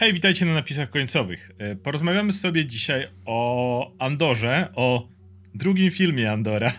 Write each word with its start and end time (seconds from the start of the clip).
Hej, 0.00 0.12
witajcie 0.12 0.46
na 0.46 0.52
napisach 0.52 0.90
końcowych. 0.90 1.50
E, 1.58 1.76
porozmawiamy 1.76 2.32
sobie 2.32 2.66
dzisiaj 2.66 3.08
o 3.24 3.92
Andorze, 3.98 4.68
o 4.74 5.08
drugim 5.54 5.90
filmie 5.90 6.32
Andora. 6.32 6.72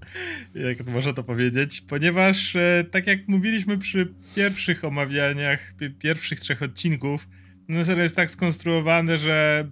jak 0.68 0.86
można 0.86 1.12
to 1.12 1.24
powiedzieć, 1.24 1.80
ponieważ 1.80 2.56
e, 2.56 2.84
tak 2.90 3.06
jak 3.06 3.28
mówiliśmy 3.28 3.78
przy 3.78 4.14
pierwszych 4.36 4.84
omawianiach, 4.84 5.74
pierwszych 5.98 6.40
trzech 6.40 6.62
odcinków, 6.62 7.28
no 7.68 7.84
serio 7.84 8.02
jest 8.02 8.16
tak 8.16 8.30
skonstruowane, 8.30 9.18
że 9.18 9.68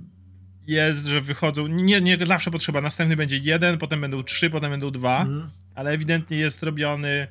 jest, 0.66 1.06
że 1.06 1.20
wychodzą, 1.20 1.66
nie, 1.66 2.00
nie 2.00 2.18
zawsze 2.26 2.50
potrzeba, 2.50 2.80
następny 2.80 3.16
będzie 3.16 3.38
jeden, 3.38 3.78
potem 3.78 4.00
będą 4.00 4.22
trzy, 4.22 4.50
potem 4.50 4.70
będą 4.70 4.90
dwa, 4.90 5.22
mm. 5.22 5.50
ale 5.74 5.90
ewidentnie 5.90 6.36
jest 6.36 6.62
robiony 6.62 7.26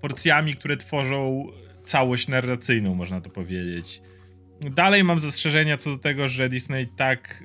porcjami, 0.00 0.54
które 0.54 0.76
tworzą 0.76 1.46
całość 1.82 2.28
narracyjną, 2.28 2.94
można 2.94 3.20
to 3.20 3.30
powiedzieć. 3.30 4.00
Dalej 4.60 5.04
mam 5.04 5.20
zastrzeżenia 5.20 5.76
co 5.76 5.90
do 5.90 5.98
tego, 5.98 6.28
że 6.28 6.48
Disney 6.48 6.86
tak 6.86 7.44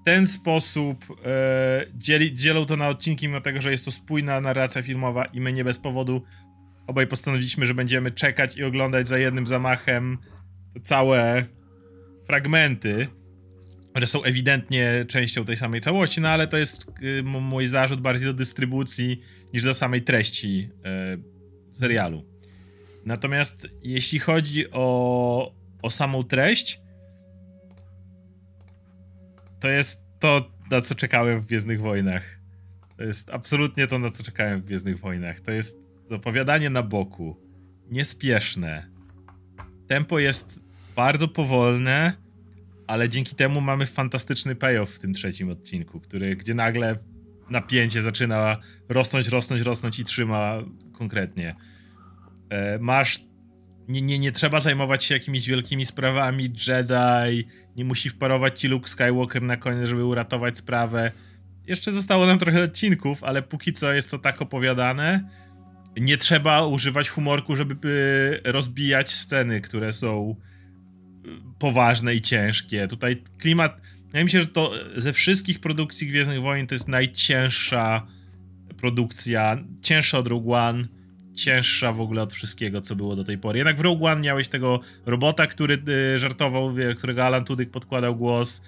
w 0.00 0.04
ten 0.04 0.26
sposób 0.26 1.04
e, 1.24 1.86
dzieli, 1.94 2.34
dzielą 2.34 2.64
to 2.64 2.76
na 2.76 2.88
odcinki, 2.88 3.28
mimo 3.28 3.40
tego, 3.40 3.62
że 3.62 3.70
jest 3.70 3.84
to 3.84 3.90
spójna 3.90 4.40
narracja 4.40 4.82
filmowa 4.82 5.24
i 5.24 5.40
my 5.40 5.52
nie 5.52 5.64
bez 5.64 5.78
powodu 5.78 6.22
obaj 6.86 7.06
postanowiliśmy, 7.06 7.66
że 7.66 7.74
będziemy 7.74 8.10
czekać 8.10 8.56
i 8.56 8.64
oglądać 8.64 9.08
za 9.08 9.18
jednym 9.18 9.46
zamachem 9.46 10.18
całe 10.82 11.44
fragmenty, 12.26 13.08
które 13.90 14.06
są 14.06 14.22
ewidentnie 14.22 15.04
częścią 15.08 15.44
tej 15.44 15.56
samej 15.56 15.80
całości, 15.80 16.20
no 16.20 16.28
ale 16.28 16.46
to 16.46 16.56
jest 16.56 16.92
y, 17.02 17.22
mój 17.22 17.66
zarzut 17.66 18.00
bardziej 18.00 18.26
do 18.26 18.34
dystrybucji 18.34 19.20
niż 19.54 19.62
do 19.62 19.74
samej 19.74 20.02
treści 20.02 20.70
y, 21.74 21.78
serialu. 21.78 22.24
Natomiast 23.04 23.68
jeśli 23.82 24.18
chodzi 24.18 24.70
o, 24.70 25.54
o 25.84 25.90
samą 25.90 26.22
treść, 26.22 26.80
to 29.60 29.68
jest 29.68 30.04
to, 30.18 30.50
na 30.70 30.80
co 30.80 30.94
czekałem 30.94 31.40
w 31.40 31.46
Gwiezdnych 31.46 31.80
Wojnach. 31.80 32.22
To 32.96 33.04
jest 33.04 33.30
absolutnie 33.30 33.86
to, 33.86 33.98
na 33.98 34.10
co 34.10 34.22
czekałem 34.22 34.60
w 34.60 34.64
Gwiezdnych 34.64 34.98
Wojnach. 34.98 35.40
To 35.40 35.50
jest 35.50 35.78
opowiadanie 36.10 36.70
na 36.70 36.82
boku, 36.82 37.36
niespieszne. 37.90 38.86
Tempo 39.88 40.18
jest 40.18 40.60
bardzo 40.96 41.28
powolne, 41.28 42.12
ale 42.86 43.08
dzięki 43.08 43.34
temu 43.34 43.60
mamy 43.60 43.86
fantastyczny 43.86 44.54
payoff 44.54 44.90
w 44.90 44.98
tym 44.98 45.12
trzecim 45.12 45.50
odcinku, 45.50 46.00
który, 46.00 46.36
gdzie 46.36 46.54
nagle 46.54 46.98
napięcie 47.50 48.02
zaczyna 48.02 48.60
rosnąć, 48.88 49.28
rosnąć, 49.28 49.62
rosnąć 49.62 49.98
i 49.98 50.04
trzyma 50.04 50.58
konkretnie. 50.92 51.54
E, 52.50 52.78
masz. 52.78 53.33
Nie, 53.88 54.02
nie, 54.02 54.18
nie 54.18 54.32
trzeba 54.32 54.60
zajmować 54.60 55.04
się 55.04 55.14
jakimiś 55.14 55.48
wielkimi 55.48 55.86
sprawami. 55.86 56.44
Jedi, 56.44 57.48
nie 57.76 57.84
musi 57.84 58.10
wparować 58.10 58.60
ci 58.60 58.68
Luke 58.68 58.88
Skywalker 58.88 59.42
na 59.42 59.56
koniec, 59.56 59.88
żeby 59.88 60.04
uratować 60.04 60.58
sprawę. 60.58 61.12
Jeszcze 61.66 61.92
zostało 61.92 62.26
nam 62.26 62.38
trochę 62.38 62.62
odcinków, 62.62 63.24
ale 63.24 63.42
póki 63.42 63.72
co 63.72 63.92
jest 63.92 64.10
to 64.10 64.18
tak 64.18 64.42
opowiadane. 64.42 65.28
Nie 65.96 66.18
trzeba 66.18 66.66
używać 66.66 67.08
humorku, 67.08 67.56
żeby 67.56 68.40
rozbijać 68.44 69.12
sceny, 69.12 69.60
które 69.60 69.92
są 69.92 70.36
poważne 71.58 72.14
i 72.14 72.20
ciężkie. 72.20 72.88
Tutaj 72.88 73.22
klimat. 73.38 73.80
Ja 74.12 74.24
myślę, 74.24 74.40
że 74.40 74.46
to 74.46 74.72
ze 74.96 75.12
wszystkich 75.12 75.60
produkcji 75.60 76.08
Gwiezdnych 76.08 76.40
Wojen 76.40 76.66
to 76.66 76.74
jest 76.74 76.88
najcięższa 76.88 78.06
produkcja. 78.76 79.58
Cięższa 79.82 80.18
od 80.18 80.26
Rogue 80.26 80.54
One, 80.54 80.84
cięższa 81.34 81.92
w 81.92 82.00
ogóle 82.00 82.22
od 82.22 82.34
wszystkiego, 82.34 82.80
co 82.80 82.96
było 82.96 83.16
do 83.16 83.24
tej 83.24 83.38
pory. 83.38 83.58
Jednak 83.58 83.76
w 83.76 83.80
Rogue 83.80 84.06
One 84.06 84.20
miałeś 84.20 84.48
tego 84.48 84.80
robota, 85.06 85.46
który 85.46 85.82
y, 85.88 86.18
żartował, 86.18 86.74
którego 86.96 87.24
Alan 87.24 87.44
Tudyk 87.44 87.70
podkładał 87.70 88.16
głos. 88.16 88.62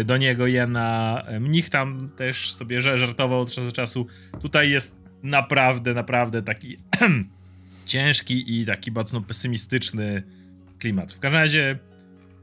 Y, 0.00 0.04
do 0.04 0.16
niego 0.16 0.46
Jena 0.46 1.22
Mnich 1.40 1.70
tam 1.70 2.08
też 2.08 2.52
sobie 2.52 2.80
żartował 2.80 3.40
od 3.40 3.48
czasu 3.50 3.66
do 3.66 3.72
czasu. 3.72 4.06
Tutaj 4.42 4.70
jest 4.70 5.04
naprawdę, 5.22 5.94
naprawdę 5.94 6.42
taki 6.42 6.76
ciężki 7.86 8.60
i 8.60 8.66
taki 8.66 8.92
mocno 8.92 9.20
pesymistyczny 9.20 10.22
klimat. 10.78 11.12
W 11.12 11.18
każdym 11.18 11.40
razie 11.40 11.78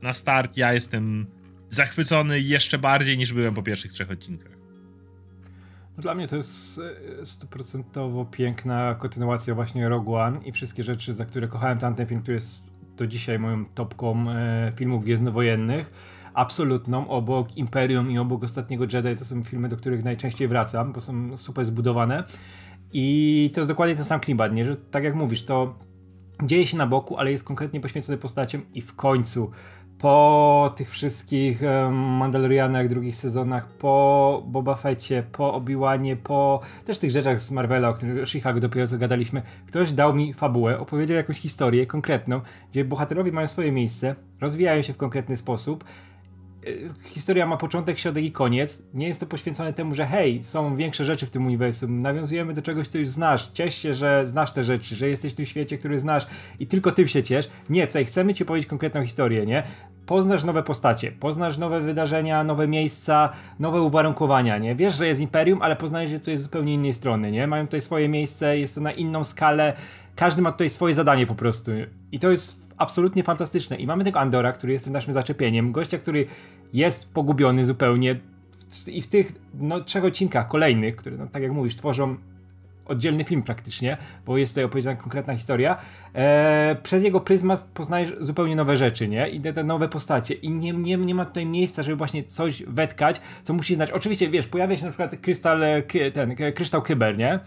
na 0.01 0.13
start 0.13 0.57
ja 0.57 0.73
jestem 0.73 1.25
zachwycony 1.69 2.39
jeszcze 2.39 2.77
bardziej 2.77 3.17
niż 3.17 3.33
byłem 3.33 3.53
po 3.53 3.63
pierwszych 3.63 3.93
trzech 3.93 4.11
odcinkach. 4.11 4.50
No 5.97 6.01
dla 6.01 6.15
mnie 6.15 6.27
to 6.27 6.35
jest 6.35 6.81
e, 7.21 7.25
stuprocentowo 7.25 8.25
piękna 8.25 8.95
kontynuacja 8.95 9.55
właśnie 9.55 9.89
Rogue 9.89 10.15
One 10.15 10.39
i 10.45 10.51
wszystkie 10.51 10.83
rzeczy, 10.83 11.13
za 11.13 11.25
które 11.25 11.47
kochałem 11.47 11.77
tamten 11.77 12.07
film, 12.07 12.21
który 12.21 12.35
jest 12.35 12.71
do 12.97 13.07
dzisiaj 13.07 13.39
moją 13.39 13.65
topką 13.65 14.29
e, 14.29 14.71
filmów 14.75 15.03
gwiezdnowojennych. 15.03 15.91
Absolutną, 16.33 17.07
obok 17.07 17.57
Imperium 17.57 18.11
i 18.11 18.17
obok 18.17 18.43
Ostatniego 18.43 18.85
Jedi 18.93 19.15
to 19.15 19.25
są 19.25 19.43
filmy, 19.43 19.69
do 19.69 19.77
których 19.77 20.03
najczęściej 20.03 20.47
wracam, 20.47 20.93
bo 20.93 21.01
są 21.01 21.37
super 21.37 21.65
zbudowane. 21.65 22.23
I 22.93 23.51
to 23.53 23.59
jest 23.59 23.71
dokładnie 23.71 23.95
ten 23.95 24.03
sam 24.03 24.19
klimat, 24.19 24.53
nie? 24.53 24.65
Że 24.65 24.75
tak 24.75 25.03
jak 25.03 25.15
mówisz, 25.15 25.45
to 25.45 25.75
dzieje 26.43 26.67
się 26.67 26.77
na 26.77 26.87
boku, 26.87 27.17
ale 27.17 27.31
jest 27.31 27.43
konkretnie 27.43 27.79
poświęcony 27.79 28.17
postaciom 28.17 28.61
i 28.73 28.81
w 28.81 28.95
końcu 28.95 29.51
po 30.01 30.73
tych 30.75 30.91
wszystkich 30.91 31.61
Mandalorianach, 31.91 32.87
drugich 32.87 33.15
sezonach, 33.15 33.67
po 33.67 34.43
Boba 34.47 34.75
Fetcie, 34.75 35.23
po 35.31 35.53
Obi-Wanie, 35.53 36.15
po 36.15 36.59
też 36.85 36.99
tych 36.99 37.11
rzeczach 37.11 37.39
z 37.39 37.51
Marvela, 37.51 37.89
o 37.89 37.93
których 37.93 38.29
Chicago 38.29 38.59
dopiero 38.59 38.87
co 38.87 38.97
gadaliśmy, 38.97 39.41
ktoś 39.67 39.91
dał 39.91 40.13
mi 40.13 40.33
fabułę, 40.33 40.79
opowiedział 40.79 41.17
jakąś 41.17 41.39
historię 41.39 41.85
konkretną, 41.85 42.41
gdzie 42.71 42.85
bohaterowie 42.85 43.31
mają 43.31 43.47
swoje 43.47 43.71
miejsce, 43.71 44.15
rozwijają 44.41 44.81
się 44.81 44.93
w 44.93 44.97
konkretny 44.97 45.37
sposób 45.37 45.83
historia 47.03 47.45
ma 47.45 47.57
początek, 47.57 47.99
środek 47.99 48.23
i 48.23 48.31
koniec. 48.31 48.83
Nie 48.93 49.07
jest 49.07 49.19
to 49.19 49.25
poświęcone 49.25 49.73
temu, 49.73 49.93
że 49.93 50.05
hej, 50.05 50.43
są 50.43 50.75
większe 50.75 51.05
rzeczy 51.05 51.25
w 51.25 51.29
tym 51.29 51.45
uniwersum, 51.45 52.01
nawiązujemy 52.01 52.53
do 52.53 52.61
czegoś, 52.61 52.87
co 52.87 52.97
już 52.97 53.07
znasz. 53.07 53.49
Ciesz 53.53 53.75
się, 53.75 53.93
że 53.93 54.27
znasz 54.27 54.51
te 54.51 54.63
rzeczy, 54.63 54.95
że 54.95 55.09
jesteś 55.09 55.31
w 55.31 55.35
tym 55.35 55.45
świecie, 55.45 55.77
który 55.77 55.99
znasz 55.99 56.27
i 56.59 56.67
tylko 56.67 56.91
ty 56.91 57.07
się 57.07 57.23
ciesz. 57.23 57.49
Nie, 57.69 57.87
tutaj 57.87 58.05
chcemy 58.05 58.33
ci 58.33 58.45
powiedzieć 58.45 58.69
konkretną 58.69 59.03
historię, 59.03 59.45
nie? 59.45 59.63
Poznasz 60.05 60.43
nowe 60.43 60.63
postacie, 60.63 61.11
poznasz 61.11 61.57
nowe 61.57 61.81
wydarzenia, 61.81 62.43
nowe 62.43 62.67
miejsca, 62.67 63.29
nowe 63.59 63.81
uwarunkowania, 63.81 64.57
nie? 64.57 64.75
Wiesz, 64.75 64.95
że 64.95 65.07
jest 65.07 65.21
Imperium, 65.21 65.61
ale 65.61 65.75
poznajesz, 65.75 66.11
że 66.11 66.19
to 66.19 66.31
jest 66.31 66.43
zupełnie 66.43 66.73
innej 66.73 66.93
strony, 66.93 67.31
nie? 67.31 67.47
Mają 67.47 67.65
tutaj 67.65 67.81
swoje 67.81 68.09
miejsce, 68.09 68.57
jest 68.57 68.75
to 68.75 68.81
na 68.81 68.91
inną 68.91 69.23
skalę, 69.23 69.73
każdy 70.15 70.41
ma 70.41 70.51
tutaj 70.51 70.69
swoje 70.69 70.93
zadanie 70.93 71.27
po 71.27 71.35
prostu. 71.35 71.71
I 72.11 72.19
to 72.19 72.31
jest 72.31 72.70
absolutnie 72.81 73.23
fantastyczne. 73.23 73.75
I 73.75 73.87
mamy 73.87 74.03
tego 74.03 74.19
Andora, 74.19 74.51
który 74.51 74.73
jest 74.73 74.85
tym 74.85 74.93
naszym 74.93 75.13
zaczepieniem, 75.13 75.71
gościa, 75.71 75.97
który 75.97 76.25
jest 76.73 77.13
pogubiony 77.13 77.65
zupełnie 77.65 78.15
i 78.87 79.01
w 79.01 79.07
tych 79.07 79.31
no, 79.53 79.81
trzech 79.81 80.05
odcinkach 80.05 80.47
kolejnych, 80.47 80.95
które, 80.95 81.17
no, 81.17 81.27
tak 81.27 81.43
jak 81.43 81.51
mówisz, 81.51 81.75
tworzą 81.75 82.15
oddzielny 82.85 83.23
film 83.23 83.43
praktycznie, 83.43 83.97
bo 84.25 84.37
jest 84.37 84.51
tutaj 84.51 84.63
opowiedziana 84.63 84.95
konkretna 84.95 85.35
historia, 85.35 85.77
e, 86.13 86.75
przez 86.83 87.03
jego 87.03 87.19
pryzmat 87.19 87.69
poznajesz 87.73 88.13
zupełnie 88.19 88.55
nowe 88.55 88.77
rzeczy, 88.77 89.07
nie? 89.07 89.29
I 89.29 89.41
te, 89.41 89.53
te, 89.53 89.63
nowe 89.63 89.89
postacie. 89.89 90.33
I 90.33 90.49
nie, 90.49 90.73
nie, 90.73 90.97
nie 90.97 91.15
ma 91.15 91.25
tutaj 91.25 91.45
miejsca, 91.45 91.83
żeby 91.83 91.95
właśnie 91.95 92.23
coś 92.23 92.63
wetkać, 92.63 93.21
co 93.43 93.53
musi 93.53 93.75
znać. 93.75 93.91
Oczywiście, 93.91 94.29
wiesz, 94.29 94.47
pojawia 94.47 94.77
się 94.77 94.83
na 94.85 94.89
przykład 94.89 95.15
krystal, 95.21 95.61
ten, 96.13 96.35
kryształ 96.55 96.81
Kyber, 96.81 97.17
nie? 97.17 97.39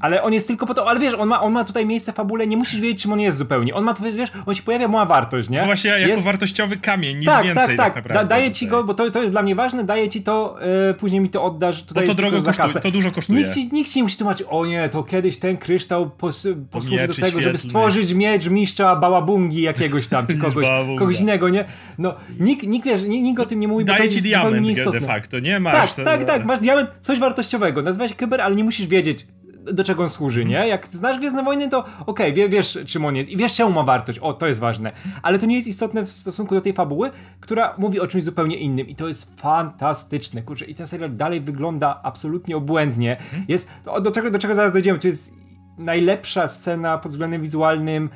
Ale 0.00 0.22
on 0.22 0.32
jest 0.32 0.46
tylko 0.46 0.66
po 0.66 0.74
to, 0.74 0.88
ale 0.88 1.00
wiesz, 1.00 1.14
on 1.14 1.28
ma, 1.28 1.40
on 1.40 1.52
ma 1.52 1.64
tutaj 1.64 1.86
miejsce 1.86 2.12
w 2.12 2.14
fabule, 2.14 2.46
nie 2.46 2.56
musisz 2.56 2.80
wiedzieć, 2.80 3.02
czym 3.02 3.12
on 3.12 3.20
jest 3.20 3.38
zupełnie. 3.38 3.74
On 3.74 3.84
ma, 3.84 3.94
wiesz, 4.14 4.30
on 4.46 4.54
się 4.54 4.62
pojawia, 4.62 4.88
ma 4.88 5.06
wartość, 5.06 5.48
nie? 5.48 5.58
No 5.58 5.64
właśnie 5.64 5.90
jako 5.90 6.08
jest... 6.08 6.24
wartościowy 6.24 6.76
kamień, 6.76 7.16
nic 7.16 7.26
tak, 7.26 7.44
więcej 7.44 7.66
tak, 7.66 7.76
tak, 7.76 7.86
tak 7.86 7.94
naprawdę. 7.94 8.28
Da, 8.28 8.36
daję 8.36 8.50
ci 8.50 8.66
go, 8.66 8.84
bo 8.84 8.94
to, 8.94 9.10
to 9.10 9.20
jest 9.20 9.32
dla 9.32 9.42
mnie 9.42 9.54
ważne, 9.54 9.84
daję 9.84 10.08
ci 10.08 10.22
to, 10.22 10.56
yy, 10.88 10.94
później 10.94 11.20
mi 11.20 11.28
to 11.28 11.44
oddasz. 11.44 11.82
Tutaj 11.82 12.06
bo 12.06 12.14
to 12.14 12.16
drogo 12.16 12.42
kosztuje, 12.42 12.74
to 12.74 12.90
dużo 12.90 13.10
kosztuje. 13.10 13.38
Nikt 13.38 13.54
ci, 13.54 13.70
nikt 13.72 13.90
ci 13.90 13.98
nie 13.98 14.02
musi 14.02 14.16
tłumaczyć, 14.16 14.46
o 14.50 14.66
nie, 14.66 14.88
to 14.88 15.02
kiedyś 15.02 15.38
ten 15.38 15.56
kryształ 15.56 16.10
pos, 16.10 16.46
posłuży 16.70 17.06
do 17.06 17.14
tego, 17.14 17.14
świetlny. 17.14 17.42
żeby 17.42 17.58
stworzyć 17.58 18.14
miecz 18.14 18.48
mistrza 18.48 18.96
Bałabungi 18.96 19.62
jakiegoś 19.62 20.08
tam, 20.08 20.26
czy 20.26 20.36
kogoś, 20.36 20.66
kogoś 20.98 21.20
innego, 21.20 21.48
nie? 21.48 21.64
No, 21.98 22.14
nikt, 22.40 22.66
nikt, 22.66 22.86
wiesz, 22.86 23.02
nikt, 23.02 23.24
nikt 23.24 23.40
o 23.40 23.46
tym 23.46 23.60
nie 23.60 23.68
mówi, 23.68 23.84
Daję 23.84 24.08
ci 24.08 24.22
diament 24.22 24.92
de 24.92 25.00
facto, 25.00 25.38
nie? 25.38 25.60
Masz 25.60 25.94
tak, 25.94 26.04
tak, 26.04 26.24
tak, 26.24 26.44
masz 26.44 26.58
diament, 26.58 26.90
coś 27.00 27.18
wartościowego, 27.18 27.82
nazywa 27.82 28.08
się 28.08 28.14
Kyber, 28.14 28.40
ale 28.40 28.56
nie 28.56 28.64
musisz 28.64 28.86
wiedzieć, 28.86 29.26
do 29.64 29.84
czego 29.84 30.02
on 30.02 30.08
służy, 30.08 30.44
nie? 30.44 30.68
Jak 30.68 30.86
znasz 30.86 31.18
Gwiezdne 31.18 31.42
Wojny, 31.42 31.68
to 31.68 31.84
okej, 32.06 32.32
okay, 32.32 32.48
wiesz 32.48 32.78
czym 32.86 33.04
on 33.04 33.16
jest 33.16 33.30
i 33.30 33.36
wiesz 33.36 33.54
czemu 33.54 33.70
ma 33.70 33.82
wartość, 33.82 34.18
o, 34.18 34.32
to 34.32 34.46
jest 34.46 34.60
ważne. 34.60 34.92
Ale 35.22 35.38
to 35.38 35.46
nie 35.46 35.56
jest 35.56 35.68
istotne 35.68 36.04
w 36.04 36.10
stosunku 36.10 36.54
do 36.54 36.60
tej 36.60 36.72
fabuły, 36.72 37.10
która 37.40 37.74
mówi 37.78 38.00
o 38.00 38.06
czymś 38.06 38.24
zupełnie 38.24 38.56
innym 38.56 38.88
i 38.88 38.94
to 38.94 39.08
jest 39.08 39.40
fantastyczne, 39.40 40.42
kurczę. 40.42 40.64
I 40.64 40.74
ten 40.74 40.86
serial 40.86 41.16
dalej 41.16 41.40
wygląda 41.40 42.00
absolutnie 42.02 42.56
obłędnie. 42.56 43.16
Jest, 43.48 43.70
do 44.02 44.10
czego, 44.10 44.30
do 44.30 44.38
czego 44.38 44.54
zaraz 44.54 44.72
dojdziemy, 44.72 44.98
to 44.98 45.06
jest 45.06 45.34
najlepsza 45.78 46.48
scena 46.48 46.98
pod 46.98 47.10
względem 47.12 47.42
wizualnym 47.42 48.10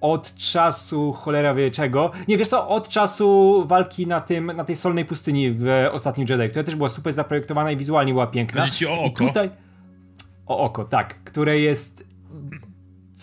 od 0.00 0.34
czasu 0.34 1.12
cholera 1.12 1.54
wie 1.54 1.70
czego. 1.70 2.10
Nie, 2.28 2.36
wiesz 2.36 2.48
co, 2.48 2.68
od 2.68 2.88
czasu 2.88 3.64
walki 3.66 4.06
na 4.06 4.20
tym, 4.20 4.46
na 4.46 4.64
tej 4.64 4.76
solnej 4.76 5.04
pustyni 5.04 5.52
w 5.52 5.68
Ostatnim 5.92 6.26
Jedi, 6.28 6.48
która 6.48 6.64
też 6.64 6.76
była 6.76 6.88
super 6.88 7.12
zaprojektowana 7.12 7.70
i 7.70 7.76
wizualnie 7.76 8.12
była 8.12 8.26
piękna. 8.26 8.60
Chodzi 8.60 8.72
ci 8.72 8.86
o 8.86 9.00
oko? 9.00 9.24
I 9.24 9.26
tutaj 9.26 9.50
o 10.50 10.58
oko, 10.58 10.84
tak, 10.84 11.24
które 11.24 11.60
jest 11.60 12.04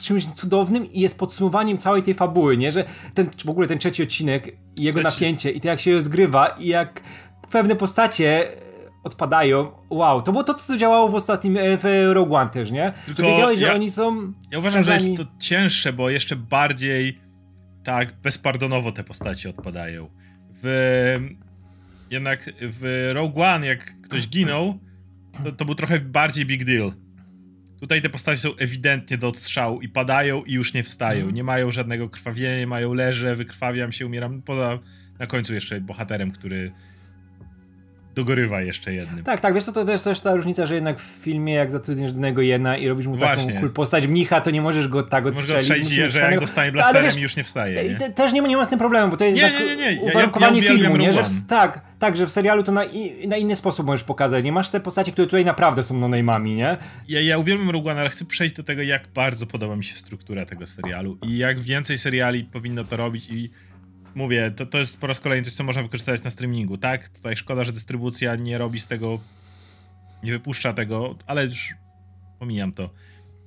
czymś 0.03 0.25
cudownym 0.25 0.91
i 0.91 0.99
jest 0.99 1.19
podsumowaniem 1.19 1.77
całej 1.77 2.03
tej 2.03 2.13
fabuły, 2.13 2.57
nie? 2.57 2.71
Że 2.71 2.85
ten, 3.13 3.29
w 3.45 3.49
ogóle 3.49 3.67
ten 3.67 3.79
trzeci 3.79 4.03
odcinek 4.03 4.57
i 4.75 4.83
jego 4.83 5.01
napięcie 5.01 5.51
i 5.51 5.61
to 5.61 5.67
jak 5.67 5.79
się 5.79 5.93
rozgrywa 5.93 6.47
i 6.47 6.67
jak 6.67 7.01
pewne 7.51 7.75
postacie 7.75 8.47
odpadają. 9.03 9.71
Wow, 9.89 10.21
to 10.21 10.31
było 10.31 10.43
to, 10.43 10.53
co 10.53 10.77
działało 10.77 11.09
w 11.09 11.15
ostatnim, 11.15 11.57
e, 11.57 11.77
w 11.77 12.11
Rogue 12.13 12.35
One 12.35 12.49
też, 12.49 12.71
nie? 12.71 12.93
Tylko 13.05 13.21
to 13.21 13.27
wiedziałeś, 13.27 13.61
ja, 13.61 13.67
że 13.67 13.73
oni 13.73 13.89
są 13.89 14.33
Ja 14.51 14.59
uważam, 14.59 14.83
że 14.83 14.93
jest 14.93 15.17
to 15.17 15.25
cięższe, 15.39 15.93
bo 15.93 16.09
jeszcze 16.09 16.35
bardziej 16.35 17.19
tak 17.83 18.21
bezpardonowo 18.21 18.91
te 18.91 19.03
postaci 19.03 19.47
odpadają. 19.47 20.09
W, 20.63 21.15
jednak 22.11 22.49
w 22.61 23.09
Rogue 23.13 23.41
One, 23.41 23.67
jak 23.67 24.01
ktoś 24.01 24.27
ginął, 24.27 24.79
to, 25.43 25.51
to 25.51 25.65
był 25.65 25.75
trochę 25.75 25.99
bardziej 25.99 26.45
big 26.45 26.65
deal. 26.65 26.91
Tutaj 27.79 28.01
te 28.01 28.09
postacie 28.09 28.41
są 28.41 28.55
ewidentnie 28.55 29.17
do 29.17 29.27
odstrzału 29.27 29.81
i 29.81 29.89
padają 29.89 30.43
i 30.43 30.53
już 30.53 30.73
nie 30.73 30.83
wstają. 30.83 31.21
Mm. 31.23 31.35
Nie 31.35 31.43
mają 31.43 31.71
żadnego 31.71 32.09
krwawienia, 32.09 32.57
nie 32.57 32.67
mają 32.67 32.93
leże, 32.93 33.35
wykrwawiam 33.35 33.91
się, 33.91 34.05
umieram. 34.05 34.41
Poza 34.41 34.79
na 35.19 35.27
końcu 35.27 35.53
jeszcze 35.53 35.81
bohaterem, 35.81 36.31
który 36.31 36.71
dogorywa 38.15 38.61
jeszcze 38.61 38.93
jednym. 38.93 39.23
Tak, 39.23 39.39
tak, 39.39 39.53
wiesz 39.53 39.63
co, 39.63 39.71
to 39.71 39.91
jest 39.91 40.03
też 40.03 40.21
ta 40.21 40.35
różnica, 40.35 40.65
że 40.65 40.75
jednak 40.75 40.99
w 40.99 41.03
filmie 41.03 41.53
jak 41.53 41.71
zatrudnisz 41.71 42.13
danego 42.13 42.41
jedna 42.41 42.77
i 42.77 42.87
robisz 42.87 43.07
mu 43.07 43.15
Właśnie. 43.15 43.47
taką 43.47 43.59
cool 43.59 43.71
postać 43.71 44.07
mnicha, 44.07 44.41
to 44.41 44.51
nie 44.51 44.61
możesz 44.61 44.87
go 44.87 45.03
tak 45.03 45.25
odstrzelić. 45.25 45.69
Możesz 45.69 45.79
go 45.79 45.85
strzelić, 45.85 46.13
że 46.13 46.19
jak 46.19 46.39
dostanie 46.39 46.71
blasterem 46.71 47.05
wiesz, 47.05 47.15
już 47.15 47.35
nie 47.35 47.43
wstaje. 47.43 47.89
Nie? 47.89 47.95
Te, 47.95 48.09
też 48.09 48.33
nie, 48.33 48.41
nie 48.41 48.57
ma 48.57 48.65
z 48.65 48.69
tym 48.69 48.79
problemu, 48.79 49.11
bo 49.11 49.17
to 49.17 49.25
jest 49.25 49.37
nie, 49.37 49.43
tak 49.43 49.59
nie, 49.59 49.75
nie, 49.75 49.95
nie. 49.95 50.01
uwarunkowanie 50.01 50.61
ja, 50.61 50.71
ja 50.71 50.77
filmu, 50.77 50.97
nie? 50.97 51.13
Że 51.13 51.23
tak, 51.47 51.81
tak, 51.99 52.17
że 52.17 52.27
w 52.27 52.31
serialu 52.31 52.63
to 52.63 52.71
na, 52.71 52.81
na 53.27 53.37
inny 53.37 53.55
sposób 53.55 53.87
możesz 53.87 54.03
pokazać. 54.03 54.45
Nie 54.45 54.51
masz 54.51 54.69
te 54.69 54.79
postacie, 54.79 55.11
które 55.11 55.27
tutaj 55.27 55.45
naprawdę 55.45 55.83
są 55.83 55.99
no-name'ami, 55.99 56.55
nie? 56.55 56.77
Ja, 57.07 57.21
ja 57.21 57.37
uwielbiam 57.37 57.69
Rogue 57.69 57.89
ale 57.89 58.09
chcę 58.09 58.25
przejść 58.25 58.55
do 58.55 58.63
tego, 58.63 58.81
jak 58.81 59.07
bardzo 59.07 59.45
podoba 59.45 59.75
mi 59.75 59.83
się 59.83 59.95
struktura 59.95 60.45
tego 60.45 60.67
serialu 60.67 61.17
i 61.23 61.37
jak 61.37 61.59
więcej 61.59 61.97
seriali 61.97 62.43
powinno 62.43 62.83
to 62.83 62.97
robić 62.97 63.29
i 63.29 63.49
mówię, 64.15 64.51
to, 64.51 64.65
to 64.65 64.77
jest 64.77 64.99
po 64.99 65.07
raz 65.07 65.19
kolejny 65.19 65.45
coś, 65.45 65.53
co 65.53 65.63
można 65.63 65.83
wykorzystać 65.83 66.23
na 66.23 66.29
streamingu, 66.29 66.77
tak? 66.77 67.09
Tutaj 67.09 67.37
szkoda, 67.37 67.63
że 67.63 67.71
dystrybucja 67.71 68.35
nie 68.35 68.57
robi 68.57 68.79
z 68.79 68.87
tego, 68.87 69.19
nie 70.23 70.31
wypuszcza 70.31 70.73
tego, 70.73 71.15
ale 71.27 71.45
już 71.45 71.73
pomijam 72.39 72.71
to. 72.71 72.89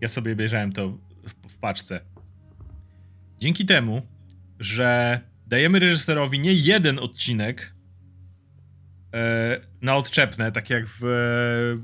Ja 0.00 0.08
sobie 0.08 0.36
bierzałem 0.36 0.72
to 0.72 0.88
w, 0.88 1.52
w 1.52 1.58
paczce. 1.58 2.00
Dzięki 3.38 3.66
temu, 3.66 4.02
że 4.60 5.20
dajemy 5.46 5.78
reżyserowi 5.78 6.40
nie 6.40 6.52
jeden 6.52 6.98
odcinek 6.98 7.74
na 9.82 9.96
odczepne, 9.96 10.52
tak 10.52 10.70
jak 10.70 10.84
w, 10.86 11.02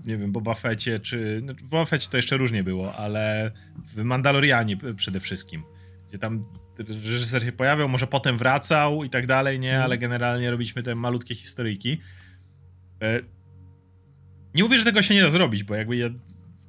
nie 0.06 0.17
wiem, 0.17 0.32
Boba 0.32 0.55
Fecie, 0.55 1.00
czy 1.00 1.40
no, 1.44 1.55
w 1.55 1.69
Boba 1.69 1.84
Fecie 1.84 2.08
to 2.11 2.17
jeszcze 2.17 2.37
różnie 2.37 2.64
było, 2.64 2.94
ale 2.94 3.50
w 3.94 4.02
Mandalorianie 4.02 4.76
przede 4.96 5.20
wszystkim, 5.20 5.62
gdzie 6.08 6.19
tam 6.19 6.44
reżyser 6.88 7.44
się 7.44 7.52
pojawiał, 7.52 7.88
może 7.88 8.06
potem 8.06 8.38
wracał 8.38 9.05
i 9.05 9.11
tak 9.11 9.26
dalej, 9.26 9.58
nie, 9.58 9.73
mm. 9.73 9.84
ale 9.84 9.99
generalnie 9.99 10.50
robiliśmy 10.50 10.82
te 10.82 10.94
malutkie 10.94 11.34
historyjki. 11.34 12.00
E, 13.02 13.20
nie 14.55 14.62
mówię, 14.62 14.79
że 14.79 14.84
tego 14.84 15.02
się 15.02 15.14
nie 15.14 15.22
da 15.22 15.31
zrobić, 15.31 15.64
bo 15.64 15.75
jakby 15.75 15.96
ja 15.96 16.08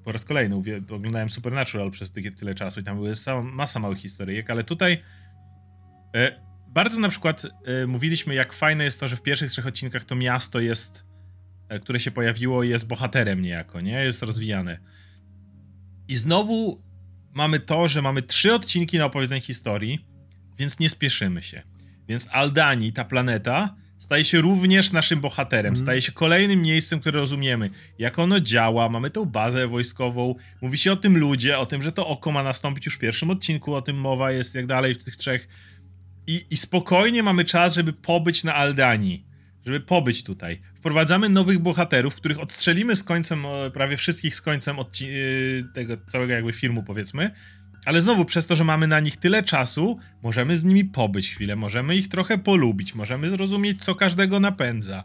po 0.03 0.12
raz 0.12 0.25
kolejny 0.25 0.56
oglądałem 0.89 1.30
Supernatural 1.30 1.92
przez 1.92 2.12
tyle 2.12 2.56
czasu 2.56 2.80
i 2.80 2.83
tam 2.83 2.95
były 2.95 3.13
masa 3.44 3.80
małych 3.80 4.00
historyjek, 4.00 4.50
ale 4.50 4.63
tutaj 4.63 5.01
e, 6.15 6.46
bardzo 6.77 7.00
na 7.00 7.09
przykład 7.09 7.44
e, 7.45 7.88
mówiliśmy, 7.88 8.35
jak 8.35 8.53
fajne 8.53 8.83
jest 8.83 9.00
to, 9.00 9.07
że 9.07 9.15
w 9.15 9.21
pierwszych 9.21 9.51
trzech 9.51 9.68
odcinkach 9.68 10.03
to 10.03 10.15
miasto 10.15 10.59
jest, 10.59 11.03
które 11.81 12.00
się 12.00 12.12
pojawiło, 12.12 12.63
jest 12.63 12.88
bohaterem 12.88 13.41
niejako, 13.41 13.81
nie? 13.81 14.03
Jest 14.03 14.24
rozwijane. 14.24 14.79
I 16.07 16.15
znowu 16.15 16.83
mamy 17.33 17.59
to, 17.59 17.88
że 17.88 18.01
mamy 18.01 18.21
trzy 18.21 18.53
odcinki 18.53 18.97
na 18.97 19.06
opowiedzenie 19.06 19.41
historii, 19.41 20.06
więc 20.57 20.79
nie 20.79 20.89
spieszymy 20.89 21.44
się. 21.44 21.63
Więc 22.07 22.27
Aldani, 22.31 22.94
ta 22.94 23.06
planeta, 23.06 23.75
staje 24.00 24.25
się 24.25 24.41
również 24.41 24.91
naszym 24.91 25.21
bohaterem, 25.21 25.74
mm. 25.74 25.77
staje 25.77 26.01
się 26.01 26.12
kolejnym 26.12 26.62
miejscem, 26.62 27.00
które 27.00 27.19
rozumiemy, 27.19 27.69
jak 28.00 28.19
ono 28.19 28.39
działa, 28.39 28.89
mamy 28.89 29.09
tą 29.09 29.25
bazę 29.25 29.68
wojskową, 29.68 30.35
mówi 30.62 30.77
się 30.77 30.91
o 30.91 30.95
tym 30.95 31.18
ludzie, 31.18 31.59
o 31.59 31.65
tym, 31.65 31.83
że 31.83 31.91
to 31.91 32.07
oko 32.07 32.31
ma 32.31 32.44
nastąpić 32.44 32.85
już 32.85 32.95
w 32.95 33.00
pierwszym 33.00 33.29
odcinku, 33.29 33.75
o 33.75 33.81
tym 33.81 33.97
mowa 33.97 34.31
jest, 34.31 34.56
jak 34.56 34.65
dalej 34.65 34.95
w 34.95 35.03
tych 35.03 35.15
trzech. 35.15 35.47
I, 36.27 36.45
i 36.50 36.57
spokojnie 36.57 37.24
mamy 37.24 37.45
czas, 37.45 37.75
żeby 37.75 37.94
pobyć 37.94 38.44
na 38.44 38.56
Aldani, 38.56 39.25
żeby 39.65 39.79
pobyć 39.79 40.24
tutaj. 40.24 40.62
Wprowadzamy 40.75 41.29
nowych 41.29 41.59
bohaterów, 41.59 42.15
których 42.15 42.39
odstrzelimy 42.39 42.95
z 42.95 43.03
końcem, 43.03 43.44
prawie 43.74 43.97
wszystkich 43.97 44.35
z 44.35 44.41
końcem 44.41 44.77
y, 45.01 45.63
tego 45.74 45.97
całego 45.97 46.33
jakby 46.33 46.53
filmu, 46.53 46.83
powiedzmy. 46.83 47.31
Ale 47.85 48.01
znowu, 48.01 48.25
przez 48.25 48.47
to, 48.47 48.56
że 48.56 48.63
mamy 48.63 48.88
na 48.88 49.00
nich 49.00 49.18
tyle 49.18 49.44
czasu, 49.44 50.00
możemy 50.24 50.57
z 50.57 50.63
nimi 50.63 50.85
pobyć 50.85 51.29
chwilę, 51.29 51.56
możemy 51.56 51.95
ich 51.95 52.09
trochę 52.09 52.38
polubić, 52.38 52.95
możemy 52.95 53.29
zrozumieć, 53.29 53.83
co 53.83 53.95
każdego 53.95 54.39
napędza. 54.39 55.03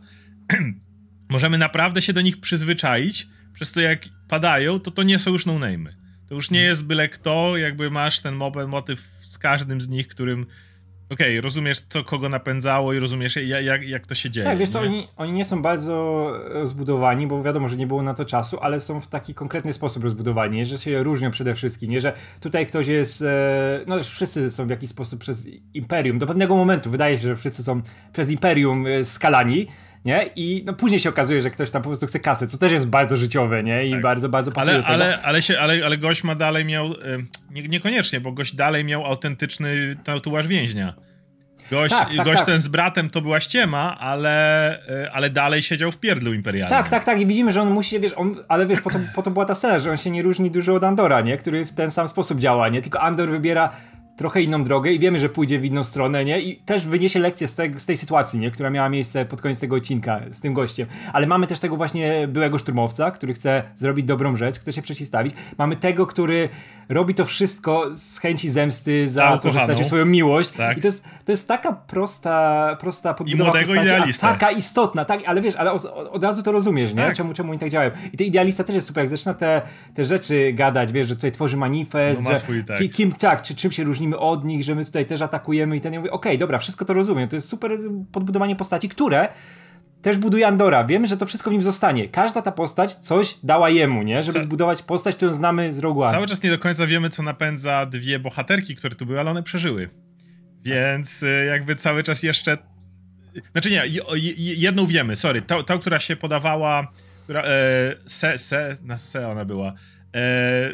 możemy 1.29 1.59
naprawdę 1.59 2.03
się 2.03 2.13
do 2.13 2.21
nich 2.21 2.41
przyzwyczaić, 2.41 3.29
przez 3.55 3.73
to 3.73 3.81
jak 3.81 4.09
padają, 4.29 4.81
to 4.81 4.91
to 4.91 5.03
nie 5.03 5.19
są 5.19 5.31
już 5.31 5.47
no-name'y. 5.47 5.93
To 6.29 6.35
już 6.35 6.51
nie 6.51 6.63
jest 6.63 6.87
byle 6.87 7.09
kto, 7.09 7.57
jakby 7.57 7.91
masz 7.91 8.21
ten 8.21 8.35
motyw 8.69 9.01
z 9.23 9.39
każdym 9.39 9.81
z 9.81 9.89
nich, 9.89 10.09
którym 10.09 10.47
okej, 11.13 11.39
okay, 11.39 11.41
rozumiesz, 11.41 11.81
co 11.89 12.05
kogo 12.05 12.29
napędzało 12.29 12.93
i 12.93 12.99
rozumiesz, 12.99 13.37
jak, 13.63 13.89
jak 13.89 14.07
to 14.07 14.15
się 14.15 14.31
dzieje. 14.31 14.47
Tak, 14.47 14.59
wiesz 14.59 14.71
co, 14.71 14.81
oni, 14.81 15.09
oni 15.17 15.33
nie 15.33 15.45
są 15.45 15.63
bardzo 15.63 16.29
rozbudowani, 16.45 17.27
bo 17.27 17.43
wiadomo, 17.43 17.69
że 17.69 17.77
nie 17.77 17.87
było 17.87 18.03
na 18.03 18.15
to 18.15 18.25
czasu, 18.25 18.59
ale 18.61 18.81
są 18.81 19.01
w 19.01 19.07
taki 19.07 19.35
konkretny 19.35 19.73
sposób 19.73 20.05
rozbudowani, 20.05 20.67
że 20.67 20.79
się 20.79 21.03
różnią 21.03 21.31
przede 21.31 21.55
wszystkim, 21.55 21.91
nie? 21.91 22.01
że 22.01 22.13
tutaj 22.41 22.67
ktoś 22.67 22.87
jest, 22.87 23.23
e, 23.23 23.81
no 23.87 24.05
wszyscy 24.05 24.51
są 24.51 24.67
w 24.67 24.71
jakiś 24.71 24.91
sposób 24.91 25.21
przez 25.21 25.47
Imperium, 25.75 26.19
do 26.19 26.27
pewnego 26.27 26.57
momentu 26.57 26.91
wydaje 26.91 27.19
się, 27.19 27.29
że 27.29 27.37
wszyscy 27.37 27.63
są 27.63 27.83
przez 28.13 28.31
Imperium 28.31 28.87
e, 28.87 29.05
skalani, 29.05 29.67
nie? 30.05 30.31
I 30.37 30.63
no, 30.67 30.73
później 30.73 31.01
się 31.01 31.09
okazuje, 31.09 31.43
że 31.43 31.51
ktoś 31.51 31.71
tam 31.71 31.83
po 31.83 31.89
prostu 31.89 32.07
chce 32.07 32.21
kasę, 32.21 32.47
co 32.47 32.59
też 32.59 32.73
jest 32.73 32.89
bardzo 32.89 33.17
życiowe, 33.17 33.63
nie? 33.63 33.87
I 33.87 33.91
tak. 33.91 34.01
bardzo, 34.01 34.29
bardzo 34.29 34.53
pasuje 34.53 34.75
ale, 34.75 34.85
ale, 34.85 35.23
ale, 35.23 35.43
się, 35.43 35.59
ale, 35.61 35.87
ale 35.87 35.99
gość 35.99 36.25
ma 36.25 36.35
dalej 36.35 36.65
miał, 36.65 36.95
nie, 37.51 37.63
niekoniecznie, 37.63 38.21
bo 38.21 38.33
gość 38.33 38.55
dalej 38.55 38.85
miał 38.85 39.07
autentyczny 39.07 39.97
tatuaż 40.05 40.47
więźnia. 40.47 40.95
Gość, 41.71 41.95
tak, 41.95 42.15
tak, 42.17 42.27
gość 42.27 42.39
tak. 42.39 42.47
ten 42.47 42.61
z 42.61 42.69
bratem 42.69 43.11
to 43.11 43.21
była 43.21 43.41
ściema, 43.41 43.99
ale, 43.99 44.79
ale 45.13 45.31
dalej 45.31 45.63
siedział 45.63 45.93
w 45.93 45.99
pierdlu 45.99 46.35
imperialnym. 46.35 46.79
Tak, 46.79 46.89
tak, 46.89 47.05
tak. 47.05 47.21
I 47.21 47.27
widzimy, 47.27 47.53
że 47.53 47.63
on 47.63 47.71
musi, 47.71 48.01
wiesz, 48.01 48.13
on, 48.17 48.35
ale 48.49 48.67
wiesz, 48.67 48.81
po 48.81 48.91
to, 48.91 48.99
po 49.15 49.23
to 49.23 49.31
była 49.31 49.45
ta 49.45 49.55
scena, 49.55 49.79
że 49.79 49.91
on 49.91 49.97
się 49.97 50.11
nie 50.11 50.23
różni 50.23 50.51
dużo 50.51 50.75
od 50.75 50.85
Andora, 50.85 51.21
nie? 51.21 51.37
Który 51.37 51.67
w 51.67 51.73
ten 51.73 51.91
sam 51.91 52.09
sposób 52.09 52.39
działa, 52.39 52.69
nie? 52.69 52.83
Tylko 52.83 53.01
Andor 53.01 53.31
wybiera 53.31 53.73
trochę 54.23 54.43
inną 54.43 54.65
drogę 54.65 54.93
i 54.93 54.99
wiemy, 54.99 55.19
że 55.19 55.29
pójdzie 55.29 55.59
w 55.59 55.65
inną 55.65 55.85
stronę, 55.85 56.25
nie? 56.25 56.41
I 56.41 56.57
też 56.57 56.87
wyniesie 56.87 57.19
lekcję 57.19 57.49
z, 57.49 57.55
te, 57.55 57.81
z, 57.81 57.87
tej 57.87 57.97
sytuacji, 57.97 58.41
nie? 58.41 58.51
Która 58.51 58.71
miała 58.71 58.89
miejsce 58.89 59.25
pod 59.25 59.43
koniec 59.43 59.61
tego 59.61 59.77
odcinka 59.77 60.21
z 60.31 60.41
tym 60.41 60.53
gościem. 60.53 60.87
Ale 61.13 61.27
mamy 61.27 61.47
też 61.47 61.61
tego 61.61 61.77
właśnie 61.77 62.29
byłego 62.29 62.59
szturmowca, 62.59 63.11
który 63.11 63.35
chce 63.35 63.63
zrobić 63.75 64.07
dobrą 64.07 64.37
rzecz, 64.37 64.59
chce 64.59 64.73
się 64.73 64.83
przeciwstawić. 64.83 65.35
Mamy 65.59 65.77
tego, 65.77 66.07
który 66.07 66.49
robi 66.89 67.15
to 67.15 67.25
wszystko 67.25 67.87
z 67.95 68.19
chęci 68.19 68.51
zemsty 68.51 69.09
za 69.09 69.39
to, 69.39 69.53
że 69.53 69.61
stracił 69.61 69.85
swoją 69.85 70.05
miłość. 70.07 70.51
Tak. 70.51 70.79
I 70.79 70.81
to 70.81 70.89
jest, 70.89 71.05
to 71.25 71.33
jest 71.33 71.49
taka 71.49 71.73
prosta, 71.73 72.77
prosta 72.81 73.15
podbudowa 73.15 73.61
I 73.61 73.65
idealista. 73.65 74.29
Taka 74.29 74.51
istotna, 74.51 75.05
tak? 75.05 75.21
Ale 75.27 75.41
wiesz, 75.41 75.57
ale 75.57 75.73
od, 75.73 75.85
od 75.85 76.25
razu 76.25 76.43
to 76.43 76.53
rozumiesz, 76.53 76.95
nie? 76.95 77.03
Tak. 77.03 77.17
Czemu, 77.17 77.35
czemu 77.35 77.51
oni 77.51 77.59
tak 77.59 77.71
działają. 77.71 77.91
I 78.13 78.17
ten 78.17 78.27
idealista 78.27 78.65
też 78.65 78.75
jest 78.75 78.87
super, 78.87 79.05
jak 79.05 79.11
zaczyna 79.11 79.35
te, 79.35 79.63
te 79.95 80.05
rzeczy 80.05 80.53
gadać, 80.53 80.93
wiesz, 80.93 81.09
że 81.09 81.17
tutaj 81.17 81.33
tworzy 81.33 81.57
manifest, 81.57 82.23
no, 82.25 82.31
że 82.31 82.37
swój, 82.37 82.65
tak. 82.65 82.79
kim, 82.93 83.13
tak, 83.13 83.43
czy 83.43 83.55
czym 83.55 83.73
się 83.73 83.85
od 84.19 84.45
nich, 84.45 84.65
że 84.65 84.75
my 84.75 84.85
tutaj 84.85 85.07
też 85.07 85.23
atakujemy 85.23 85.77
i 85.77 85.81
ten 85.81 85.93
ja 85.93 86.01
mówię, 86.01 86.11
okej, 86.11 86.33
okay, 86.33 86.39
dobra, 86.39 86.59
wszystko 86.59 86.85
to 86.85 86.93
rozumiem, 86.93 87.29
to 87.29 87.37
jest 87.37 87.49
super 87.49 87.79
podbudowanie 88.13 88.57
postaci, 88.57 88.89
które 88.89 89.29
też 90.03 90.19
buduje 90.19 90.47
Andora. 90.47 90.85
Wiemy, 90.85 91.07
że 91.07 91.17
to 91.17 91.27
wszystko 91.27 91.51
w 91.51 91.53
nim 91.53 91.63
zostanie. 91.63 92.09
Każda 92.09 92.43
ta 92.43 92.53
postać 92.53 92.95
coś 92.95 93.39
dała 93.43 93.71
jemu, 93.71 94.03
nie? 94.03 94.23
Żeby 94.23 94.41
zbudować 94.41 94.83
postać, 94.83 95.17
którą 95.17 95.33
znamy 95.33 95.73
z 95.73 95.79
Rogue 95.79 96.03
One. 96.03 96.13
Cały 96.13 96.27
czas 96.27 96.43
nie 96.43 96.51
do 96.51 96.59
końca 96.59 96.87
wiemy, 96.87 97.11
co 97.11 97.23
napędza 97.23 97.87
dwie 97.87 98.19
bohaterki, 98.19 98.77
które 98.77 98.95
tu 98.95 99.07
były, 99.07 99.21
ale 99.21 99.31
one 99.31 99.43
przeżyły. 99.43 99.89
Więc 100.63 101.23
y, 101.23 101.45
jakby 101.47 101.77
cały 101.77 102.03
czas 102.03 102.23
jeszcze... 102.23 102.59
Znaczy 103.53 103.71
nie, 103.71 103.83
jedną 104.37 104.87
wiemy, 104.87 105.17
sorry. 105.17 105.43
Ta, 105.43 105.63
ta 105.63 105.79
która 105.79 106.01
się 106.01 106.17
podawała... 106.17 106.93
Która, 107.25 107.43
e, 107.43 107.95
se, 108.07 108.39
se, 108.39 108.77
na 108.83 108.99
se 108.99 109.29
ona 109.29 109.45
była. 109.45 109.75
E, 110.15 110.73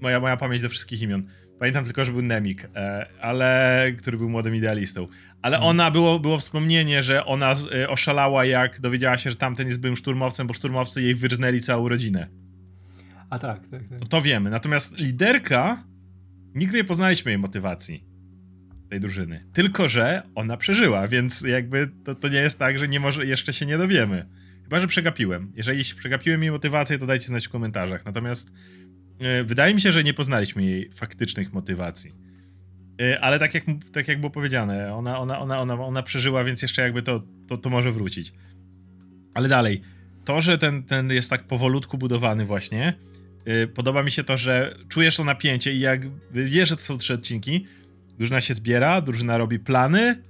moja, 0.00 0.20
moja 0.20 0.36
pamięć 0.36 0.62
do 0.62 0.68
wszystkich 0.68 1.02
imion. 1.02 1.22
Pamiętam 1.58 1.84
tylko, 1.84 2.04
że 2.04 2.12
był 2.12 2.22
Nemik, 2.22 2.68
e, 2.74 3.06
ale 3.20 3.92
który 3.98 4.18
był 4.18 4.28
młodym 4.28 4.54
idealistą. 4.54 5.08
Ale 5.42 5.56
hmm. 5.56 5.70
ona, 5.70 5.90
było, 5.90 6.20
było 6.20 6.38
wspomnienie, 6.38 7.02
że 7.02 7.24
ona 7.24 7.54
e, 7.74 7.88
oszalała, 7.88 8.44
jak 8.44 8.80
dowiedziała 8.80 9.18
się, 9.18 9.30
że 9.30 9.36
tamten 9.36 9.66
jest 9.66 9.80
byłym 9.80 9.96
szturmowcem, 9.96 10.46
bo 10.46 10.54
szturmowcy 10.54 11.02
jej 11.02 11.14
wyrżnęli 11.14 11.60
całą 11.60 11.88
rodzinę. 11.88 12.28
A 13.30 13.38
tak, 13.38 13.68
tak, 13.68 13.88
tak. 13.88 14.00
To, 14.00 14.06
to 14.06 14.22
wiemy. 14.22 14.50
Natomiast 14.50 14.98
liderka, 14.98 15.84
nigdy 16.54 16.76
nie 16.76 16.84
poznaliśmy 16.84 17.30
jej 17.30 17.38
motywacji 17.38 18.04
tej 18.90 19.00
drużyny. 19.00 19.44
Tylko, 19.52 19.88
że 19.88 20.22
ona 20.34 20.56
przeżyła, 20.56 21.08
więc 21.08 21.40
jakby 21.40 21.90
to, 22.04 22.14
to 22.14 22.28
nie 22.28 22.38
jest 22.38 22.58
tak, 22.58 22.78
że 22.78 22.88
nie 22.88 23.00
może, 23.00 23.26
jeszcze 23.26 23.52
się 23.52 23.66
nie 23.66 23.78
dowiemy. 23.78 24.26
Chyba, 24.62 24.80
że 24.80 24.86
przegapiłem. 24.86 25.52
Jeżeli 25.56 25.84
przegapiłem 25.84 26.42
jej 26.42 26.52
motywację, 26.52 26.98
to 26.98 27.06
dajcie 27.06 27.26
znać 27.26 27.46
w 27.46 27.50
komentarzach. 27.50 28.04
Natomiast 28.04 28.52
wydaje 29.44 29.74
mi 29.74 29.80
się, 29.80 29.92
że 29.92 30.04
nie 30.04 30.14
poznaliśmy 30.14 30.64
jej 30.64 30.90
faktycznych 30.92 31.52
motywacji. 31.52 32.12
E, 33.00 33.20
ale 33.20 33.38
tak 33.38 33.54
jak, 33.54 33.64
tak 33.92 34.08
jak 34.08 34.20
było 34.20 34.30
powiedziane, 34.30 34.94
ona, 34.94 35.18
ona, 35.18 35.38
ona, 35.38 35.60
ona, 35.60 35.74
ona 35.74 36.02
przeżyła, 36.02 36.44
więc 36.44 36.62
jeszcze 36.62 36.82
jakby 36.82 37.02
to, 37.02 37.22
to, 37.48 37.56
to 37.56 37.70
może 37.70 37.92
wrócić. 37.92 38.32
Ale 39.34 39.48
dalej, 39.48 39.80
to, 40.24 40.40
że 40.40 40.58
ten, 40.58 40.82
ten 40.82 41.10
jest 41.10 41.30
tak 41.30 41.46
powolutku 41.46 41.98
budowany 41.98 42.44
właśnie, 42.44 42.94
podoba 43.74 44.02
mi 44.02 44.10
się 44.10 44.24
to, 44.24 44.36
że 44.36 44.76
czujesz 44.88 45.16
to 45.16 45.24
napięcie 45.24 45.74
i 45.74 45.80
jak 45.80 46.00
wiesz, 46.32 46.68
że 46.68 46.76
to 46.76 46.82
są 46.82 46.96
trzy 46.96 47.14
odcinki, 47.14 47.66
drużyna 48.18 48.40
się 48.40 48.54
zbiera, 48.54 49.00
drużyna 49.00 49.38
robi 49.38 49.58
plany, 49.58 50.22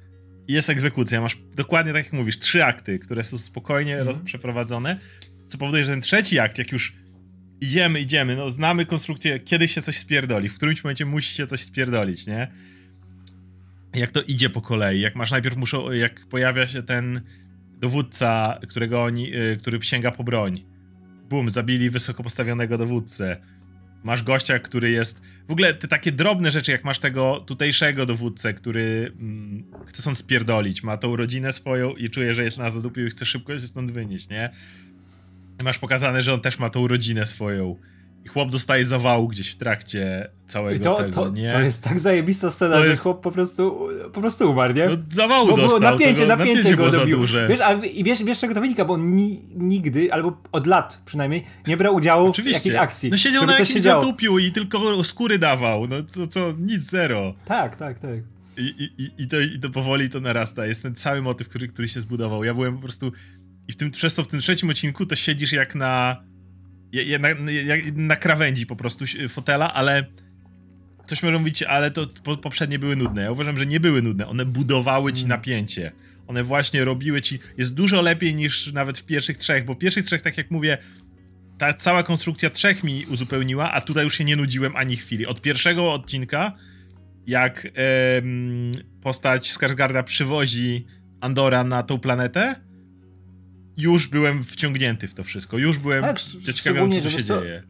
i 0.48 0.52
jest 0.52 0.70
egzekucja. 0.70 1.20
Masz 1.20 1.38
dokładnie 1.56 1.92
tak 1.92 2.04
jak 2.04 2.12
mówisz, 2.12 2.38
trzy 2.38 2.64
akty, 2.64 2.98
które 2.98 3.24
są 3.24 3.38
spokojnie 3.38 4.00
mm. 4.00 4.24
przeprowadzone, 4.24 4.98
co 5.48 5.58
powoduje, 5.58 5.84
że 5.84 5.92
ten 5.92 6.00
trzeci 6.00 6.38
akt, 6.38 6.58
jak 6.58 6.72
już 6.72 6.94
idziemy, 7.60 8.00
idziemy, 8.00 8.36
no 8.36 8.50
znamy 8.50 8.86
konstrukcję, 8.86 9.40
kiedy 9.40 9.68
się 9.68 9.82
coś 9.82 9.98
spierdoli, 9.98 10.48
w 10.48 10.54
którymś 10.54 10.84
momencie 10.84 11.04
musi 11.04 11.34
się 11.34 11.46
coś 11.46 11.64
spierdolić, 11.64 12.26
nie? 12.26 12.48
Jak 13.94 14.10
to 14.10 14.22
idzie 14.22 14.50
po 14.50 14.60
kolei, 14.60 15.00
jak 15.00 15.16
masz 15.16 15.30
najpierw 15.30 15.56
muszą, 15.56 15.92
jak 15.92 16.26
pojawia 16.26 16.66
się 16.66 16.82
ten 16.82 17.20
dowódca, 17.80 18.58
którego 18.68 19.02
oni, 19.02 19.36
y, 19.36 19.56
który 19.56 19.82
sięga 19.82 20.10
po 20.10 20.24
broń. 20.24 20.64
Bum, 21.28 21.50
zabili 21.50 21.90
wysoko 21.90 22.22
postawionego 22.22 22.78
dowódcę 22.78 23.36
Masz 24.04 24.22
gościa, 24.22 24.58
który 24.58 24.90
jest. 24.90 25.22
W 25.48 25.52
ogóle 25.52 25.74
te 25.74 25.88
takie 25.88 26.12
drobne 26.12 26.50
rzeczy, 26.50 26.72
jak 26.72 26.84
masz 26.84 26.98
tego 26.98 27.44
tutejszego 27.46 28.06
dowódcę, 28.06 28.54
który 28.54 29.12
mm, 29.20 29.64
chce 29.86 30.02
stąd 30.02 30.18
spierdolić, 30.18 30.82
ma 30.82 30.96
tą 30.96 31.16
rodzinę 31.16 31.52
swoją 31.52 31.94
i 31.94 32.10
czuje, 32.10 32.34
że 32.34 32.44
jest 32.44 32.58
na 32.58 32.70
zadupiu 32.70 33.06
i 33.06 33.10
chce 33.10 33.26
szybko 33.26 33.58
się 33.58 33.66
stąd 33.66 33.90
wynieść, 33.90 34.28
nie? 34.28 34.50
Masz 35.62 35.78
pokazane, 35.78 36.22
że 36.22 36.34
on 36.34 36.40
też 36.40 36.58
ma 36.58 36.70
tą 36.70 36.88
rodzinę 36.88 37.26
swoją 37.26 37.76
i 38.24 38.28
chłop 38.28 38.50
dostaje 38.50 38.84
zawału 38.84 39.28
gdzieś 39.28 39.50
w 39.50 39.56
trakcie 39.56 40.30
całego 40.48 40.76
I 40.76 40.80
to, 40.80 40.94
tego, 40.94 41.10
to, 41.10 41.28
nie? 41.28 41.52
To 41.52 41.60
jest 41.60 41.84
tak 41.84 41.98
zajebista 41.98 42.50
scena, 42.50 42.76
to 42.76 42.82
że 42.82 42.88
jest... 42.88 43.02
chłop 43.02 43.22
po 43.22 43.30
prostu, 43.30 43.88
po 44.12 44.20
prostu 44.20 44.50
umarł, 44.50 44.74
nie? 44.74 44.86
No, 44.86 44.96
zawału 45.10 45.48
bo 45.50 45.56
dostał. 45.56 45.80
Napięcie, 45.80 46.22
to, 46.22 46.28
napięcie, 46.28 46.54
napięcie 46.54 46.76
go 46.76 46.90
dobił. 46.90 47.20
Wiesz, 47.48 47.60
a, 47.60 47.72
I 47.72 48.04
wiesz, 48.04 48.24
wiesz, 48.24 48.38
czego 48.38 48.54
to 48.54 48.60
wynika, 48.60 48.84
bo 48.84 48.94
on 48.94 49.16
ni, 49.16 49.42
nigdy, 49.56 50.12
albo 50.12 50.42
od 50.52 50.66
lat 50.66 51.02
przynajmniej, 51.04 51.44
nie 51.66 51.76
brał 51.76 51.94
udziału 51.94 52.28
Oczywiście. 52.28 52.60
w 52.60 52.64
jakiejś 52.64 52.82
akcji. 52.82 53.10
No 53.10 53.16
siedział 53.16 53.46
na 53.46 53.58
jakimś 53.58 53.82
zatupiu 53.82 54.38
i 54.38 54.52
tylko 54.52 55.04
skóry 55.04 55.38
dawał, 55.38 55.86
no 55.86 55.96
to 56.02 56.26
co, 56.26 56.54
nic, 56.58 56.82
zero. 56.82 57.34
Tak, 57.44 57.76
tak, 57.76 57.98
tak. 57.98 58.20
I, 58.56 58.92
i, 58.98 59.22
i, 59.22 59.28
to, 59.28 59.40
I 59.40 59.58
to 59.58 59.70
powoli 59.70 60.10
to 60.10 60.20
narasta. 60.20 60.66
Jest 60.66 60.82
ten 60.82 60.94
cały 60.94 61.22
motyw, 61.22 61.48
który, 61.48 61.68
który 61.68 61.88
się 61.88 62.00
zbudował. 62.00 62.44
Ja 62.44 62.54
byłem 62.54 62.74
po 62.74 62.82
prostu... 62.82 63.12
I 63.68 63.72
w 63.72 63.76
tym, 63.76 63.90
przez 63.90 64.14
to 64.14 64.24
w 64.24 64.28
tym 64.28 64.40
trzecim 64.40 64.70
odcinku 64.70 65.06
to 65.06 65.16
siedzisz 65.16 65.52
jak 65.52 65.74
na 65.74 66.22
na, 67.20 67.28
na 67.94 68.16
krawędzi 68.16 68.66
po 68.66 68.76
prostu 68.76 69.04
fotela, 69.28 69.74
ale 69.74 70.06
ktoś 71.04 71.22
może 71.22 71.38
mówić, 71.38 71.62
ale 71.62 71.90
to 71.90 72.06
poprzednie 72.42 72.78
były 72.78 72.96
nudne. 72.96 73.22
Ja 73.22 73.30
uważam, 73.30 73.58
że 73.58 73.66
nie 73.66 73.80
były 73.80 74.02
nudne. 74.02 74.26
One 74.26 74.44
budowały 74.44 75.12
ci 75.12 75.24
mm. 75.24 75.28
napięcie. 75.28 75.92
One 76.26 76.44
właśnie 76.44 76.84
robiły 76.84 77.20
ci. 77.20 77.38
Jest 77.58 77.74
dużo 77.74 78.02
lepiej 78.02 78.34
niż 78.34 78.72
nawet 78.72 78.98
w 78.98 79.04
pierwszych 79.04 79.36
trzech, 79.36 79.64
bo 79.64 79.74
pierwszych 79.74 80.04
trzech, 80.04 80.22
tak 80.22 80.38
jak 80.38 80.50
mówię, 80.50 80.78
ta 81.58 81.74
cała 81.74 82.02
konstrukcja 82.02 82.50
trzech 82.50 82.84
mi 82.84 83.06
uzupełniła, 83.06 83.72
a 83.72 83.80
tutaj 83.80 84.04
już 84.04 84.18
się 84.18 84.24
nie 84.24 84.36
nudziłem 84.36 84.76
ani 84.76 84.96
chwili. 84.96 85.26
Od 85.26 85.40
pierwszego 85.40 85.92
odcinka, 85.92 86.52
jak 87.26 87.68
em, 87.74 88.72
postać 89.02 89.52
Skarsgarda 89.52 90.02
przywozi 90.02 90.86
Andora 91.20 91.64
na 91.64 91.82
tą 91.82 91.98
planetę, 91.98 92.67
już 93.78 94.06
byłem 94.06 94.44
wciągnięty 94.44 95.08
w 95.08 95.14
to 95.14 95.24
wszystko. 95.24 95.58
Już 95.58 95.78
byłem 95.78 96.02
tak, 96.02 96.20
zaciekawiony, 96.42 97.02
co 97.02 97.10
się 97.10 97.24
dzieje. 97.24 97.62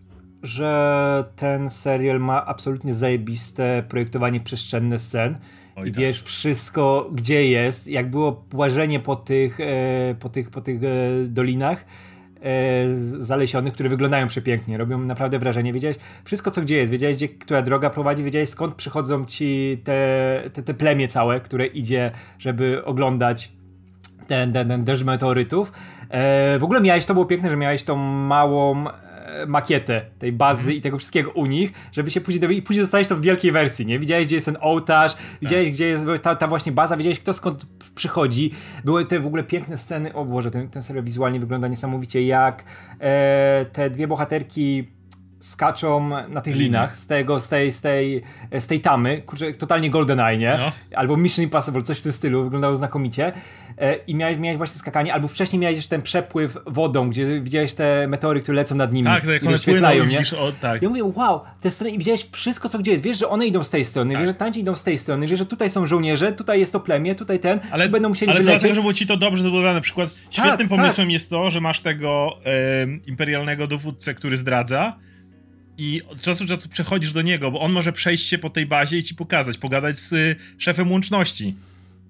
Że 0.43 1.25
ten 1.37 1.71
serial 1.71 2.21
ma 2.21 2.47
absolutnie 2.47 2.95
zajebiste 2.95 3.83
projektowanie 3.89 4.41
przestrzenne 4.41 4.99
scen. 4.99 5.39
Oj, 5.77 5.89
I 5.89 5.93
tak. 5.93 6.01
wiesz 6.01 6.23
wszystko, 6.23 7.11
gdzie 7.13 7.49
jest. 7.49 7.87
Jak 7.87 8.11
było 8.11 8.45
łażenie 8.55 9.01
po 9.01 9.17
tych, 9.17 9.61
e, 9.61 10.15
po 10.21 10.29
tych, 10.29 10.51
po 10.51 10.61
tych 10.61 10.81
e, 10.85 10.89
dolinach 11.27 11.85
e, 12.43 12.95
zalesionych, 13.19 13.75
które 13.75 13.89
wyglądają 13.89 14.27
przepięknie, 14.27 14.79
robią 14.79 14.99
naprawdę 14.99 15.39
wrażenie. 15.39 15.73
Wiedziałeś 15.73 15.97
wszystko, 16.25 16.51
co 16.51 16.63
gdzie 16.63 16.77
jest, 16.77 16.93
wiedziałeś, 16.93 17.17
gdzie, 17.17 17.29
która 17.29 17.63
droga 17.63 17.91
prowadzi, 17.91 18.25
wiedziałeś, 18.25 18.49
skąd 18.49 18.75
przychodzą 18.75 19.25
ci 19.25 19.79
te, 19.85 20.51
te, 20.53 20.63
te 20.63 20.75
plemię 20.75 21.09
całe, 21.09 21.41
które 21.41 21.67
idzie, 21.67 22.11
żeby 22.39 22.85
oglądać 22.85 23.53
ten, 24.29 24.53
ten, 24.53 24.69
ten 24.69 24.85
deszcz 24.85 25.05
meteorytów. 25.05 25.73
E, 26.11 26.59
w 26.59 26.65
ogóle 26.65 26.81
miałeś, 26.81 27.05
to 27.05 27.15
było 27.15 27.27
piękne, 27.27 27.51
że 27.51 27.57
miałeś 27.57 27.83
tą 27.83 27.97
małą 27.97 28.85
e, 28.89 29.47
makietę 29.47 30.03
tej 30.19 30.33
bazy 30.33 30.63
mm. 30.63 30.77
i 30.77 30.81
tego 30.81 30.99
wszystkiego 30.99 31.31
u 31.31 31.47
nich, 31.47 31.73
żeby 31.93 32.11
się 32.11 32.21
później 32.21 32.41
dowiedzieć 32.41 32.65
i 32.65 32.67
później 32.67 32.83
dostałeś 32.83 33.07
to 33.07 33.17
w 33.17 33.21
wielkiej 33.21 33.53
wersji, 33.53 33.87
nie? 33.87 33.99
Widziałeś, 33.99 34.27
gdzie 34.27 34.37
jest 34.37 34.47
ten 34.47 34.57
ołtarz, 34.61 35.17
widziałeś, 35.43 35.67
tak. 35.67 35.73
gdzie 35.73 35.87
jest 35.87 36.07
ta, 36.23 36.37
ta, 36.37 36.47
właśnie 36.47 36.73
baza, 36.73 36.97
widziałeś, 36.97 37.21
kto 37.21 37.33
skąd 37.33 37.67
przychodzi. 37.95 38.51
Były 38.85 39.05
te 39.05 39.21
w 39.21 39.27
ogóle 39.27 39.45
piękne 39.45 39.79
sceny, 39.79 40.15
o 40.15 40.25
Boże, 40.25 40.51
ten, 40.51 40.69
ten 40.69 40.83
serial 40.83 41.05
wizualnie 41.05 41.41
wygląda 41.41 41.69
niesamowicie, 41.69 42.27
jak 42.27 42.65
e, 43.01 43.67
te 43.73 43.91
dwie 43.91 44.09
bohaterki 44.09 44.98
skaczą 45.41 46.11
na 46.29 46.41
tych 46.41 46.57
linach 46.57 46.97
z 46.97 47.07
tego, 47.07 47.41
z 47.41 47.49
tej, 47.49 47.73
z 47.73 47.81
tej, 47.81 48.23
z 48.59 48.67
tej 48.67 48.81
tamy, 48.81 49.23
kurczę, 49.23 49.53
totalnie 49.53 49.91
GoldenEye, 49.91 50.39
nie? 50.39 50.59
No. 50.59 50.73
Albo 50.97 51.17
Mission 51.17 51.43
Impossible, 51.43 51.83
coś 51.83 51.99
w 51.99 52.03
tym 52.03 52.13
stylu, 52.13 52.45
wyglądało 52.45 52.77
znakomicie. 52.77 53.33
E, 53.79 53.97
I 53.97 54.15
miałeś, 54.15 54.39
miałeś 54.39 54.59
właśnie 54.59 54.79
skakanie, 54.79 55.15
albo 55.15 55.29
wcześniej 55.29 55.61
miałeś 55.61 55.77
jeszcze 55.77 55.91
ten 55.91 56.03
przepływ 56.03 56.59
wodą, 56.67 57.11
gdzie 57.11 57.41
widziałeś 57.41 57.75
te 57.75 58.09
meteory, 58.09 58.41
które 58.41 58.57
lecą 58.57 58.75
nad 58.75 58.93
nimi. 58.93 59.07
Tak, 59.07 59.27
tak, 59.27 59.47
one 59.47 59.59
płyną, 59.59 59.91
nie? 59.91 60.05
Widzisz, 60.05 60.33
o, 60.33 60.53
tak. 60.61 60.83
Ja 60.83 60.89
mówię, 60.89 61.05
wow, 61.05 61.41
te 61.61 61.71
sceny 61.71 61.91
i 61.91 61.99
widziałeś 61.99 62.27
wszystko, 62.33 62.69
co 62.69 62.79
gdzie 62.79 62.93
jest. 62.93 63.05
Wiesz, 63.05 63.19
że 63.19 63.29
one 63.29 63.47
idą 63.47 63.65
z 63.65 63.71
tej 63.71 63.85
strony, 63.85 64.15
tak. 64.15 64.23
wiesz, 64.23 64.31
że 64.31 64.35
tańczy 64.35 64.61
idą 64.61 64.77
z 64.77 64.85
tej 64.85 64.99
strony, 64.99 65.27
wiesz, 65.27 65.39
że 65.39 65.47
tutaj 65.47 65.71
są 65.71 65.87
żołnierze, 65.87 66.33
tutaj 66.33 66.61
jest 66.61 66.73
to 66.73 66.81
plemię, 66.81 67.15
tutaj 67.15 67.39
ten, 67.39 67.61
ale, 67.71 67.85
tu 67.87 67.93
będą 67.93 68.09
musieli 68.09 68.31
Ale 68.31 68.41
wylecieć. 68.41 68.61
dlatego, 68.61 68.75
że 68.75 68.81
było 68.81 68.93
ci 68.93 69.07
to 69.07 69.17
dobrze 69.17 69.43
zbudowane. 69.43 69.75
Na 69.75 69.81
przykład 69.81 70.09
tak, 70.15 70.33
świetnym 70.33 70.69
tak, 70.69 70.69
pomysłem 70.69 71.11
jest 71.11 71.31
to, 71.31 71.51
że 71.51 71.61
masz 71.61 71.81
tego 71.81 72.31
e, 72.45 72.51
imperialnego 73.07 73.67
dowódcę, 73.67 74.15
który 74.15 74.37
zdradza, 74.37 74.99
i 75.79 76.03
od 76.09 76.21
czasu 76.21 76.45
do 76.45 76.57
czasu 76.57 76.69
przechodzisz 76.69 77.13
do 77.13 77.23
niego, 77.23 77.51
bo 77.51 77.61
on 77.61 77.73
może 77.73 77.93
przejść 77.93 78.29
się 78.29 78.39
po 78.39 78.51
tej 78.51 78.67
bazie 78.67 78.99
i 78.99 79.03
ci 79.03 79.15
pokazać, 79.15 79.59
pogadać 79.59 79.99
z 79.99 80.13
y, 80.13 80.37
szefem 80.59 80.93
łączności. 80.93 81.55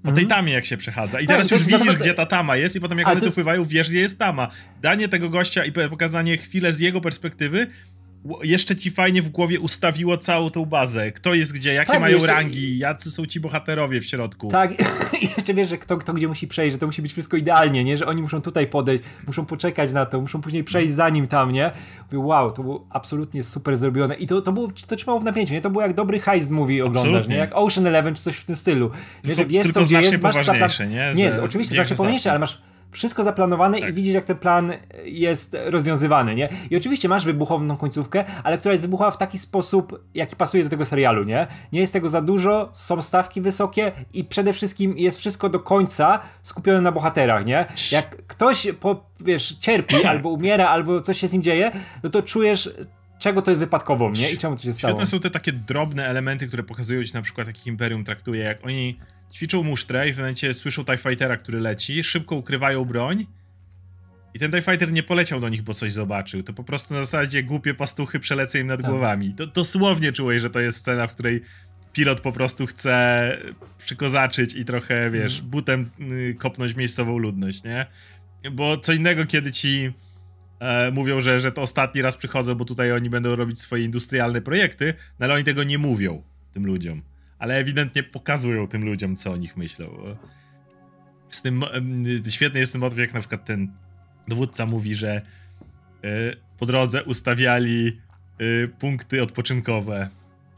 Po 0.02 0.12
tej 0.12 0.24
mhm. 0.24 0.28
tamie 0.28 0.52
jak 0.52 0.64
się 0.64 0.76
przechadza. 0.76 1.20
I 1.20 1.26
tak, 1.26 1.36
teraz 1.36 1.50
już 1.50 1.62
widzisz, 1.66 1.86
to... 1.86 1.94
gdzie 1.94 2.14
ta 2.14 2.26
tama 2.26 2.56
jest 2.56 2.76
i 2.76 2.80
potem 2.80 2.98
jak 2.98 3.06
A, 3.06 3.10
one 3.10 3.20
tu 3.20 3.26
jest... 3.26 3.36
pływają, 3.36 3.64
wiesz, 3.64 3.88
gdzie 3.88 4.00
jest 4.00 4.18
tama. 4.18 4.48
Danie 4.82 5.08
tego 5.08 5.28
gościa 5.28 5.64
i 5.64 5.72
pokazanie 5.72 6.36
chwilę 6.36 6.72
z 6.72 6.78
jego 6.78 7.00
perspektywy 7.00 7.66
jeszcze 8.42 8.76
ci 8.76 8.90
fajnie 8.90 9.22
w 9.22 9.28
głowie 9.28 9.60
ustawiło 9.60 10.16
całą 10.16 10.50
tą 10.50 10.64
bazę. 10.64 11.12
Kto 11.12 11.34
jest 11.34 11.52
gdzie, 11.52 11.72
jakie 11.74 11.92
tak, 11.92 12.00
mają 12.00 12.16
jeszcze... 12.16 12.32
rangi, 12.32 12.78
jacy 12.78 13.10
są 13.10 13.26
ci 13.26 13.40
bohaterowie 13.40 14.00
w 14.00 14.04
środku. 14.04 14.48
Tak, 14.50 14.72
i 15.22 15.24
jeszcze 15.36 15.54
wiesz, 15.54 15.68
że 15.68 15.78
kto, 15.78 15.96
kto 15.96 16.12
gdzie 16.12 16.28
musi 16.28 16.48
przejść, 16.48 16.72
że 16.72 16.78
to 16.78 16.86
musi 16.86 17.02
być 17.02 17.12
wszystko 17.12 17.36
idealnie, 17.36 17.84
nie? 17.84 17.96
Że 17.96 18.06
oni 18.06 18.22
muszą 18.22 18.42
tutaj 18.42 18.66
podejść, 18.66 19.04
muszą 19.26 19.46
poczekać 19.46 19.92
na 19.92 20.06
to, 20.06 20.20
muszą 20.20 20.40
później 20.40 20.64
przejść 20.64 20.92
za 20.92 21.08
nim 21.08 21.26
tam, 21.26 21.52
nie? 21.52 21.70
Mówię, 22.12 22.26
wow, 22.26 22.52
to 22.52 22.62
było 22.62 22.86
absolutnie 22.90 23.42
super 23.42 23.76
zrobione 23.76 24.14
i 24.14 24.26
to, 24.26 24.42
to, 24.42 24.52
było, 24.52 24.68
to 24.86 24.96
trzymało 24.96 25.20
w 25.20 25.24
napięciu, 25.24 25.52
nie? 25.52 25.60
To 25.60 25.70
było 25.70 25.82
jak 25.82 25.94
dobry 25.94 26.20
heist 26.20 26.50
movie 26.50 26.84
oglądasz, 26.84 27.04
absolutnie. 27.04 27.34
nie? 27.34 27.40
Jak 27.40 27.50
Ocean 27.54 27.86
Eleven 27.86 28.14
czy 28.14 28.22
coś 28.22 28.36
w 28.36 28.44
tym 28.44 28.56
stylu. 28.56 28.90
Nie, 29.24 29.34
tylko, 29.34 29.36
że 29.36 29.46
wiesz, 29.46 29.68
co 29.72 29.84
gdzie 29.84 30.00
jest, 30.00 30.22
masz 30.22 30.34
zaplan... 30.34 30.90
nie? 30.90 31.12
Nie, 31.14 31.42
oczywiście 31.42 31.74
znacznie 31.74 31.96
poważniejsze, 31.96 32.30
ale 32.30 32.38
masz 32.38 32.58
wszystko 32.90 33.24
zaplanowane 33.24 33.80
tak. 33.80 33.90
i 33.90 33.92
widzisz, 33.92 34.14
jak 34.14 34.24
ten 34.24 34.36
plan 34.36 34.72
jest 35.04 35.56
rozwiązywany, 35.64 36.34
nie? 36.34 36.48
I 36.70 36.76
oczywiście 36.76 37.08
masz 37.08 37.24
wybuchową 37.24 37.76
końcówkę, 37.76 38.24
ale 38.44 38.58
która 38.58 38.72
jest 38.72 38.84
wybuchowa 38.84 39.10
w 39.10 39.18
taki 39.18 39.38
sposób, 39.38 40.04
jaki 40.14 40.36
pasuje 40.36 40.64
do 40.64 40.70
tego 40.70 40.84
serialu, 40.84 41.24
nie? 41.24 41.46
Nie 41.72 41.80
jest 41.80 41.92
tego 41.92 42.08
za 42.08 42.20
dużo, 42.20 42.70
są 42.72 43.02
stawki 43.02 43.40
wysokie 43.40 43.92
i 44.12 44.24
przede 44.24 44.52
wszystkim 44.52 44.98
jest 44.98 45.18
wszystko 45.18 45.48
do 45.48 45.60
końca 45.60 46.20
skupione 46.42 46.80
na 46.80 46.92
bohaterach, 46.92 47.46
nie? 47.46 47.66
Jak 47.92 48.26
ktoś, 48.26 48.66
po, 48.80 49.06
wiesz, 49.20 49.56
cierpi 49.60 50.04
albo 50.10 50.28
umiera, 50.28 50.68
albo 50.68 51.00
coś 51.00 51.18
się 51.18 51.28
z 51.28 51.32
nim 51.32 51.42
dzieje, 51.42 51.72
no 52.02 52.10
to 52.10 52.22
czujesz 52.22 52.70
czego 53.18 53.42
to 53.42 53.50
jest 53.50 53.60
wypadkową, 53.60 54.10
nie? 54.10 54.30
I 54.30 54.38
czemu 54.38 54.56
to 54.56 54.62
się 54.62 54.72
stało. 54.72 54.92
Świetne 54.92 55.06
są 55.06 55.20
te 55.20 55.30
takie 55.30 55.52
drobne 55.52 56.06
elementy, 56.06 56.46
które 56.46 56.62
pokazują 56.62 57.04
ci 57.04 57.14
na 57.14 57.22
przykład, 57.22 57.46
jak 57.46 57.66
Imperium 57.66 58.04
traktuje, 58.04 58.44
jak 58.44 58.66
oni 58.66 58.98
ćwiczą 59.32 59.62
musztrę 59.62 60.08
i 60.08 60.12
w 60.12 60.16
momencie 60.16 60.54
słyszą 60.54 60.84
TIE 60.84 60.96
Fightera, 60.96 61.36
który 61.36 61.60
leci, 61.60 62.04
szybko 62.04 62.36
ukrywają 62.36 62.84
broń 62.84 63.26
i 64.34 64.38
ten 64.38 64.50
TIE 64.50 64.62
Fighter 64.62 64.92
nie 64.92 65.02
poleciał 65.02 65.40
do 65.40 65.48
nich, 65.48 65.62
bo 65.62 65.74
coś 65.74 65.92
zobaczył. 65.92 66.42
To 66.42 66.52
po 66.52 66.64
prostu 66.64 66.94
na 66.94 67.00
zasadzie 67.00 67.42
głupie 67.42 67.74
pastuchy 67.74 68.20
przelecą 68.20 68.58
im 68.58 68.66
nad 68.66 68.80
tak. 68.80 68.90
głowami. 68.90 69.34
To 69.34 69.46
dosłownie 69.46 70.12
czułeś, 70.12 70.42
że 70.42 70.50
to 70.50 70.60
jest 70.60 70.78
scena, 70.78 71.06
w 71.06 71.12
której 71.12 71.40
pilot 71.92 72.20
po 72.20 72.32
prostu 72.32 72.66
chce 72.66 73.38
przykozaczyć 73.78 74.54
i 74.54 74.64
trochę, 74.64 75.10
wiesz, 75.10 75.38
mm. 75.38 75.50
butem 75.50 75.90
y, 76.00 76.34
kopnąć 76.38 76.76
miejscową 76.76 77.18
ludność, 77.18 77.64
nie? 77.64 77.86
Bo 78.52 78.76
co 78.76 78.92
innego, 78.92 79.26
kiedy 79.26 79.52
ci 79.52 79.92
e, 80.60 80.90
mówią, 80.90 81.20
że, 81.20 81.40
że 81.40 81.52
to 81.52 81.62
ostatni 81.62 82.02
raz 82.02 82.16
przychodzą, 82.16 82.54
bo 82.54 82.64
tutaj 82.64 82.92
oni 82.92 83.10
będą 83.10 83.36
robić 83.36 83.60
swoje 83.60 83.84
industrialne 83.84 84.40
projekty, 84.40 84.94
no 85.18 85.24
ale 85.24 85.34
oni 85.34 85.44
tego 85.44 85.64
nie 85.64 85.78
mówią 85.78 86.22
tym 86.52 86.66
ludziom 86.66 87.02
ale 87.38 87.56
ewidentnie 87.56 88.02
pokazują 88.02 88.66
tym 88.66 88.84
ludziom, 88.84 89.16
co 89.16 89.32
o 89.32 89.36
nich 89.36 89.56
myślą. 89.56 90.16
Z 91.30 91.42
tym 91.42 91.64
świetny 92.28 92.60
jest 92.60 92.72
ten 92.72 92.80
motyw, 92.80 92.98
jak 92.98 93.14
na 93.14 93.20
przykład 93.20 93.44
ten 93.44 93.72
dowódca 94.28 94.66
mówi, 94.66 94.94
że 94.94 95.10
e, 95.10 95.22
po 96.58 96.66
drodze 96.66 97.04
ustawiali 97.04 98.00
y, 98.40 98.70
punkty 98.78 99.22
odpoczynkowe. 99.22 100.08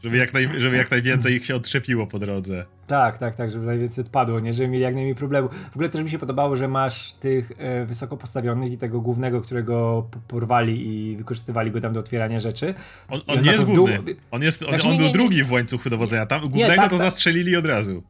Żeby 0.03 0.17
jak, 0.17 0.33
naj, 0.33 0.49
żeby 0.57 0.77
jak 0.77 0.91
najwięcej 0.91 1.35
ich 1.35 1.45
się 1.45 1.55
odczepiło 1.55 2.07
po 2.07 2.19
drodze. 2.19 2.65
Tak, 2.91 3.17
tak, 3.17 3.35
tak, 3.35 3.51
żeby 3.51 3.65
najwięcej 3.65 4.03
odpadło, 4.03 4.39
nie? 4.39 4.53
Żeby 4.53 4.67
mieli 4.67 4.83
jak 4.83 4.95
najmniej 4.95 5.15
problemów. 5.15 5.51
W 5.71 5.75
ogóle 5.75 5.89
też 5.89 6.03
mi 6.03 6.09
się 6.09 6.19
podobało, 6.19 6.55
że 6.55 6.67
masz 6.67 7.13
tych 7.13 7.51
e, 7.57 7.85
wysoko 7.85 8.17
postawionych 8.17 8.71
i 8.71 8.77
tego 8.77 9.01
głównego, 9.01 9.41
którego 9.41 10.07
porwali 10.27 10.87
i 10.87 11.17
wykorzystywali 11.17 11.71
go 11.71 11.81
tam 11.81 11.93
do 11.93 11.99
otwierania 11.99 12.39
rzeczy. 12.39 12.73
On, 13.09 13.21
on 13.27 13.41
nie 13.41 13.51
jest 13.51 13.63
główny. 13.63 14.15
On, 14.31 14.41
jest, 14.41 14.63
on, 14.63 14.69
znaczy, 14.69 14.83
on 14.83 14.91
nie, 14.91 14.97
był 14.97 15.05
nie, 15.05 15.13
nie, 15.13 15.13
drugi 15.13 15.43
w 15.43 15.51
łańcuchu 15.51 15.89
dowodzenia. 15.89 16.25
Tam 16.25 16.41
głównego 16.41 16.75
tak, 16.75 16.89
to 16.89 16.97
tak. 16.97 16.99
zastrzelili 16.99 17.55
od 17.55 17.65
razu. 17.65 18.03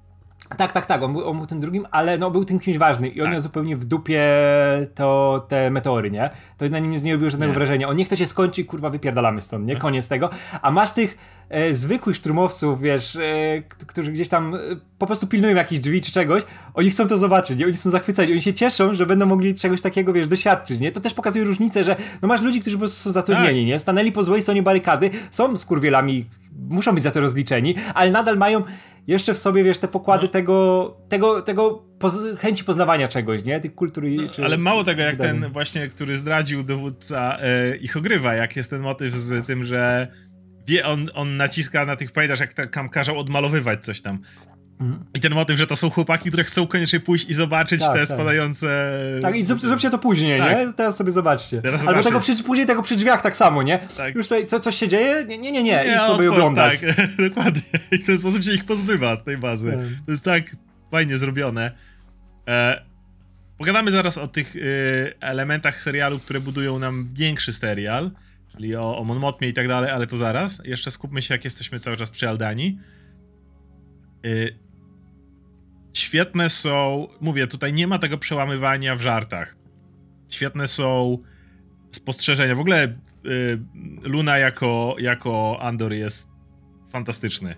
Tak, 0.57 0.71
tak, 0.71 0.85
tak, 0.85 1.03
on 1.03 1.13
był, 1.13 1.29
on 1.29 1.37
był 1.37 1.45
tym 1.45 1.59
drugim, 1.59 1.87
ale 1.91 2.17
no, 2.17 2.31
był 2.31 2.45
tym 2.45 2.59
kimś 2.59 2.77
ważny 2.77 3.07
i 3.07 3.21
on 3.21 3.25
tak. 3.25 3.33
miał 3.33 3.41
zupełnie 3.41 3.77
w 3.77 3.85
dupie 3.85 4.23
to, 4.95 5.45
te 5.47 5.69
meteory, 5.69 6.11
nie? 6.11 6.29
To 6.57 6.69
na 6.69 6.79
nim 6.79 7.03
nie 7.03 7.13
robiło 7.13 7.29
żadnego 7.29 7.53
nie. 7.53 7.57
wrażenia. 7.57 7.87
On 7.87 7.95
niech 7.95 8.09
to 8.09 8.15
się 8.15 8.25
skończy 8.25 8.65
kurwa, 8.65 8.89
wypierdalamy 8.89 9.41
stąd, 9.41 9.65
nie? 9.65 9.73
Tak. 9.73 9.81
Koniec 9.81 10.07
tego. 10.07 10.29
A 10.61 10.71
masz 10.71 10.91
tych 10.91 11.17
e, 11.49 11.75
zwykłych 11.75 12.15
szturmowców, 12.15 12.81
wiesz, 12.81 13.15
e, 13.15 13.61
którzy 13.87 14.11
gdzieś 14.11 14.29
tam 14.29 14.55
e, 14.55 14.59
po 14.97 15.07
prostu 15.07 15.27
pilnują 15.27 15.55
jakichś 15.55 15.81
drzwi 15.81 16.01
czy 16.01 16.11
czegoś, 16.11 16.43
oni 16.73 16.89
chcą 16.89 17.07
to 17.07 17.17
zobaczyć, 17.17 17.59
nie? 17.59 17.65
Oni 17.65 17.77
są 17.77 17.89
zachwyceni, 17.89 18.31
oni 18.31 18.41
się 18.41 18.53
cieszą, 18.53 18.93
że 18.93 19.05
będą 19.05 19.25
mogli 19.25 19.55
czegoś 19.55 19.81
takiego, 19.81 20.13
wiesz, 20.13 20.27
doświadczyć, 20.27 20.79
nie? 20.79 20.91
To 20.91 21.01
też 21.01 21.13
pokazuje 21.13 21.43
różnicę, 21.43 21.83
że 21.83 21.95
no 22.21 22.27
masz 22.27 22.41
ludzi, 22.41 22.59
którzy 22.59 22.75
po 22.75 22.79
prostu 22.79 22.99
są 22.99 23.11
zatrudnieni, 23.11 23.61
tak. 23.61 23.67
nie? 23.67 23.79
Stanęli 23.79 24.11
po 24.11 24.23
złej 24.23 24.41
stronie 24.41 24.63
barykady, 24.63 25.09
są 25.31 25.57
skurwielami, 25.57 26.25
muszą 26.69 26.95
być 26.95 27.03
za 27.03 27.11
to 27.11 27.21
rozliczeni, 27.21 27.75
ale 27.93 28.11
nadal 28.11 28.37
mają 28.37 28.63
jeszcze 29.07 29.33
w 29.33 29.37
sobie, 29.37 29.63
wiesz, 29.63 29.77
te 29.77 29.87
pokłady 29.87 30.25
no. 30.25 30.31
tego, 30.31 30.97
tego, 31.09 31.41
tego 31.41 31.85
poz 31.99 32.17
chęci 32.39 32.63
poznawania 32.63 33.07
czegoś, 33.07 33.43
nie? 33.43 33.59
Tych 33.59 33.75
kultur 33.75 34.07
i, 34.07 34.15
no, 34.15 34.45
Ale 34.45 34.57
mało 34.57 34.83
tego, 34.83 35.01
jak 35.01 35.17
ten 35.17 35.51
właśnie, 35.51 35.87
który 35.87 36.17
zdradził 36.17 36.63
dowódca, 36.63 37.37
e, 37.39 37.75
ich 37.75 37.97
ogrywa, 37.97 38.33
jak 38.33 38.55
jest 38.55 38.69
ten 38.69 38.81
motyw 38.81 39.15
z 39.15 39.47
tym, 39.47 39.63
że 39.63 40.07
wie, 40.67 40.85
on, 40.85 41.09
on 41.13 41.37
naciska 41.37 41.85
na 41.85 41.95
tych, 41.95 42.11
pamiętasz, 42.11 42.39
jak 42.39 42.53
tam 42.53 42.89
kazał 42.89 43.19
odmalowywać 43.19 43.85
coś 43.85 44.01
tam. 44.01 44.19
Mhm. 44.81 45.05
I 45.13 45.19
ten 45.19 45.33
motyw, 45.33 45.57
że 45.57 45.67
to 45.67 45.75
są 45.75 45.89
chłopaki, 45.89 46.29
które 46.29 46.43
chcą 46.43 46.67
koniecznie 46.67 46.99
pójść 46.99 47.29
i 47.29 47.33
zobaczyć 47.33 47.81
tak, 47.81 47.93
te 47.93 47.99
tak. 47.99 48.07
spadające. 48.07 48.99
Tak, 49.21 49.35
i 49.35 49.43
zrób, 49.43 49.59
zróbcie 49.59 49.89
to 49.89 49.97
później, 49.97 50.39
tak. 50.39 50.67
nie? 50.67 50.73
Teraz 50.73 50.97
sobie 50.97 51.11
zobaczcie. 51.11 51.61
Teraz 51.61 51.87
Albo 51.87 52.03
tego 52.03 52.19
przy, 52.19 52.43
później 52.43 52.67
tego 52.67 52.83
przy 52.83 52.95
drzwiach 52.95 53.21
tak 53.21 53.35
samo, 53.35 53.63
nie? 53.63 53.79
Tak. 53.97 54.15
Już 54.15 54.25
tutaj 54.25 54.45
co, 54.45 54.59
coś 54.59 54.75
się 54.75 54.87
dzieje? 54.87 55.25
Nie, 55.25 55.37
nie, 55.37 55.51
nie, 55.51 55.63
nie. 55.63 55.85
nie 55.85 55.99
sobie 55.99 56.11
otwór, 56.11 56.27
oglądać. 56.27 56.79
Tak, 56.79 57.15
dokładnie. 57.29 57.61
I 57.91 57.97
w 57.97 58.05
ten 58.05 58.19
sposób 58.19 58.43
się 58.43 58.51
ich 58.51 58.65
pozbywa 58.65 59.15
z 59.15 59.23
tej 59.23 59.37
bazy. 59.37 59.71
Tak. 59.71 60.05
To 60.05 60.11
jest 60.11 60.23
tak 60.23 60.43
fajnie 60.91 61.17
zrobione. 61.17 61.71
E, 62.47 62.81
pogadamy 63.57 63.91
zaraz 63.91 64.17
o 64.17 64.27
tych 64.27 64.55
e, 64.55 64.59
elementach 65.21 65.81
serialu, 65.81 66.19
które 66.19 66.39
budują 66.39 66.79
nam 66.79 67.09
większy 67.13 67.53
serial, 67.53 68.11
czyli 68.51 68.75
o, 68.75 68.97
o 68.97 69.03
Mon 69.03 69.19
Mothmie 69.19 69.49
i 69.49 69.53
tak 69.53 69.67
dalej, 69.67 69.91
ale 69.91 70.07
to 70.07 70.17
zaraz. 70.17 70.61
Jeszcze 70.65 70.91
skupmy 70.91 71.21
się, 71.21 71.33
jak 71.33 71.43
jesteśmy 71.43 71.79
cały 71.79 71.97
czas 71.97 72.09
przy 72.09 72.29
Aldani. 72.29 72.79
E, 74.25 74.29
Świetne 75.93 76.49
są, 76.49 77.07
mówię, 77.21 77.47
tutaj 77.47 77.73
nie 77.73 77.87
ma 77.87 77.99
tego 77.99 78.17
przełamywania 78.17 78.95
w 78.95 79.01
żartach. 79.01 79.55
Świetne 80.29 80.67
są 80.67 81.17
spostrzeżenia. 81.91 82.55
W 82.55 82.59
ogóle 82.59 82.87
y, 83.25 83.59
Luna 84.03 84.37
jako, 84.37 84.95
jako 84.99 85.57
Andor 85.61 85.93
jest 85.93 86.31
fantastyczny. 86.91 87.55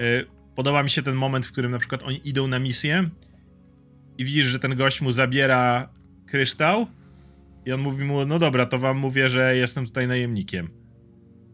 Y, 0.00 0.26
podoba 0.54 0.82
mi 0.82 0.90
się 0.90 1.02
ten 1.02 1.14
moment, 1.14 1.46
w 1.46 1.52
którym 1.52 1.70
na 1.70 1.78
przykład 1.78 2.02
oni 2.02 2.28
idą 2.28 2.46
na 2.46 2.58
misję 2.58 3.10
i 4.18 4.24
widzisz, 4.24 4.46
że 4.46 4.58
ten 4.58 4.76
gość 4.76 5.00
mu 5.00 5.12
zabiera 5.12 5.88
kryształ 6.26 6.86
i 7.66 7.72
on 7.72 7.80
mówi 7.80 8.04
mu, 8.04 8.26
no 8.26 8.38
dobra, 8.38 8.66
to 8.66 8.78
wam 8.78 8.98
mówię, 8.98 9.28
że 9.28 9.56
jestem 9.56 9.86
tutaj 9.86 10.08
najemnikiem. 10.08 10.77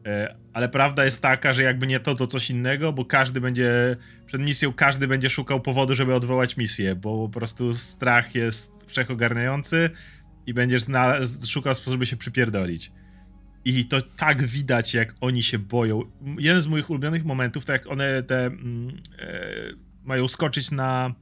E, 0.06 0.37
ale 0.52 0.68
prawda 0.68 1.04
jest 1.04 1.23
taka, 1.23 1.54
że 1.54 1.62
jakby 1.62 1.87
nie 1.87 2.00
to, 2.00 2.14
to 2.14 2.26
coś 2.26 2.50
innego, 2.50 2.92
bo 2.92 3.04
każdy 3.04 3.40
będzie, 3.40 3.96
przed 4.26 4.40
misją 4.40 4.73
każdy 4.73 5.08
będzie 5.08 5.30
szukał 5.30 5.61
powodu, 5.61 5.94
żeby 5.94 6.14
odwołać 6.14 6.56
misję, 6.56 6.94
bo 6.96 7.28
po 7.28 7.38
prostu 7.38 7.75
strach 7.75 8.34
jest 8.34 8.84
wszechogarniający 8.87 9.90
i 10.46 10.54
będziesz 10.54 10.82
szukał 11.49 11.75
sposobu 11.75 12.04
się 12.04 12.17
przypierdolić. 12.17 12.93
I 13.64 13.84
to 13.84 14.02
tak 14.02 14.47
widać, 14.47 14.95
jak 14.95 15.14
oni 15.21 15.43
się 15.43 15.58
boją. 15.58 16.00
Jeden 16.38 16.60
z 16.60 16.67
moich 16.67 16.90
ulubionych 16.90 17.25
momentów, 17.25 17.64
to 17.64 17.73
jak 17.73 17.86
one 17.86 18.23
te 18.23 18.47
mm, 18.47 18.88
e, 19.19 19.43
mają 20.02 20.28
skoczyć 20.28 20.71
na, 20.71 21.14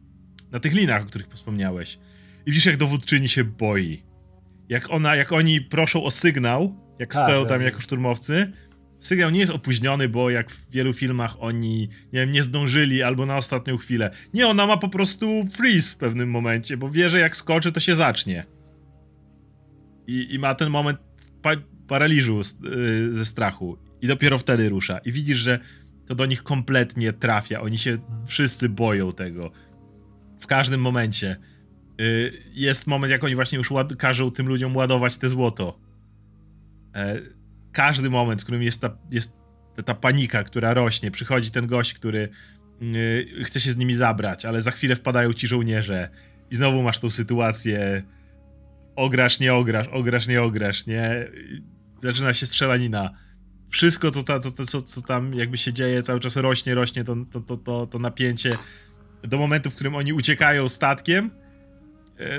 na 0.51 0.61
tych 0.61 0.75
linach, 0.75 1.03
o 1.03 1.07
których 1.07 1.29
wspomniałeś. 1.29 1.99
I 2.47 2.51
widzisz, 2.51 2.67
jak 2.67 2.77
dowódczyni 2.77 3.29
się 3.29 3.45
boi. 3.45 4.03
Jak 4.69 4.91
ona, 4.91 5.17
jak 5.17 5.33
oni 5.33 5.61
proszą 5.61 6.05
o 6.05 6.11
sygnał, 6.11 6.77
jak 6.99 7.15
tak, 7.15 7.25
stoją 7.25 7.47
tam 7.47 7.59
tak. 7.59 7.65
jako 7.65 7.81
szturmowcy, 7.81 8.53
Sygnał 9.03 9.31
nie 9.31 9.41
jest 9.41 9.53
opóźniony, 9.53 10.09
bo 10.09 10.31
jak 10.31 10.51
w 10.51 10.71
wielu 10.71 10.93
filmach 10.93 11.37
oni, 11.41 11.89
nie 12.13 12.21
wiem, 12.21 12.33
nie 12.33 12.43
zdążyli 12.43 13.03
albo 13.03 13.27
na 13.27 13.37
ostatnią 13.37 13.77
chwilę. 13.77 14.11
Nie, 14.35 14.47
ona 14.47 14.67
ma 14.67 14.77
po 14.77 14.89
prostu 14.89 15.47
freeze 15.51 15.95
w 15.95 15.97
pewnym 15.97 16.31
momencie, 16.31 16.77
bo 16.77 16.91
wie, 16.91 17.11
że 17.11 17.19
jak 17.19 17.37
skoczy, 17.37 17.73
to 17.73 17.81
się 17.81 17.97
zacznie. 17.97 18.47
I, 20.07 20.35
i 20.35 20.39
ma 20.39 20.55
ten 20.55 20.71
moment 20.71 20.99
pa 21.43 21.51
paraliżu 21.89 22.37
yy, 22.37 23.17
ze 23.17 23.25
strachu. 23.25 23.79
I 24.03 24.07
dopiero 24.07 24.39
wtedy 24.39 24.69
rusza. 24.69 24.99
I 24.99 25.13
widzisz, 25.13 25.39
że 25.39 25.59
to 26.07 26.15
do 26.15 26.27
nich 26.27 26.43
kompletnie 26.43 27.13
trafia. 27.13 27.61
Oni 27.61 27.79
się 27.79 27.99
wszyscy 28.27 28.69
boją 28.69 29.13
tego. 29.13 29.51
W 30.41 30.47
każdym 30.47 30.81
momencie. 30.81 31.37
Yy, 31.99 32.33
jest 32.55 32.87
moment, 32.87 33.11
jak 33.11 33.25
oni 33.25 33.35
właśnie 33.35 33.59
już 33.59 33.73
każą 33.99 34.31
tym 34.31 34.47
ludziom 34.49 34.77
ładować 34.77 35.17
te 35.17 35.29
złoto. 35.29 35.81
Yy, 36.95 37.42
każdy 37.73 38.11
moment, 38.11 38.41
w 38.41 38.45
którym 38.45 38.63
jest 38.63 38.81
ta, 38.81 38.97
jest 39.11 39.37
ta 39.85 39.95
panika, 39.95 40.45
która 40.45 40.75
rośnie, 40.75 41.11
przychodzi 41.11 41.51
ten 41.51 41.67
gość, 41.67 41.95
który 41.95 42.29
yy, 42.81 43.45
chce 43.45 43.61
się 43.61 43.71
z 43.71 43.77
nimi 43.77 43.95
zabrać, 43.95 44.45
ale 44.45 44.61
za 44.61 44.71
chwilę 44.71 44.97
wpadają 44.97 45.33
ci 45.33 45.47
żołnierze 45.47 46.09
i 46.51 46.57
znowu 46.57 46.83
masz 46.83 46.99
tą 46.99 47.11
sytuację 47.11 48.03
ograsz, 48.97 49.41
nie 49.41 49.55
ograsz, 49.55 49.89
ograsz, 49.89 50.27
nie 50.27 50.43
ograsz, 50.43 50.87
nie? 50.87 51.29
Zaczyna 52.03 52.35
się 52.35 52.47
strzelanina. 52.47 53.11
Wszystko, 53.69 54.11
co, 54.11 54.23
ta, 54.23 54.41
co, 54.41 54.83
co, 54.83 55.03
tam 55.03 55.35
jakby 55.35 55.59
się 55.59 55.73
dzieje, 55.73 56.03
cały 56.03 56.21
czas 56.21 56.37
rośnie, 56.37 56.75
rośnie 56.75 57.05
to, 57.05 57.17
to, 57.33 57.41
to, 57.41 57.57
to, 57.57 57.87
to 57.87 57.99
napięcie 57.99 58.59
do 59.23 59.39
momentu, 59.39 59.71
w 59.71 59.75
którym 59.75 59.95
oni 59.95 60.13
uciekają 60.13 60.69
statkiem 60.69 61.31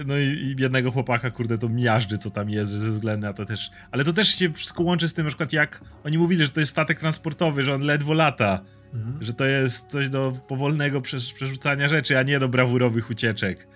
no 0.05 0.17
i, 0.17 0.55
jednego 0.59 0.91
chłopaka, 0.91 1.31
kurde, 1.31 1.57
to 1.57 1.69
miażdży, 1.69 2.17
co 2.17 2.29
tam 2.29 2.49
jest, 2.49 2.71
ze 2.71 2.89
względu 2.89 3.27
na 3.27 3.33
to 3.33 3.45
też. 3.45 3.71
Ale 3.91 4.03
to 4.03 4.13
też 4.13 4.35
się 4.35 4.53
wszystko 4.53 4.83
łączy 4.83 5.07
z 5.07 5.13
tym, 5.13 5.25
na 5.25 5.29
przykład 5.29 5.53
jak 5.53 5.81
oni 6.03 6.17
mówili, 6.17 6.45
że 6.45 6.51
to 6.51 6.59
jest 6.59 6.71
statek 6.71 6.99
transportowy, 6.99 7.63
że 7.63 7.73
on 7.73 7.81
ledwo 7.81 8.13
lata. 8.13 8.63
Mhm. 8.93 9.23
Że 9.23 9.33
to 9.33 9.45
jest 9.45 9.87
coś 9.87 10.09
do 10.09 10.33
powolnego 10.47 11.01
przerzucania 11.01 11.89
rzeczy, 11.89 12.17
a 12.17 12.23
nie 12.23 12.39
do 12.39 12.49
brawurowych 12.49 13.09
ucieczek. 13.09 13.67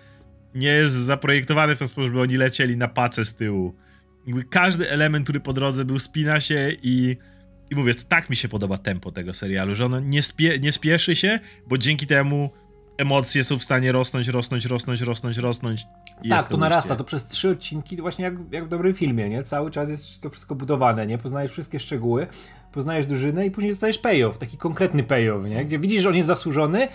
Nie 0.56 0.70
jest 0.70 0.94
zaprojektowany 0.94 1.76
w 1.76 1.80
ten 1.80 1.88
sposób, 1.88 2.08
żeby 2.08 2.22
oni 2.22 2.38
lecieli 2.38 2.78
na 2.78 2.88
pacę 2.88 3.26
z 3.26 3.36
tyłu. 3.36 3.76
Jakby 4.28 4.44
każdy 4.44 4.90
element, 4.90 5.26
który 5.26 5.40
po 5.40 5.54
drodze 5.54 5.86
był, 5.86 6.00
spina 6.00 6.40
się 6.40 6.72
i. 6.84 7.18
I 7.70 7.76
mówię, 7.76 7.94
tak 7.96 8.30
mi 8.30 8.36
się 8.36 8.48
podoba 8.48 8.78
tempo 8.78 9.12
tego 9.12 9.34
serialu, 9.34 9.76
że 9.76 9.86
ono 9.86 10.00
nie, 10.00 10.24
spie, 10.24 10.60
nie 10.60 10.72
spieszy 10.72 11.16
się, 11.16 11.40
bo 11.68 11.78
dzięki 11.78 12.08
temu 12.08 12.50
emocje 12.98 13.44
są 13.44 13.60
w 13.60 13.64
stanie 13.64 13.92
rosnąć, 13.92 14.28
rosnąć, 14.28 14.66
rosnąć, 14.66 15.02
rosnąć, 15.02 15.38
rosnąć. 15.38 15.88
tak, 16.30 16.46
to, 16.46 16.58
narasta, 16.58 16.96
to 16.96 17.04
przez 17.04 17.26
trzy 17.26 17.50
odcinki, 17.50 17.98
właśnie 17.98 18.26
jak, 18.26 18.34
jak 18.52 18.66
w 18.66 18.68
dobrym 18.68 18.94
filmie, 18.94 19.30
nie? 19.30 19.44
Cały 19.44 19.72
czas 19.72 19.90
jest 19.90 20.22
to 20.22 20.30
wszystko 20.30 20.56
budowane, 20.56 21.08
nie? 21.08 21.18
Poznajesz 21.18 21.52
wszystkie 21.52 21.80
szczegóły, 21.80 22.28
poznajesz 22.72 23.06
drużynę 23.06 23.46
i 23.46 23.52
później 23.52 23.72
dostajesz 23.72 23.98
payoff, 23.98 24.38
taki 24.38 24.58
konkretny 24.58 25.04
payoff, 25.04 25.46
nie? 25.46 25.66
Gdzie 25.66 25.80
widzisz, 25.80 26.04
że 26.04 26.10
on 26.10 26.16
jest 26.16 26.28
zasłużony 26.28 26.88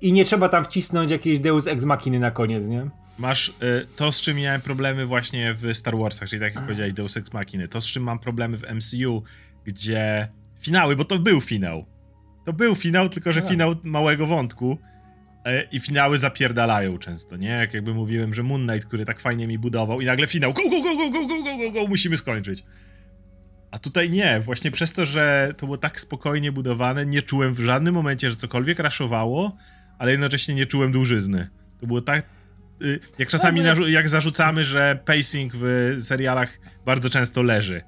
i 0.00 0.12
nie 0.12 0.24
trzeba 0.24 0.48
tam 0.48 0.64
wcisnąć 0.64 1.10
jakiejś 1.10 1.38
deus 1.38 1.66
ex 1.66 1.84
machiny 1.84 2.18
na 2.18 2.30
koniec, 2.30 2.66
nie? 2.66 2.90
Masz 3.18 3.48
y, 3.48 3.86
to, 3.96 4.12
z 4.12 4.20
czym 4.20 4.36
miałem 4.36 4.60
problemy 4.60 5.06
właśnie 5.06 5.54
w 5.54 5.76
Star 5.76 5.98
Warsach, 5.98 6.28
czyli 6.28 6.42
tak 6.42 6.54
jak 6.54 6.64
powiedziałeś, 6.64 6.92
deus 6.92 7.16
ex 7.16 7.32
machiny. 7.32 7.68
To, 7.68 7.80
z 7.80 7.86
czym 7.86 8.02
mam 8.02 8.18
problemy 8.18 8.56
w 8.56 8.62
MCU, 8.74 9.22
gdzie 9.64 10.28
finały, 10.60 10.96
bo 10.96 11.04
to 11.04 11.18
był 11.18 11.40
finał. 11.40 11.86
To 12.44 12.52
był 12.52 12.74
finał, 12.74 13.08
tylko 13.08 13.32
że 13.32 13.40
no. 13.40 13.48
finał 13.48 13.74
małego 13.84 14.26
wątku 14.26 14.78
i 15.72 15.80
finały 15.80 16.18
zapierdalają 16.18 16.98
często, 16.98 17.36
nie? 17.36 17.48
Jak 17.48 17.74
jakby 17.74 17.94
mówiłem, 17.94 18.34
że 18.34 18.42
Moon 18.42 18.66
Knight, 18.66 18.88
który 18.88 19.04
tak 19.04 19.20
fajnie 19.20 19.46
mi 19.46 19.58
budował 19.58 20.00
i 20.00 20.06
nagle 20.06 20.26
finał 20.26 20.52
go, 20.52 20.62
go, 20.70 20.82
go, 20.82 20.96
go, 20.96 21.10
go, 21.10 21.26
go, 21.26 21.42
go, 21.42 21.58
go, 21.58 21.72
go 21.72 21.86
musimy 21.86 22.18
skończyć. 22.18 22.64
A 23.70 23.78
tutaj 23.78 24.10
nie, 24.10 24.40
właśnie 24.40 24.70
przez 24.70 24.92
to, 24.92 25.06
że 25.06 25.54
to 25.56 25.66
było 25.66 25.78
tak 25.78 26.00
spokojnie 26.00 26.52
budowane, 26.52 27.06
nie 27.06 27.22
czułem 27.22 27.54
w 27.54 27.60
żadnym 27.60 27.94
momencie, 27.94 28.30
że 28.30 28.36
cokolwiek 28.36 28.78
raszowało, 28.78 29.56
ale 29.98 30.10
jednocześnie 30.10 30.54
nie 30.54 30.66
czułem 30.66 30.92
dłużyzny. 30.92 31.48
To 31.80 31.86
było 31.86 32.00
tak... 32.02 32.26
Y, 32.82 33.00
jak 33.18 33.28
czasami 33.28 33.62
no, 33.62 33.86
jak 33.86 34.08
zarzucamy, 34.08 34.64
że 34.64 34.98
pacing 35.04 35.52
w 35.54 35.96
serialach 36.00 36.58
bardzo 36.86 37.10
często 37.10 37.42
leży 37.42 37.82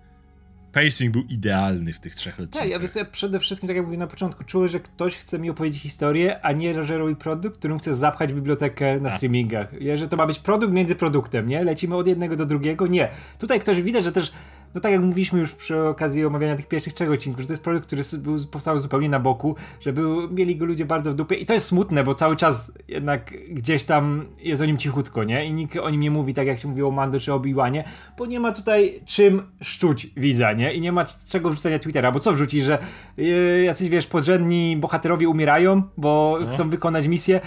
pacing 0.73 1.13
był 1.13 1.23
idealny 1.23 1.93
w 1.93 2.01
tych 2.01 2.15
trzech 2.15 2.41
odcinkach. 2.41 2.81
Tak, 2.81 2.95
ja, 2.95 3.01
ja 3.01 3.05
przede 3.05 3.41
wszystkim, 3.41 3.67
tak 3.67 3.77
jak 3.77 3.85
mówiłem 3.85 4.01
na 4.01 4.07
początku, 4.07 4.45
czułem, 4.45 4.69
że 4.69 4.81
ktoś 4.81 5.17
chce 5.17 5.39
mi 5.39 5.51
opowiedzieć 5.51 5.83
historię, 5.83 6.41
a 6.43 6.53
nie 6.53 6.73
reżeruj 6.73 7.17
produkt, 7.17 7.59
którym 7.59 7.79
chce 7.79 7.95
zapchać 7.95 8.33
bibliotekę 8.33 9.01
na 9.01 9.09
a. 9.09 9.17
streamingach. 9.17 9.83
Ja, 9.83 9.97
że 9.97 10.09
to 10.09 10.17
ma 10.17 10.27
być 10.27 10.39
produkt 10.39 10.73
między 10.73 10.95
produktem, 10.95 11.49
nie? 11.49 11.65
Lecimy 11.65 11.97
od 11.97 12.07
jednego 12.07 12.37
do 12.37 12.47
drugiego. 12.47 12.87
Nie. 12.87 13.09
Tutaj 13.39 13.61
ktoś 13.61 13.83
widać, 13.83 14.05
że 14.05 14.13
też 14.13 14.33
no 14.75 14.81
tak 14.81 14.93
jak 14.93 15.01
mówiliśmy 15.01 15.41
już 15.41 15.53
przy 15.53 15.83
okazji 15.83 16.25
omawiania 16.25 16.57
tych 16.57 16.69
pierwszych 16.69 16.93
trzech 16.93 17.11
odcinków, 17.11 17.41
że 17.41 17.47
to 17.47 17.53
jest 17.53 17.63
projekt, 17.63 17.87
który 17.87 18.03
był, 18.19 18.47
powstał 18.47 18.79
zupełnie 18.79 19.09
na 19.09 19.21
boku, 19.21 19.57
że 19.81 19.93
był, 19.93 20.31
mieli 20.31 20.57
go 20.57 20.65
ludzie 20.65 20.85
bardzo 20.85 21.13
w 21.13 21.15
dupie 21.15 21.37
i 21.37 21.47
to 21.47 21.55
jest 21.55 21.67
smutne, 21.67 22.05
bo 22.05 22.15
cały 22.15 22.37
czas 22.37 22.73
jednak 22.89 23.35
gdzieś 23.51 23.85
tam 23.85 24.25
jest 24.39 24.63
o 24.63 24.65
nim 24.65 24.79
cichutko, 24.79 25.25
nie? 25.25 25.47
I 25.47 25.53
nikt 25.53 25.77
o 25.77 25.91
nim 25.91 26.01
nie 26.01 26.11
mówi 26.11 26.35
tak 26.35 26.47
jak 26.47 26.59
się 26.59 26.69
mówiło 26.69 26.89
o 26.89 26.93
Mando 26.93 27.21
czy 27.21 27.33
Obi-Wanie, 27.33 27.85
bo 28.19 28.27
nie 28.27 28.41
ma 28.41 28.53
tutaj 28.53 29.01
czym 29.07 29.43
szczuć 29.63 30.07
widza, 30.17 30.53
nie? 30.53 30.75
I 30.75 30.81
nie 30.81 30.93
ma 30.93 31.05
czego 31.29 31.51
wrzucenia 31.51 31.79
Twittera, 31.79 32.13
bo 32.13 32.21
co 32.21 32.33
wrzuci, 32.33 32.63
że 32.63 32.79
yy, 33.17 33.63
jacyś, 33.63 33.89
wiesz, 33.89 34.07
podrzędni 34.07 34.77
bohaterowie 34.77 35.29
umierają, 35.29 35.83
bo 35.97 36.39
no. 36.41 36.51
chcą 36.51 36.71
wykonać 36.71 37.07
misję 37.07 37.41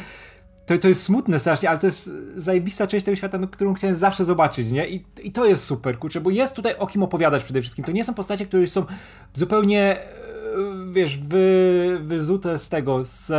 to, 0.65 0.78
to 0.78 0.88
jest 0.88 1.04
smutne 1.04 1.39
strasznie, 1.39 1.69
ale 1.69 1.80
to 1.80 1.86
jest 1.86 2.10
zajebista 2.36 2.88
część 2.88 3.06
tego 3.06 3.15
świata, 3.15 3.38
no, 3.38 3.47
którą 3.47 3.73
chciałem 3.73 3.95
zawsze 3.95 4.26
zobaczyć, 4.26 4.71
nie? 4.71 4.89
I, 4.89 5.06
I 5.23 5.32
to 5.32 5.45
jest 5.45 5.63
super, 5.63 5.99
kurczę, 5.99 6.21
bo 6.21 6.30
jest 6.30 6.56
tutaj 6.56 6.76
o 6.78 6.88
kim 6.88 7.04
opowiadać 7.04 7.43
przede 7.43 7.62
wszystkim. 7.62 7.86
To 7.86 7.91
nie 7.91 8.04
są 8.04 8.13
postacie, 8.13 8.45
które 8.45 8.67
są 8.67 8.86
zupełnie, 9.34 9.82
e, 9.82 10.06
wiesz, 10.91 11.17
wy, 11.17 11.99
wyzute 12.04 12.60
z 12.60 12.69
tego, 12.69 13.06
z 13.06 13.32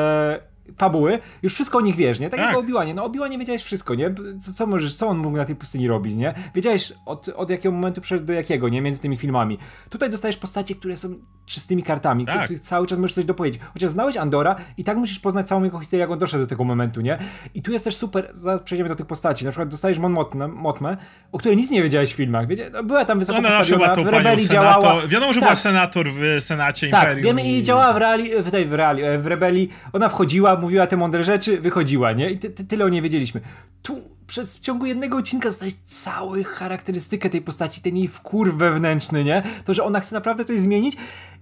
fabuły, 0.77 1.19
już 1.43 1.55
wszystko 1.55 1.79
o 1.79 1.81
nich 1.81 1.97
wiesz, 1.97 2.21
nie? 2.21 2.31
Tak, 2.31 2.41
tak. 2.41 2.49
jak 2.49 2.57
o 2.57 2.61
Obiłanie. 2.61 2.95
No 2.95 3.05
Obiłanie 3.05 3.39
wiedziałeś 3.39 3.63
wszystko, 3.63 3.95
nie? 3.95 4.15
Co, 4.41 4.53
co, 4.53 4.67
możesz, 4.67 4.95
co 4.95 5.09
on 5.09 5.19
mógł 5.19 5.37
na 5.37 5.45
tej 5.45 5.57
pustyni 5.57 5.89
robić, 5.89 6.15
nie? 6.15 6.35
Wiedziałeś 6.55 6.93
od, 7.07 7.29
od 7.29 7.51
jakiego 7.51 7.75
momentu 7.75 8.01
przeszedł 8.01 8.27
do 8.27 8.33
jakiego, 8.33 8.69
nie? 8.69 8.83
Między 8.83 9.01
tymi 9.01 9.17
filmami. 9.17 9.59
Tutaj 9.91 10.11
dostajesz 10.11 10.37
postacie, 10.37 10.75
które 10.75 10.97
są 10.97 11.15
czystymi 11.47 11.83
kartami, 11.83 12.27
tak. 12.27 12.45
których 12.45 12.61
cały 12.61 12.87
czas 12.87 12.99
możesz 12.99 13.15
coś 13.15 13.25
dopowiedzieć. 13.25 13.61
Chociaż 13.73 13.91
znałeś 13.91 14.17
Andora 14.17 14.57
i 14.77 14.85
tak 14.85 14.97
musisz 14.97 15.19
poznać 15.19 15.49
całą 15.49 15.65
jego 15.65 15.79
historię, 15.79 16.01
jak 16.01 16.11
on 16.11 16.19
doszedł 16.19 16.43
do 16.43 16.47
tego 16.47 16.65
momentu, 16.65 17.01
nie? 17.01 17.19
I 17.55 17.63
tu 17.63 17.73
jest 17.73 17.85
też 17.85 17.97
super, 17.97 18.31
zaraz 18.33 18.63
przejdziemy 18.63 18.89
do 18.89 18.95
tych 18.95 19.07
postaci. 19.07 19.45
Na 19.45 19.51
przykład 19.51 19.69
dostajesz 19.69 19.99
Mon 19.99 20.17
Motmę, 20.49 20.97
o 21.33 21.39
której 21.39 21.57
nic 21.57 21.71
nie 21.71 21.83
wiedziałeś 21.83 22.13
w 22.13 22.17
filmach. 22.17 22.47
Wiedzia 22.47 22.65
no, 22.73 22.85
była 22.85 23.05
tam 23.05 23.19
wysoko 23.19 23.41
no, 23.41 23.49
postawiona, 23.49 23.95
w 23.95 24.07
Rebelii 24.07 24.49
działała. 24.49 25.07
Wiadomo, 25.07 25.33
że 25.33 25.41
tak. 25.41 25.49
była 25.49 25.57
senator 25.57 26.07
w 26.11 26.37
Senacie 26.41 26.89
tak, 26.89 27.03
Imperium. 27.03 27.17
Tak, 27.17 27.25
wiemy 27.25 27.51
i 27.51 27.63
działała 27.63 27.93
w, 27.93 27.97
reali, 27.97 28.31
w, 28.43 28.51
tej, 28.51 28.67
w, 28.67 28.73
reali, 28.73 29.03
w 29.19 29.27
Rebelii. 29.27 29.69
Ona 29.93 30.09
wchodziła, 30.09 30.57
mówiła 30.57 30.87
te 30.87 30.97
mądre 30.97 31.25
rzeczy, 31.25 31.35
rzeczy 31.35 31.61
wychodziła, 31.61 32.13
nie? 32.13 32.31
I 32.31 32.39
ty, 32.39 32.51
ty, 32.51 32.65
tyle 32.65 32.85
o 32.85 32.89
niej 32.89 33.03
wiedzieliśmy. 33.03 33.41
Tu 33.83 34.01
przez 34.27 34.57
w 34.57 34.61
ciągu 34.61 34.87
jednego 34.87 35.17
odcinka 35.17 35.49
dostałeś 35.49 35.75
całą 35.85 36.43
charakterystykę 36.45 37.31
tej 37.31 37.43
postaci, 37.43 37.81
ten 37.81 37.97
jej 37.97 38.09
wkur 38.09 38.57
wewnętrzny, 38.57 39.25
nie? 39.25 39.43
To, 39.65 39.75
że 39.75 39.85
ona 39.85 40.01
chce 40.01 40.15
naprawdę 40.15 40.45
coś 40.45 40.61
zmienić 40.61 40.97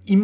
i 0.05 0.17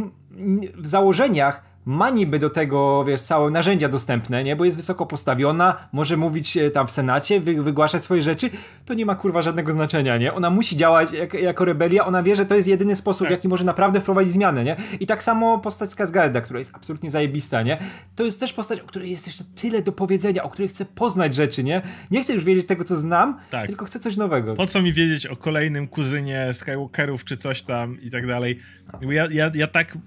w 0.75 0.87
założeniach 0.87 1.68
ma 1.89 2.09
niby 2.09 2.39
do 2.39 2.49
tego, 2.49 3.03
wiesz, 3.07 3.21
całe 3.21 3.51
narzędzia 3.51 3.89
dostępne, 3.89 4.43
nie? 4.43 4.55
Bo 4.55 4.65
jest 4.65 4.77
wysoko 4.77 5.05
postawiona, 5.05 5.77
może 5.91 6.17
mówić 6.17 6.57
e, 6.57 6.71
tam 6.71 6.87
w 6.87 6.91
Senacie, 6.91 7.39
wy, 7.39 7.63
wygłaszać 7.63 8.03
swoje 8.03 8.21
rzeczy, 8.21 8.49
to 8.85 8.93
nie 8.93 9.05
ma 9.05 9.15
kurwa 9.15 9.41
żadnego 9.41 9.71
znaczenia, 9.71 10.17
nie? 10.17 10.33
Ona 10.33 10.49
musi 10.49 10.77
działać 10.77 11.11
jak, 11.11 11.33
jako 11.33 11.65
rebelia, 11.65 12.05
ona 12.05 12.23
wie, 12.23 12.35
że 12.35 12.45
to 12.45 12.55
jest 12.55 12.67
jedyny 12.67 12.95
sposób, 12.95 13.21
tak. 13.21 13.27
w 13.27 13.31
jaki 13.31 13.47
może 13.47 13.63
naprawdę 13.63 14.01
wprowadzić 14.01 14.33
zmianę, 14.33 14.63
nie? 14.63 14.75
I 14.99 15.07
tak 15.07 15.23
samo 15.23 15.59
postać 15.59 15.91
Skazgarda, 15.91 16.41
która 16.41 16.59
jest 16.59 16.75
absolutnie 16.75 17.11
zajebista, 17.11 17.61
nie? 17.61 17.77
To 18.15 18.23
jest 18.23 18.39
też 18.39 18.53
postać, 18.53 18.79
o 18.79 18.85
której 18.85 19.11
jest 19.11 19.27
jeszcze 19.27 19.43
tyle 19.55 19.81
do 19.81 19.91
powiedzenia, 19.91 20.43
o 20.43 20.49
której 20.49 20.69
chcę 20.69 20.85
poznać 20.85 21.35
rzeczy, 21.35 21.63
nie? 21.63 21.81
Nie 22.11 22.23
chcę 22.23 22.33
już 22.33 22.45
wiedzieć 22.45 22.67
tego, 22.67 22.83
co 22.83 22.95
znam, 22.95 23.39
tak. 23.49 23.67
tylko 23.67 23.85
chcę 23.85 23.99
coś 23.99 24.17
nowego. 24.17 24.55
Po 24.55 24.65
co 24.65 24.81
mi 24.81 24.93
wiedzieć 24.93 25.27
o 25.27 25.35
kolejnym 25.35 25.87
kuzynie 25.87 26.49
Skywalkerów, 26.53 27.25
czy 27.25 27.37
coś 27.37 27.61
tam 27.61 28.01
i 28.01 28.11
tak 28.11 28.27
dalej? 28.27 28.59
Ja, 29.01 29.27
ja, 29.31 29.51
ja 29.55 29.67
tak 29.67 29.97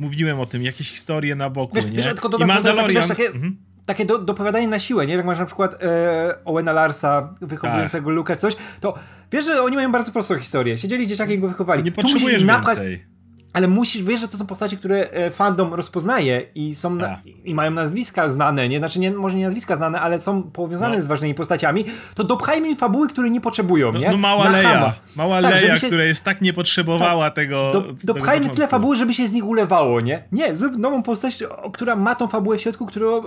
mówiłem 0.00 0.40
o 0.40 0.46
tym, 0.46 0.62
jakieś 0.62 0.90
historie 0.90 1.34
na 1.34 1.50
boku, 1.50 1.74
wiesz, 1.74 1.84
nie? 1.84 1.90
Wiesz, 1.90 2.06
tylko 2.06 2.28
dodam, 2.28 2.48
I 2.48 2.52
Mandalorian... 2.52 3.08
takie, 3.08 3.26
mhm. 3.26 3.56
takie 3.86 4.04
do, 4.04 4.18
dopowiadanie 4.18 4.68
na 4.68 4.78
siłę, 4.78 5.06
nie? 5.06 5.14
Jak 5.14 5.26
masz 5.26 5.38
na 5.38 5.46
przykład 5.46 5.82
e, 5.82 6.44
Owena 6.44 6.72
Larsa 6.72 7.34
wychowującego 7.40 8.06
tak. 8.06 8.14
Luke 8.14 8.36
coś, 8.36 8.56
to 8.80 8.94
wiesz, 9.32 9.46
że 9.46 9.62
oni 9.62 9.76
mają 9.76 9.92
bardzo 9.92 10.12
prostą 10.12 10.38
historię. 10.38 10.78
Siedzieli 10.78 11.06
dzieciaki 11.06 11.32
i 11.32 11.38
go 11.38 11.48
wychowali. 11.48 11.82
Nie 11.82 11.92
potrzebujesz 11.92 12.44
więcej 12.44 13.09
ale 13.52 13.68
musisz, 13.68 14.02
wiesz, 14.02 14.20
że 14.20 14.28
to 14.28 14.38
są 14.38 14.46
postacie, 14.46 14.76
które 14.76 15.10
e, 15.10 15.30
fandom 15.30 15.74
rozpoznaje 15.74 16.42
i 16.54 16.74
są 16.74 16.94
na, 16.94 17.08
tak. 17.08 17.18
i 17.44 17.54
mają 17.54 17.70
nazwiska 17.70 18.28
znane, 18.28 18.68
nie? 18.68 18.78
Znaczy 18.78 18.98
nie, 18.98 19.10
może 19.10 19.36
nie 19.36 19.44
nazwiska 19.44 19.76
znane, 19.76 20.00
ale 20.00 20.18
są 20.18 20.42
powiązane 20.42 20.96
no. 20.96 21.02
z 21.02 21.06
ważnymi 21.06 21.34
postaciami, 21.34 21.84
to 22.14 22.24
dopchajmy 22.24 22.68
im 22.68 22.76
fabuły, 22.76 23.08
które 23.08 23.30
nie 23.30 23.40
potrzebują, 23.40 23.92
no, 23.92 23.98
nie? 23.98 24.10
No 24.10 24.16
mała 24.16 24.50
Leja, 24.50 24.94
mała 25.16 25.42
tak, 25.42 25.54
Leja, 25.54 25.76
się, 25.76 25.86
która 25.86 26.04
jest 26.04 26.24
tak 26.24 26.40
nie 26.40 26.52
potrzebowała 26.52 27.24
tak, 27.24 27.34
tego 27.34 27.70
do, 27.72 27.84
Dopchajmy 28.04 28.44
tego 28.44 28.54
tyle 28.54 28.68
fabuły, 28.68 28.96
żeby 28.96 29.14
się 29.14 29.28
z 29.28 29.32
nich 29.32 29.46
ulewało, 29.46 30.00
nie? 30.00 30.24
Nie, 30.32 30.54
zrób 30.54 30.76
nową 30.76 31.02
postać, 31.02 31.38
która 31.72 31.96
ma 31.96 32.14
tą 32.14 32.28
fabułę 32.28 32.58
w 32.58 32.60
środku, 32.60 32.86
którą 32.86 33.22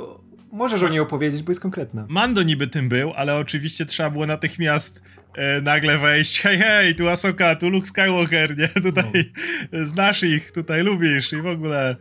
możesz 0.54 0.84
o 0.84 0.90
niej 0.90 1.00
opowiedzieć, 1.00 1.44
bo 1.44 1.52
jest 1.52 1.62
konkretna. 1.62 2.06
Mando 2.10 2.44
niby 2.44 2.68
tym 2.68 2.90
był, 2.90 3.14
ale 3.14 3.36
oczywiście 3.36 3.86
trzeba 3.86 4.10
było 4.10 4.26
natychmiast 4.26 5.02
e, 5.36 5.62
nagle 5.62 5.98
wejść, 5.98 6.42
hej, 6.42 6.58
hej, 6.58 6.96
tu 6.96 7.10
Asoka, 7.10 7.56
tu 7.56 7.70
Luke 7.70 7.88
Skywalker, 7.88 8.58
nie, 8.58 8.68
tutaj 8.92 9.32
no. 9.72 9.86
znasz 9.86 10.24
ich, 10.24 10.52
tutaj 10.52 10.84
lubisz 10.84 11.34
i 11.34 11.42
w 11.42 11.48
ogóle 11.48 11.96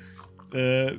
e, 0.55 0.93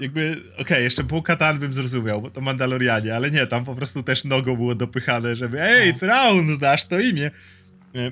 jakby, 0.00 0.30
okej, 0.52 0.62
okay, 0.62 0.82
jeszcze 0.82 1.04
pół 1.04 1.22
Katan 1.22 1.58
bym 1.58 1.72
zrozumiał, 1.72 2.22
bo 2.22 2.30
to 2.30 2.40
Mandalorianie, 2.40 3.16
ale 3.16 3.30
nie, 3.30 3.46
tam 3.46 3.64
po 3.64 3.74
prostu 3.74 4.02
też 4.02 4.24
nogą 4.24 4.56
było 4.56 4.74
dopychane, 4.74 5.36
żeby, 5.36 5.62
ej, 5.62 5.92
no. 5.92 5.98
Traun, 5.98 6.56
znasz 6.56 6.84
to 6.84 7.00
imię. 7.00 7.30
E, 7.94 8.10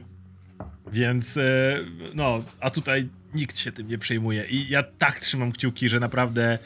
więc, 0.93 1.37
e, 1.37 1.79
no, 2.15 2.39
a 2.61 2.71
tutaj 2.71 3.09
nikt 3.35 3.59
się 3.59 3.73
tym 3.73 3.89
nie 3.89 3.99
przejmuje 3.99 4.45
i 4.45 4.69
ja 4.69 4.83
tak 4.83 5.21
trzymam 5.21 5.53
kciuki, 5.53 5.89
że 5.89 6.01
naprawdę 6.01 6.59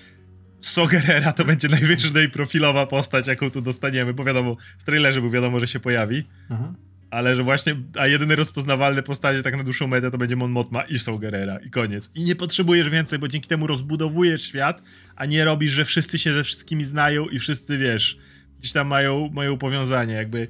Sogerera 0.61 1.33
to 1.33 1.44
będzie 1.44 1.68
najwyżej 1.68 2.31
profilowa 2.31 2.87
postać, 2.87 3.27
jaką 3.27 3.51
tu 3.51 3.61
dostaniemy, 3.61 4.14
bo 4.14 4.25
wiadomo, 4.25 4.57
w 4.79 4.85
trailerze 4.85 5.21
był 5.21 5.31
wiadomo, 5.31 5.61
że 5.61 5.66
się 5.66 5.81
pojawi. 5.81 6.25
Mhm. 6.51 6.75
Ale 7.11 7.37
że 7.37 7.42
właśnie, 7.42 7.77
a 7.99 8.07
jedyne 8.07 8.37
rozpoznawalne 8.37 9.03
postacie 9.03 9.42
tak 9.42 9.57
na 9.57 9.64
dłuższą 9.64 9.87
metę 9.87 10.11
to 10.11 10.18
będzie 10.18 10.37
Mon 10.37 10.51
Motma 10.51 10.83
i 10.83 10.99
Sogerera 10.99 11.59
i 11.59 11.71
koniec. 11.71 12.11
I 12.14 12.25
nie 12.25 12.37
potrzebujesz 12.37 12.90
więcej, 12.90 13.18
bo 13.18 13.29
dzięki 13.29 13.49
temu 13.49 13.66
rozbudowujesz 13.66 14.42
świat, 14.42 14.83
a 15.16 15.27
nie 15.27 15.44
robisz, 15.44 15.73
że 15.73 15.85
wszyscy 15.85 16.18
się 16.18 16.33
ze 16.33 16.44
wszystkimi 16.44 16.85
znają 16.85 17.27
i 17.29 17.38
wszyscy, 17.38 17.79
wiesz, 17.79 18.18
gdzieś 18.59 18.73
tam 18.73 18.87
mają, 18.87 19.31
mają 19.33 19.59
powiązanie, 19.59 20.14
jakby... 20.14 20.49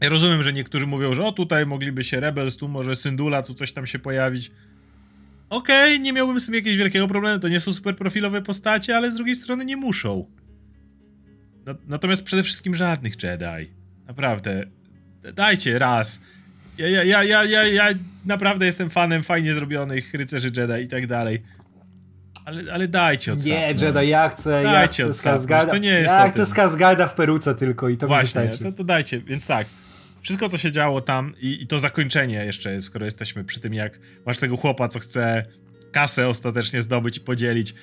Ja 0.00 0.08
rozumiem, 0.08 0.42
że 0.42 0.52
niektórzy 0.52 0.86
mówią, 0.86 1.14
że 1.14 1.24
o 1.24 1.32
tutaj 1.32 1.66
mogliby 1.66 2.04
się 2.04 2.20
Rebels, 2.20 2.56
tu 2.56 2.68
może 2.68 2.96
Syndula, 2.96 3.42
tu 3.42 3.54
coś 3.54 3.72
tam 3.72 3.86
się 3.86 3.98
pojawić 3.98 4.50
okej, 5.50 5.94
okay, 5.94 5.98
nie 5.98 6.12
miałbym 6.12 6.40
z 6.40 6.46
tym 6.46 6.54
jakiegoś 6.54 6.78
wielkiego 6.78 7.08
problemu, 7.08 7.40
to 7.40 7.48
nie 7.48 7.60
są 7.60 7.72
super 7.72 7.96
profilowe 7.96 8.42
postacie, 8.42 8.96
ale 8.96 9.10
z 9.10 9.14
drugiej 9.14 9.36
strony 9.36 9.64
nie 9.64 9.76
muszą. 9.76 10.26
Natomiast 11.86 12.24
przede 12.24 12.42
wszystkim 12.42 12.74
żadnych 12.74 13.22
Jedi. 13.22 13.70
Naprawdę. 14.06 14.64
Dajcie 15.34 15.78
raz. 15.78 16.20
Ja, 16.78 16.88
ja, 16.88 17.02
ja, 17.02 17.24
ja, 17.24 17.44
ja, 17.44 17.64
ja 17.64 17.88
naprawdę 18.24 18.66
jestem 18.66 18.90
fanem 18.90 19.22
fajnie 19.22 19.54
zrobionych 19.54 20.14
rycerzy 20.14 20.52
Jedi 20.56 20.84
i 20.84 20.88
tak 20.88 21.06
dalej. 21.06 21.42
Ale, 22.44 22.72
ale 22.72 22.88
dajcie 22.88 23.32
odsapnąć. 23.32 23.80
Nie, 23.80 23.86
Jedi, 23.86 24.08
ja 24.08 24.28
chcę, 24.28 24.62
dajcie 24.62 25.02
ja 25.02 25.08
chcę 25.08 25.14
Skarsgarda. 25.14 25.72
To 25.72 25.78
nie 25.78 25.88
jest 25.88 26.10
ja 26.10 26.28
chcę 26.28 26.46
Skarsgarda 26.46 27.08
w 27.08 27.14
peruce 27.14 27.54
tylko 27.54 27.88
i 27.88 27.96
to 27.96 28.06
Właśnie, 28.06 28.48
to, 28.48 28.72
to 28.72 28.84
dajcie, 28.84 29.20
więc 29.20 29.46
tak 29.46 29.66
wszystko, 30.22 30.48
co 30.48 30.58
się 30.58 30.72
działo 30.72 31.00
tam 31.00 31.34
i, 31.40 31.62
i, 31.62 31.66
to 31.66 31.80
zakończenie 31.80 32.44
jeszcze, 32.44 32.82
skoro 32.82 33.04
jesteśmy 33.04 33.44
przy 33.44 33.60
tym, 33.60 33.74
jak 33.74 33.98
masz 34.26 34.38
tego 34.38 34.56
chłopa, 34.56 34.88
co 34.88 34.98
chce 34.98 35.42
kasę 35.92 36.28
ostatecznie 36.28 36.82
zdobyć 36.82 37.16
i 37.16 37.20
podzielić. 37.20 37.74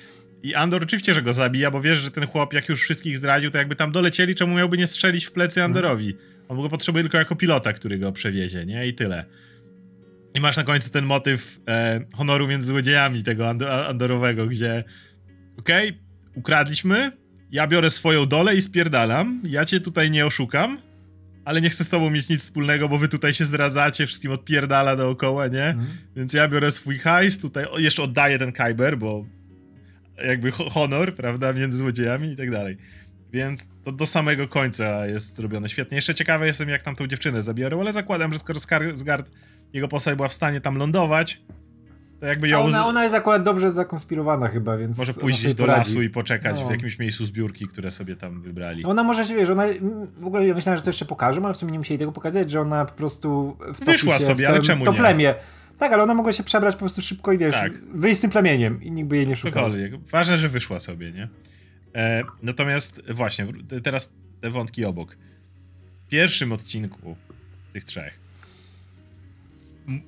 I 0.42 0.54
Andor 0.54 0.82
oczywiście, 0.82 1.14
że 1.14 1.22
go 1.22 1.32
zabija, 1.32 1.70
bo 1.70 1.80
wiesz, 1.80 1.98
że 1.98 2.10
ten 2.10 2.26
chłop, 2.26 2.52
jak 2.52 2.68
już 2.68 2.82
wszystkich 2.82 3.18
zdradził, 3.18 3.50
to 3.50 3.58
jakby 3.58 3.76
tam 3.76 3.92
dolecieli, 3.92 4.34
czemu 4.34 4.54
miałby 4.54 4.78
nie 4.78 4.86
strzelić 4.86 5.24
w 5.24 5.32
plecy 5.32 5.62
Andorowi? 5.62 6.16
On 6.48 6.62
go 6.62 6.68
potrzebuje 6.68 7.04
tylko 7.04 7.18
jako 7.18 7.36
pilota, 7.36 7.72
który 7.72 7.98
go 7.98 8.12
przewiezie, 8.12 8.66
nie? 8.66 8.86
I 8.86 8.94
tyle. 8.94 9.24
I 10.34 10.40
masz 10.40 10.56
na 10.56 10.64
końcu 10.64 10.90
ten 10.90 11.04
motyw 11.04 11.60
e, 11.68 12.00
honoru 12.14 12.48
między 12.48 12.66
złodziejami 12.66 13.24
tego 13.24 13.48
Andorowego, 13.88 14.46
gdzie 14.46 14.84
okej, 15.58 15.88
okay, 15.88 16.00
ukradliśmy, 16.34 17.12
ja 17.50 17.66
biorę 17.66 17.90
swoją 17.90 18.26
dolę 18.26 18.54
i 18.54 18.62
spierdalam, 18.62 19.40
ja 19.44 19.64
cię 19.64 19.80
tutaj 19.80 20.10
nie 20.10 20.26
oszukam, 20.26 20.78
ale 21.48 21.60
nie 21.60 21.70
chcę 21.70 21.84
z 21.84 21.90
tobą 21.90 22.10
mieć 22.10 22.28
nic 22.28 22.40
wspólnego, 22.40 22.88
bo 22.88 22.98
wy 22.98 23.08
tutaj 23.08 23.34
się 23.34 23.44
zdradzacie, 23.44 24.06
wszystkim 24.06 24.32
odpierdala 24.32 24.96
dookoła, 24.96 25.46
nie? 25.46 25.64
Mhm. 25.64 25.86
Więc 26.16 26.32
ja 26.32 26.48
biorę 26.48 26.72
swój 26.72 26.98
hajs, 26.98 27.38
tutaj 27.38 27.66
jeszcze 27.78 28.02
oddaję 28.02 28.38
ten 28.38 28.52
Kyber, 28.52 28.98
bo 28.98 29.24
jakby 30.24 30.52
honor, 30.52 31.14
prawda, 31.14 31.52
między 31.52 31.78
złodziejami 31.78 32.32
i 32.32 32.36
tak 32.36 32.50
dalej. 32.50 32.76
Więc 33.32 33.68
to 33.84 33.92
do 33.92 34.06
samego 34.06 34.48
końca 34.48 35.06
jest 35.06 35.36
zrobione 35.36 35.68
świetnie. 35.68 35.96
Jeszcze 35.96 36.14
ciekawy 36.14 36.46
jestem, 36.46 36.68
jak 36.68 36.82
tam 36.82 36.96
tą 36.96 37.06
dziewczynę 37.06 37.42
zabiorą, 37.42 37.80
ale 37.80 37.92
zakładam, 37.92 38.32
że 38.32 38.38
skoro 38.38 38.60
Skarsgård, 38.60 39.24
jego 39.72 39.88
postać 39.88 40.16
była 40.16 40.28
w 40.28 40.34
stanie 40.34 40.60
tam 40.60 40.76
lądować, 40.76 41.40
to 42.20 42.26
jakby 42.26 42.48
ją... 42.48 42.62
Ona, 42.62 42.86
ona 42.86 43.02
jest 43.02 43.14
akurat 43.14 43.42
dobrze 43.42 43.70
zakonspirowana 43.70 44.48
chyba, 44.48 44.76
więc... 44.76 44.98
Może 44.98 45.14
pójść 45.14 45.40
gdzieś 45.40 45.54
do 45.54 45.64
poradzi. 45.64 45.90
lasu 45.90 46.02
i 46.02 46.10
poczekać 46.10 46.60
no. 46.60 46.68
w 46.68 46.70
jakimś 46.70 46.98
miejscu 46.98 47.26
zbiórki, 47.26 47.66
które 47.66 47.90
sobie 47.90 48.16
tam 48.16 48.42
wybrali. 48.42 48.84
Ona 48.84 49.02
może 49.02 49.24
się, 49.24 49.34
wiesz, 49.34 49.50
ona... 49.50 49.64
W 50.20 50.26
ogóle 50.26 50.46
ja 50.46 50.54
myślałem, 50.54 50.76
że 50.76 50.82
to 50.82 50.88
jeszcze 50.88 51.04
pokażę, 51.04 51.40
ale 51.44 51.54
w 51.54 51.56
sumie 51.56 51.72
nie 51.72 51.78
musieli 51.78 51.98
tego 51.98 52.12
pokazać, 52.12 52.50
że 52.50 52.60
ona 52.60 52.84
po 52.84 52.92
prostu... 52.92 53.56
Wyszła 53.86 54.18
sobie, 54.18 54.46
w 54.46 54.50
ale 54.50 54.60
czemu 54.60 54.84
to 54.84 54.92
plemię. 54.92 55.34
Tak, 55.78 55.92
ale 55.92 56.02
ona 56.02 56.14
mogła 56.14 56.32
się 56.32 56.42
przebrać 56.42 56.74
po 56.74 56.78
prostu 56.78 57.02
szybko 57.02 57.32
i 57.32 57.38
wiesz, 57.38 57.54
tak. 57.54 57.72
wyjść 57.94 58.18
z 58.18 58.20
tym 58.20 58.30
plemieniem 58.30 58.82
i 58.82 58.90
nikt 58.90 59.08
by 59.08 59.16
jej 59.16 59.26
nie 59.26 59.36
szukał. 59.36 59.52
Cokolwiek. 59.52 59.96
Ważne, 59.96 60.38
że 60.38 60.48
wyszła 60.48 60.80
sobie, 60.80 61.12
nie? 61.12 61.28
E, 61.94 62.22
natomiast 62.42 63.02
właśnie, 63.12 63.46
teraz 63.82 64.14
te 64.40 64.50
wątki 64.50 64.84
obok. 64.84 65.16
W 66.06 66.08
pierwszym 66.08 66.52
odcinku 66.52 67.16
z 67.70 67.72
tych 67.72 67.84
trzech 67.84 68.28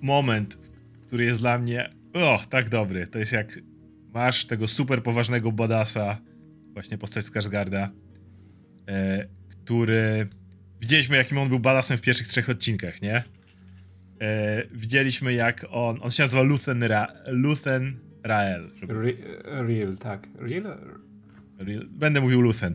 moment, 0.03 0.59
który 1.07 1.25
jest 1.25 1.41
dla 1.41 1.59
mnie 1.59 1.91
o, 2.15 2.41
tak 2.49 2.69
dobry. 2.69 3.07
To 3.07 3.19
jest 3.19 3.33
jak 3.33 3.59
masz 4.15 4.45
tego 4.45 4.69
super 4.69 5.03
poważnego 5.03 5.53
badasa, 5.53 6.21
właśnie 6.73 6.99
postać 6.99 7.25
Skarsgarda, 7.25 7.91
e, 8.89 9.27
który... 9.51 10.29
Widzieliśmy, 10.81 11.17
jakim 11.17 11.39
on 11.39 11.49
był 11.49 11.59
badasem 11.59 11.99
w 11.99 12.01
pierwszych 12.01 12.29
trzech 12.29 12.51
odcinkach, 12.51 13.03
nie? 13.03 13.25
E, 14.21 14.63
widzieliśmy, 14.73 15.33
jak 15.33 15.67
on... 15.71 15.99
On 16.03 16.11
się 16.11 16.23
nazywa 16.23 16.43
Luthen, 16.43 16.83
Ra, 16.83 17.07
Luthen 17.27 17.97
Rael. 18.23 18.71
Re, 18.89 19.13
real, 19.45 19.97
tak. 19.97 20.29
Real? 20.39 20.79
real? 21.59 21.87
Będę 21.91 22.21
mówił 22.21 22.41
Luthen. 22.41 22.75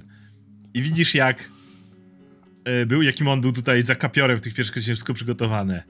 I 0.73 0.81
widzisz, 0.81 1.15
jak 1.15 1.49
e, 2.65 2.85
był, 2.85 3.01
jakim 3.01 3.27
on 3.27 3.41
był 3.41 3.51
tutaj 3.51 3.81
za 3.81 3.95
kapiorem 3.95 4.37
w 4.37 4.41
tych 4.41 4.53
pierwszych 4.53 4.83
wszystko 4.83 5.13
przygotowane. 5.13 5.83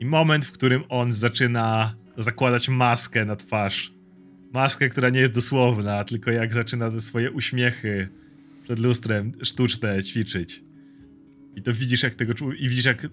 I 0.00 0.04
moment, 0.04 0.46
w 0.46 0.52
którym 0.52 0.82
on 0.88 1.12
zaczyna 1.12 1.94
zakładać 2.16 2.68
maskę 2.68 3.24
na 3.24 3.36
twarz. 3.36 3.94
Maskę, 4.52 4.88
która 4.88 5.10
nie 5.10 5.20
jest 5.20 5.32
dosłowna, 5.32 6.04
tylko 6.04 6.30
jak 6.30 6.54
zaczyna 6.54 6.90
te 6.90 7.00
swoje 7.00 7.30
uśmiechy 7.30 8.08
przed 8.64 8.78
lustrem 8.78 9.32
sztuczne 9.42 10.02
ćwiczyć. 10.02 10.62
I 11.56 11.62
to 11.62 11.74
widzisz, 11.74 12.02
jak 12.02 12.14
tego 12.14 12.32
i 12.58 12.68
widzisz, 12.68 12.84
jak 12.84 13.06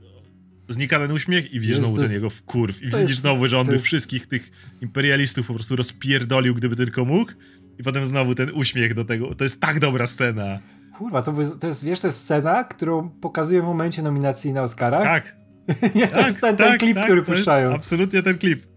znika 0.69 0.99
ten 0.99 1.11
uśmiech 1.11 1.53
i 1.53 1.59
widzisz 1.59 1.77
znowu 1.77 1.97
ten 1.97 2.11
jego 2.11 2.29
wkurw. 2.29 2.81
I 2.81 2.85
widzisz 2.85 3.01
jest, 3.01 3.21
znowu, 3.21 3.47
że 3.47 3.59
on 3.59 3.67
by 3.67 3.73
jest... 3.73 3.85
wszystkich 3.85 4.27
tych 4.27 4.51
imperialistów 4.81 5.47
po 5.47 5.53
prostu 5.53 5.75
rozpierdolił, 5.75 6.55
gdyby 6.55 6.75
tylko 6.75 7.05
mógł. 7.05 7.31
I 7.79 7.83
potem 7.83 8.05
znowu 8.05 8.35
ten 8.35 8.51
uśmiech 8.53 8.93
do 8.93 9.05
tego. 9.05 9.35
To 9.35 9.43
jest 9.43 9.59
tak 9.59 9.79
dobra 9.79 10.07
scena. 10.07 10.59
Kurwa, 10.97 11.21
to, 11.21 11.33
to 11.59 11.67
jest, 11.67 11.85
wiesz, 11.85 11.99
to 11.99 12.07
jest 12.07 12.19
scena, 12.19 12.63
którą 12.63 13.09
pokazuje 13.09 13.61
w 13.61 13.65
momencie 13.65 14.01
nominacji 14.01 14.53
na 14.53 14.63
Oscara. 14.63 15.03
Tak. 15.03 15.35
nie, 15.95 16.07
to 16.07 16.15
tak, 16.15 16.25
jest 16.25 16.41
ten, 16.41 16.57
ten 16.57 16.67
tak, 16.67 16.79
klip, 16.79 16.95
tak, 16.95 17.03
który 17.03 17.23
puszczają. 17.23 17.73
absolutnie 17.73 18.23
ten 18.23 18.37
klip. 18.37 18.70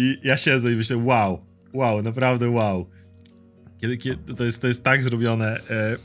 I 0.00 0.18
ja 0.22 0.36
siedzę 0.36 0.72
i 0.72 0.76
myślę, 0.76 0.96
wow, 0.96 1.44
wow, 1.74 2.02
naprawdę 2.02 2.50
wow. 2.50 2.86
Kiedy, 3.80 3.96
kiedy, 3.96 4.34
to, 4.34 4.44
jest, 4.44 4.60
to 4.60 4.66
jest 4.66 4.84
tak 4.84 5.04
zrobione. 5.04 5.60
E, 5.70 5.96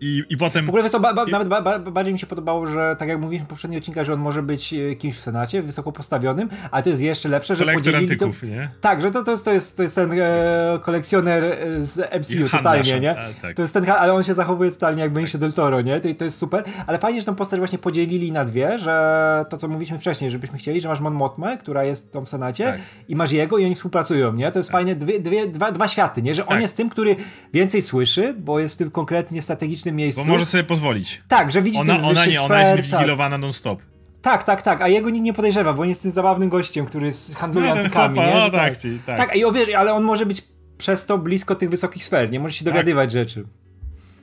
i, 0.00 0.24
I 0.28 0.36
potem. 0.36 0.66
W 0.66 0.68
ogóle 0.68 0.82
wiesz, 0.82 0.92
ba, 0.92 1.14
ba, 1.14 1.26
nawet 1.26 1.48
ba, 1.48 1.78
bardziej 1.78 2.12
mi 2.12 2.18
się 2.18 2.26
podobało, 2.26 2.66
że 2.66 2.96
tak 2.98 3.08
jak 3.08 3.20
mówiliśmy 3.20 3.46
w 3.46 3.48
poprzednim 3.48 3.78
odcinku, 3.78 4.04
że 4.04 4.12
on 4.12 4.20
może 4.20 4.42
być 4.42 4.74
e, 4.74 4.96
kimś 4.96 5.16
w 5.16 5.20
Senacie, 5.20 5.62
wysoko 5.62 5.92
postawionym, 5.92 6.48
ale 6.70 6.82
to 6.82 6.88
jest 6.90 7.02
jeszcze 7.02 7.28
lepsze, 7.28 7.56
że 7.56 7.64
Kolektor 7.64 7.82
podzielili 7.82 8.12
antyków, 8.12 8.40
to... 8.40 8.46
nie? 8.46 8.70
Tak, 8.80 9.02
że 9.02 9.10
to, 9.10 9.22
to, 9.22 9.30
jest, 9.30 9.44
to, 9.44 9.52
jest, 9.52 9.76
to 9.76 9.82
jest 9.82 9.94
ten 9.94 10.12
e, 10.12 10.78
kolekcjoner 10.82 11.44
e, 11.44 11.56
z 11.82 11.98
MCU 12.20 12.48
totalnie, 12.56 13.00
nie? 13.00 13.18
A, 13.18 13.28
tak. 13.42 13.56
To 13.56 13.62
jest 13.62 13.74
ten, 13.74 13.90
ale 13.90 14.14
on 14.14 14.22
się 14.22 14.34
zachowuje 14.34 14.70
totalnie 14.70 15.02
jak 15.02 15.12
Benicio 15.12 15.38
del 15.38 15.52
Toro, 15.52 15.80
nie? 15.80 16.00
To, 16.00 16.08
to 16.18 16.24
jest 16.24 16.38
super, 16.38 16.64
ale 16.86 16.98
fajnie, 16.98 17.20
że 17.20 17.26
tą 17.26 17.34
postać 17.34 17.58
właśnie 17.58 17.78
podzielili 17.78 18.32
na 18.32 18.44
dwie, 18.44 18.78
że 18.78 19.44
to, 19.48 19.56
co 19.56 19.68
mówiliśmy 19.68 19.98
wcześniej, 19.98 20.30
żebyśmy 20.30 20.58
chcieli, 20.58 20.80
że 20.80 20.88
masz 20.88 21.00
Mon 21.00 21.14
Motmę, 21.14 21.58
która 21.58 21.84
jest 21.84 22.12
tam 22.12 22.26
w 22.26 22.28
Senacie 22.28 22.64
tak. 22.64 22.80
i 23.08 23.16
masz 23.16 23.32
jego 23.32 23.58
i 23.58 23.64
oni 23.64 23.74
współpracują, 23.74 24.32
nie? 24.32 24.52
To 24.52 24.58
jest 24.58 24.68
tak. 24.68 24.78
fajne, 24.78 24.94
dwie, 24.94 25.20
dwie, 25.20 25.46
dwa, 25.46 25.72
dwa 25.72 25.88
światy, 25.88 26.22
nie? 26.22 26.34
Że 26.34 26.46
on 26.46 26.52
tak. 26.54 26.62
jest 26.62 26.76
tym, 26.76 26.90
który 26.90 27.16
więcej 27.52 27.82
słyszy, 27.82 28.34
bo 28.38 28.60
jest 28.60 28.74
w 28.74 28.78
tym 28.78 28.90
konkretnie 28.90 29.42
strategicznym 29.42 29.89
miejscu. 29.96 30.24
Bo 30.24 30.26
może 30.26 30.44
sobie 30.44 30.64
pozwolić. 30.64 31.22
Tak, 31.28 31.52
że 31.52 31.62
widzi 31.62 31.78
ona, 31.78 31.94
to 31.94 32.00
z 32.00 32.04
ona 32.04 32.26
nie, 32.26 32.32
sfer, 32.32 32.52
ona 32.52 32.60
jest 32.62 32.78
inwigilowana 32.78 33.36
tak. 33.36 33.40
non-stop. 33.40 33.82
Tak, 34.22 34.44
tak, 34.44 34.62
tak, 34.62 34.82
a 34.82 34.88
jego 34.88 35.10
nikt 35.10 35.24
nie 35.24 35.32
podejrzewa, 35.32 35.72
bo 35.72 35.82
on 35.82 35.88
jest 35.88 36.02
tym 36.02 36.10
zabawnym 36.10 36.48
gościem, 36.48 36.86
który 36.86 37.10
handluje 37.36 37.66
no, 37.66 37.72
antykami, 37.72 38.18
nie? 38.18 38.34
No, 38.34 38.50
tak, 38.50 38.74
tak. 39.06 39.16
tak, 39.16 39.36
i 39.36 39.44
o, 39.44 39.52
wiesz, 39.52 39.68
ale 39.68 39.92
on 39.92 40.04
może 40.04 40.26
być 40.26 40.42
przez 40.78 41.06
to 41.06 41.18
blisko 41.18 41.54
tych 41.54 41.70
wysokich 41.70 42.04
sfer, 42.04 42.30
nie? 42.30 42.40
Może 42.40 42.54
się 42.54 42.64
tak. 42.64 42.74
dowiadywać 42.74 43.10
tak. 43.10 43.20
rzeczy. 43.20 43.44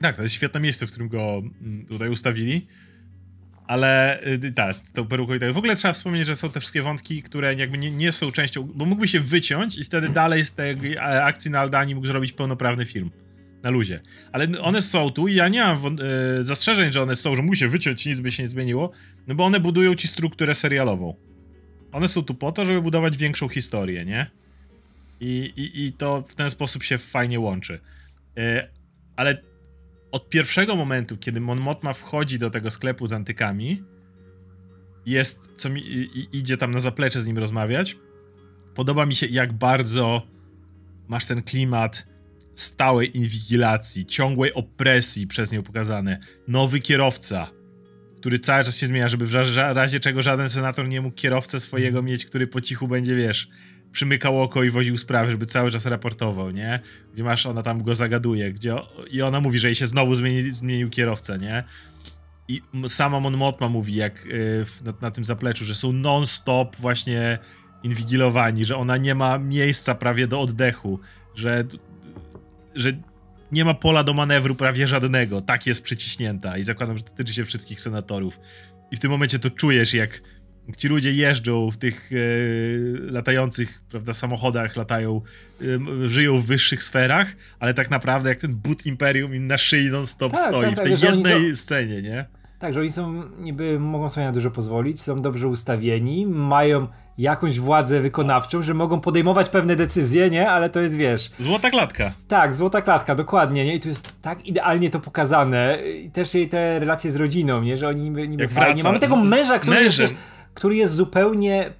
Tak, 0.00 0.16
to 0.16 0.22
jest 0.22 0.34
świetne 0.34 0.60
miejsce, 0.60 0.86
w 0.86 0.90
którym 0.90 1.08
go 1.08 1.42
mm, 1.62 1.86
tutaj 1.86 2.08
ustawili. 2.08 2.66
Ale 3.66 4.22
y, 4.26 4.52
tak, 4.52 4.76
to 4.94 5.04
peruką 5.04 5.34
i 5.34 5.40
tak. 5.40 5.52
W 5.52 5.58
ogóle 5.58 5.76
trzeba 5.76 5.94
wspomnieć, 5.94 6.26
że 6.26 6.36
są 6.36 6.50
te 6.50 6.60
wszystkie 6.60 6.82
wątki, 6.82 7.22
które 7.22 7.54
jakby 7.54 7.78
nie, 7.78 7.90
nie 7.90 8.12
są 8.12 8.32
częścią, 8.32 8.62
bo 8.62 8.84
mógłby 8.84 9.08
się 9.08 9.20
wyciąć 9.20 9.78
i 9.78 9.84
wtedy 9.84 10.08
dalej 10.08 10.44
z 10.44 10.52
tej 10.52 10.98
akcji 10.98 11.50
na 11.50 11.60
Aldanii 11.60 11.94
mógł 11.94 12.06
zrobić 12.06 12.32
pełnoprawny 12.32 12.86
film 12.86 13.10
na 13.62 13.70
luzie. 13.70 14.00
Ale 14.32 14.46
one 14.60 14.82
są 14.82 15.10
tu 15.10 15.28
i 15.28 15.34
ja 15.34 15.48
nie 15.48 15.60
mam 15.60 15.78
e, 15.86 16.44
zastrzeżeń, 16.44 16.92
że 16.92 17.02
one 17.02 17.16
są, 17.16 17.34
że 17.34 17.42
musi 17.42 17.68
wyciąć, 17.68 18.06
nic 18.06 18.20
by 18.20 18.30
się 18.32 18.42
nie 18.42 18.48
zmieniło, 18.48 18.90
no 19.26 19.34
bo 19.34 19.44
one 19.44 19.60
budują 19.60 19.94
ci 19.94 20.08
strukturę 20.08 20.54
serialową. 20.54 21.14
One 21.92 22.08
są 22.08 22.22
tu 22.22 22.34
po 22.34 22.52
to, 22.52 22.64
żeby 22.64 22.82
budować 22.82 23.16
większą 23.16 23.48
historię, 23.48 24.04
nie? 24.04 24.30
I, 25.20 25.52
i, 25.56 25.86
i 25.86 25.92
to 25.92 26.22
w 26.22 26.34
ten 26.34 26.50
sposób 26.50 26.82
się 26.82 26.98
fajnie 26.98 27.40
łączy. 27.40 27.80
E, 28.36 28.68
ale 29.16 29.42
od 30.12 30.28
pierwszego 30.28 30.76
momentu, 30.76 31.16
kiedy 31.16 31.40
Mon 31.40 31.60
Mothma 31.60 31.92
wchodzi 31.92 32.38
do 32.38 32.50
tego 32.50 32.70
sklepu 32.70 33.06
z 33.06 33.12
antykami, 33.12 33.82
jest, 35.06 35.52
co 35.56 35.70
mi, 35.70 35.80
i, 35.80 36.28
idzie 36.38 36.56
tam 36.56 36.70
na 36.70 36.80
zaplecze 36.80 37.20
z 37.20 37.26
nim 37.26 37.38
rozmawiać, 37.38 37.96
podoba 38.74 39.06
mi 39.06 39.14
się 39.14 39.26
jak 39.26 39.52
bardzo 39.52 40.22
masz 41.08 41.24
ten 41.24 41.42
klimat 41.42 42.06
stałej 42.60 43.16
inwigilacji, 43.16 44.06
ciągłej 44.06 44.54
opresji 44.54 45.26
przez 45.26 45.52
nią 45.52 45.62
pokazane. 45.62 46.18
Nowy 46.48 46.80
kierowca, 46.80 47.50
który 48.16 48.38
cały 48.38 48.64
czas 48.64 48.76
się 48.76 48.86
zmienia, 48.86 49.08
żeby 49.08 49.26
w 49.26 49.34
razie 49.54 50.00
czego 50.00 50.22
żaden 50.22 50.50
senator 50.50 50.88
nie 50.88 51.00
mógł 51.00 51.16
kierowcę 51.16 51.60
swojego 51.60 52.02
mieć, 52.02 52.26
który 52.26 52.46
po 52.46 52.60
cichu 52.60 52.88
będzie, 52.88 53.16
wiesz, 53.16 53.48
przymykał 53.92 54.42
oko 54.42 54.64
i 54.64 54.70
woził 54.70 54.98
sprawy, 54.98 55.30
żeby 55.30 55.46
cały 55.46 55.70
czas 55.70 55.86
raportował, 55.86 56.50
nie? 56.50 56.80
Gdzie 57.14 57.24
masz, 57.24 57.46
ona 57.46 57.62
tam 57.62 57.82
go 57.82 57.94
zagaduje, 57.94 58.52
gdzie 58.52 58.76
i 59.10 59.22
ona 59.22 59.40
mówi, 59.40 59.58
że 59.58 59.68
jej 59.68 59.74
się 59.74 59.86
znowu 59.86 60.14
zmieni, 60.14 60.52
zmienił 60.52 60.90
kierowca, 60.90 61.36
nie? 61.36 61.64
I 62.48 62.62
sama 62.88 63.20
Mon 63.20 63.36
Motma 63.36 63.68
mówi, 63.68 63.94
jak 63.94 64.24
yy, 64.24 64.64
na, 64.84 64.92
na, 65.00 65.10
tym 65.10 65.24
zapleczu, 65.24 65.64
że 65.64 65.74
są 65.74 65.92
non-stop 65.92 66.76
właśnie 66.76 67.38
inwigilowani, 67.82 68.64
że 68.64 68.76
ona 68.76 68.96
nie 68.96 69.14
ma 69.14 69.38
miejsca 69.38 69.94
prawie 69.94 70.26
do 70.26 70.40
oddechu, 70.40 71.00
że 71.34 71.64
że 72.78 72.92
nie 73.52 73.64
ma 73.64 73.74
pola 73.74 74.04
do 74.04 74.14
manewru 74.14 74.54
prawie 74.54 74.88
żadnego. 74.88 75.40
Tak 75.40 75.66
jest 75.66 75.82
przyciśnięta 75.82 76.58
i 76.58 76.64
zakładam, 76.64 76.98
że 76.98 77.04
to 77.04 77.10
tyczy 77.10 77.34
się 77.34 77.44
wszystkich 77.44 77.80
senatorów. 77.80 78.40
I 78.90 78.96
w 78.96 79.00
tym 79.00 79.10
momencie 79.10 79.38
to 79.38 79.50
czujesz, 79.50 79.94
jak 79.94 80.20
ci 80.76 80.88
ludzie 80.88 81.12
jeżdżą 81.12 81.70
w 81.70 81.76
tych 81.76 82.10
e, 82.12 82.16
latających, 83.12 83.82
prawda, 83.90 84.14
samochodach, 84.14 84.76
latają, 84.76 85.20
e, 86.04 86.08
żyją 86.08 86.38
w 86.38 86.46
wyższych 86.46 86.82
sferach, 86.82 87.28
ale 87.60 87.74
tak 87.74 87.90
naprawdę 87.90 88.28
jak 88.28 88.40
ten 88.40 88.54
but 88.54 88.86
Imperium 88.86 89.34
im 89.34 89.46
na 89.46 89.58
szyi 89.58 89.90
non-stop 89.90 90.32
tak, 90.32 90.48
stoi 90.48 90.64
tak, 90.64 90.74
w 90.74 90.82
tej 90.82 90.92
tak, 90.92 91.02
jednej 91.02 91.50
są... 91.50 91.56
scenie, 91.56 92.02
nie? 92.02 92.26
Tak, 92.58 92.74
że 92.74 92.80
oni 92.80 92.90
są, 92.90 93.28
niby 93.38 93.80
mogą 93.80 94.08
sobie 94.08 94.26
na 94.26 94.32
dużo 94.32 94.50
pozwolić, 94.50 95.02
są 95.02 95.22
dobrze 95.22 95.48
ustawieni, 95.48 96.26
mają 96.26 96.88
jakąś 97.18 97.60
władzę 97.60 98.00
wykonawczą, 98.00 98.62
że 98.62 98.74
mogą 98.74 99.00
podejmować 99.00 99.48
pewne 99.48 99.76
decyzje, 99.76 100.30
nie? 100.30 100.50
Ale 100.50 100.70
to 100.70 100.80
jest, 100.80 100.96
wiesz... 100.96 101.30
Złota 101.40 101.70
klatka. 101.70 102.12
Tak, 102.28 102.54
złota 102.54 102.82
klatka, 102.82 103.14
dokładnie, 103.14 103.64
nie? 103.64 103.74
I 103.74 103.80
tu 103.80 103.88
jest 103.88 104.12
tak 104.22 104.46
idealnie 104.46 104.90
to 104.90 105.00
pokazane. 105.00 105.78
I 106.04 106.10
też 106.10 106.34
jej 106.34 106.48
te 106.48 106.78
relacje 106.78 107.10
z 107.10 107.16
rodziną, 107.16 107.62
nie? 107.62 107.76
Że 107.76 107.88
oni 107.88 108.02
niby, 108.02 108.28
niby 108.28 108.48
fajnie... 108.48 108.82
Mamy 108.82 108.98
tego 108.98 109.16
męża, 109.16 109.58
który 109.58 109.82
jest, 109.82 110.00
który 110.54 110.76
jest 110.76 110.94
zupełnie 110.94 111.72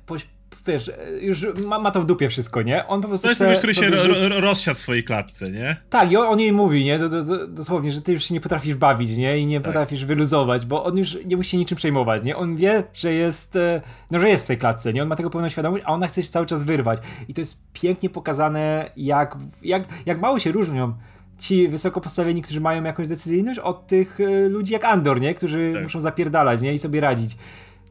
wiesz, 0.68 0.90
już 1.20 1.46
ma, 1.64 1.78
ma, 1.78 1.90
to 1.90 2.00
w 2.00 2.06
dupie 2.06 2.28
wszystko, 2.28 2.62
nie? 2.62 2.86
On 2.86 3.00
po 3.02 3.08
prostu 3.08 3.22
To 3.22 3.28
jest 3.28 3.40
ten, 3.40 3.58
który 3.58 3.74
się 3.74 3.90
ro, 3.90 4.40
rozsiadł 4.40 4.78
w 4.78 4.80
swojej 4.80 5.04
klatce, 5.04 5.50
nie? 5.50 5.76
Tak, 5.90 6.12
i 6.12 6.16
on, 6.16 6.26
on 6.26 6.40
jej 6.40 6.52
mówi, 6.52 6.84
nie? 6.84 6.98
Do, 6.98 7.08
do, 7.08 7.22
do, 7.22 7.46
dosłownie, 7.46 7.92
że 7.92 8.02
ty 8.02 8.12
już 8.12 8.24
się 8.24 8.34
nie 8.34 8.40
potrafisz 8.40 8.74
bawić, 8.74 9.16
nie? 9.16 9.38
I 9.38 9.46
nie 9.46 9.60
tak. 9.60 9.64
potrafisz 9.64 10.04
wyluzować, 10.04 10.66
bo 10.66 10.84
on 10.84 10.98
już 10.98 11.18
nie 11.24 11.36
musi 11.36 11.50
się 11.50 11.56
niczym 11.56 11.76
przejmować, 11.76 12.22
nie? 12.22 12.36
On 12.36 12.56
wie, 12.56 12.82
że 12.94 13.12
jest, 13.12 13.56
e, 13.56 13.80
no, 14.10 14.18
że 14.18 14.28
jest 14.28 14.44
w 14.44 14.46
tej 14.46 14.58
klatce, 14.58 14.92
nie? 14.92 15.02
On 15.02 15.08
ma 15.08 15.16
tego 15.16 15.30
pełną 15.30 15.48
świadomość, 15.48 15.84
a 15.86 15.92
ona 15.92 16.06
chce 16.06 16.22
się 16.22 16.30
cały 16.30 16.46
czas 16.46 16.64
wyrwać. 16.64 16.98
I 17.28 17.34
to 17.34 17.40
jest 17.40 17.60
pięknie 17.72 18.10
pokazane, 18.10 18.90
jak, 18.96 19.36
jak, 19.62 19.84
jak 20.06 20.20
mało 20.20 20.38
się 20.38 20.52
różnią 20.52 20.94
ci 21.38 21.68
wysoko 21.68 22.00
postawieni, 22.00 22.42
którzy 22.42 22.60
mają 22.60 22.84
jakąś 22.84 23.08
decyzyjność 23.08 23.58
od 23.58 23.86
tych 23.86 24.20
e, 24.20 24.48
ludzi 24.48 24.72
jak 24.72 24.84
Andor, 24.84 25.20
nie? 25.20 25.34
Którzy 25.34 25.70
tak. 25.74 25.82
muszą 25.82 26.00
zapierdalać, 26.00 26.60
nie? 26.60 26.74
I 26.74 26.78
sobie 26.78 27.00
radzić. 27.00 27.36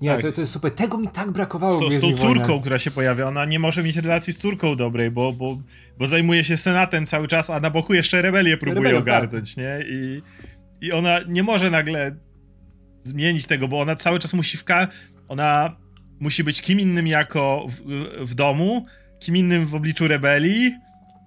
Nie, 0.02 0.10
tak. 0.10 0.22
to, 0.22 0.32
to 0.32 0.42
jest 0.42 0.54
super. 0.54 0.72
Tego 0.72 0.98
mi 0.98 1.08
tak 1.08 1.32
brakowało. 1.32 1.92
Z, 1.92 1.94
z 1.94 2.02
tą 2.02 2.14
córką, 2.14 2.62
która 2.62 2.80
się 2.80 2.92
pojawia, 2.92 3.28
ona 3.28 3.46
nie 3.46 3.60
może 3.60 3.84
mieć 3.84 3.98
relacji 3.98 4.34
z 4.34 4.38
córką 4.38 4.76
dobrej, 4.76 5.12
bo, 5.12 5.34
bo, 5.34 5.62
bo 5.98 6.08
zajmuje 6.08 6.44
się 6.44 6.58
senatem 6.58 7.06
cały 7.06 7.28
czas, 7.28 7.50
a 7.50 7.60
na 7.60 7.70
boku 7.70 7.94
jeszcze 7.94 8.22
rebelię 8.22 8.58
próbuje 8.58 8.76
Rebelią, 8.76 9.06
tak. 9.06 9.08
ogarnąć, 9.08 9.56
tak. 9.56 9.64
nie? 9.64 9.80
I, 9.90 10.22
I 10.82 10.92
ona 10.92 11.20
nie 11.28 11.44
może 11.44 11.72
nagle 11.72 12.16
zmienić 13.04 13.46
tego, 13.46 13.68
bo 13.68 13.82
ona 13.82 13.96
cały 13.96 14.20
czas 14.20 14.34
musi 14.34 14.58
wka... 14.58 14.88
Ona 15.28 15.76
musi 16.20 16.44
być 16.44 16.62
kim 16.62 16.80
innym 16.80 17.08
jako 17.08 17.66
w, 17.70 17.82
w 18.26 18.36
domu, 18.36 18.86
kim 19.20 19.38
innym 19.38 19.66
w 19.66 19.76
obliczu 19.76 20.08
rebelii, 20.08 20.76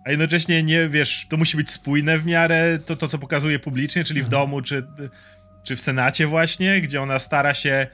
a 0.07 0.11
jednocześnie 0.11 0.63
nie, 0.63 0.89
wiesz, 0.89 1.27
to 1.29 1.37
musi 1.37 1.57
być 1.57 1.71
spójne 1.71 2.19
w 2.19 2.27
miarę 2.27 2.79
to, 2.87 2.97
to 2.97 3.09
co 3.09 3.19
pokazuje 3.19 3.59
publicznie, 3.59 4.05
czyli 4.05 4.23
w 4.23 4.25
mhm. 4.25 4.43
domu, 4.43 4.63
czy, 4.63 4.87
czy 5.63 5.77
w 5.77 5.81
Senacie 5.81 6.27
właśnie, 6.27 6.81
gdzie 6.81 7.03
ona 7.03 7.19
stara 7.19 7.55
się 7.55 7.87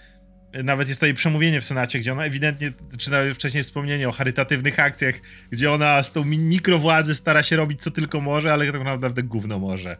nawet 0.64 0.88
jest 0.88 1.00
to 1.00 1.06
jej 1.06 1.14
przemówienie 1.14 1.60
w 1.60 1.64
Senacie, 1.64 1.98
gdzie 1.98 2.12
ona 2.12 2.24
ewidentnie, 2.24 2.72
czy 2.98 3.10
nawet 3.10 3.34
wcześniej 3.34 3.62
wspomnienie 3.62 4.08
o 4.08 4.12
charytatywnych 4.12 4.80
akcjach, 4.80 5.14
gdzie 5.50 5.72
ona 5.72 6.02
z 6.02 6.12
tą 6.12 6.24
mikrowładzy 6.24 7.14
stara 7.14 7.42
się 7.42 7.56
robić 7.56 7.82
co 7.82 7.90
tylko 7.90 8.20
może, 8.20 8.52
ale 8.52 8.72
tak 8.72 8.84
naprawdę 8.84 9.22
gówno 9.22 9.58
może. 9.58 9.96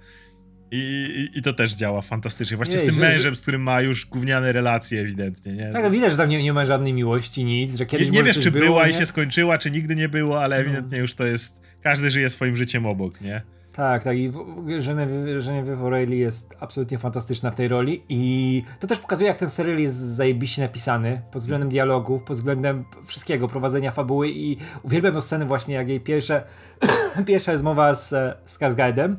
I, 0.71 0.79
i, 1.35 1.39
I, 1.39 1.43
to 1.43 1.53
też 1.53 1.75
działa 1.75 2.03
fantastycznie. 2.03 2.57
Właśnie 2.57 2.75
Jej, 2.75 2.83
z 2.83 2.87
tym 2.87 2.95
że, 2.95 3.01
mężem, 3.01 3.35
z 3.35 3.41
którym 3.41 3.63
ma 3.63 3.81
już 3.81 4.07
gówniane 4.07 4.53
relacje 4.53 5.01
ewidentnie, 5.01 5.53
nie? 5.53 5.71
Tak, 5.73 5.93
widać, 5.93 6.11
że 6.11 6.17
tam 6.17 6.29
nie, 6.29 6.43
nie 6.43 6.53
ma 6.53 6.65
żadnej 6.67 6.93
miłości, 6.93 7.45
nic, 7.45 7.77
że 7.77 7.87
kiedyś 7.87 8.11
Nie, 8.11 8.19
nie 8.19 8.23
wiesz, 8.25 8.39
czy 8.39 8.51
było, 8.51 8.65
była 8.65 8.87
nie? 8.87 8.91
i 8.91 8.95
się 8.95 9.07
skończyła, 9.07 9.59
czy 9.59 9.71
nigdy 9.71 9.97
nie 9.97 10.09
było, 10.09 10.43
ale 10.43 10.57
no. 10.57 10.63
ewidentnie 10.63 10.99
już 10.99 11.15
to 11.15 11.27
jest... 11.27 11.61
Każdy 11.83 12.11
żyje 12.11 12.31
swoim 12.31 12.57
życiem 12.57 12.87
obok, 12.87 13.21
nie? 13.21 13.43
Tak, 13.77 14.05
tak. 14.05 14.17
I 14.17 14.33
Genevieve 14.87 15.77
O'Reilly 15.77 16.15
jest 16.15 16.57
absolutnie 16.61 16.99
fantastyczna 16.99 17.51
w 17.51 17.55
tej 17.55 17.69
roli 17.69 18.03
i 18.09 18.63
to 18.81 18.87
też 18.87 18.99
pokazuje, 18.99 19.29
jak 19.29 19.39
ten 19.39 19.51
serial 19.51 19.79
jest 19.79 19.97
zajebiście 19.97 20.63
napisany 20.63 21.23
pod 21.31 21.43
względem 21.43 21.69
dialogów, 21.69 22.23
pod 22.23 22.37
względem 22.37 22.85
wszystkiego, 23.05 23.49
prowadzenia 23.49 23.91
fabuły 23.91 24.29
i 24.31 24.57
uwielbiam 24.83 25.15
tę 25.15 25.23
scenę 25.23 25.47
właśnie, 25.47 25.75
jak 25.75 25.89
jej 25.89 26.01
pierwsze, 26.01 26.43
pierwsza 27.27 27.53
rozmowa 27.53 27.95
z, 27.95 28.09
z 28.45 28.59
Casgade'em, 28.59 29.17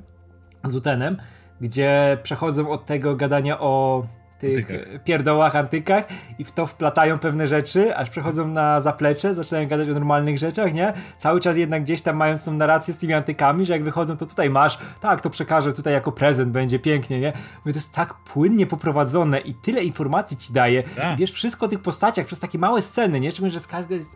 z 0.65 0.73
Lutenem, 0.73 1.17
gdzie 1.61 2.17
przechodzą 2.23 2.69
od 2.69 2.85
tego 2.85 3.15
gadania 3.15 3.59
o 3.59 4.05
tych 4.37 4.71
antykach. 4.71 5.03
pierdołach, 5.03 5.55
antykach 5.55 6.03
i 6.39 6.43
w 6.43 6.51
to 6.51 6.65
wplatają 6.67 7.19
pewne 7.19 7.47
rzeczy, 7.47 7.95
aż 7.95 8.09
przechodzą 8.09 8.47
na 8.47 8.81
zaplecze, 8.81 9.33
zaczynają 9.33 9.67
gadać 9.67 9.89
o 9.89 9.93
normalnych 9.93 10.37
rzeczach, 10.37 10.73
nie? 10.73 10.93
Cały 11.17 11.39
czas 11.39 11.57
jednak 11.57 11.83
gdzieś 11.83 12.01
tam 12.01 12.15
mają 12.15 12.37
tą 12.37 12.53
narrację 12.53 12.93
z 12.93 12.97
tymi 12.97 13.13
antykami, 13.13 13.65
że 13.65 13.73
jak 13.73 13.83
wychodzą, 13.83 14.17
to 14.17 14.25
tutaj 14.25 14.49
masz, 14.49 14.79
tak, 15.01 15.21
to 15.21 15.29
przekażę 15.29 15.73
tutaj 15.73 15.93
jako 15.93 16.11
prezent, 16.11 16.51
będzie 16.51 16.79
pięknie, 16.79 17.19
nie? 17.19 17.33
Mówię, 17.65 17.73
to 17.73 17.79
jest 17.79 17.93
tak 17.93 18.13
płynnie 18.13 18.67
poprowadzone 18.67 19.39
i 19.39 19.53
tyle 19.53 19.83
informacji 19.83 20.37
ci 20.37 20.53
daje. 20.53 20.83
Tak. 20.83 21.17
Wiesz 21.17 21.31
wszystko 21.31 21.65
o 21.65 21.69
tych 21.69 21.79
postaciach 21.79 22.25
przez 22.25 22.39
takie 22.39 22.59
małe 22.59 22.81
sceny, 22.81 23.19
nie? 23.19 23.31
Szczególnie, 23.31 23.51
że 23.51 23.59
jest 23.89 24.09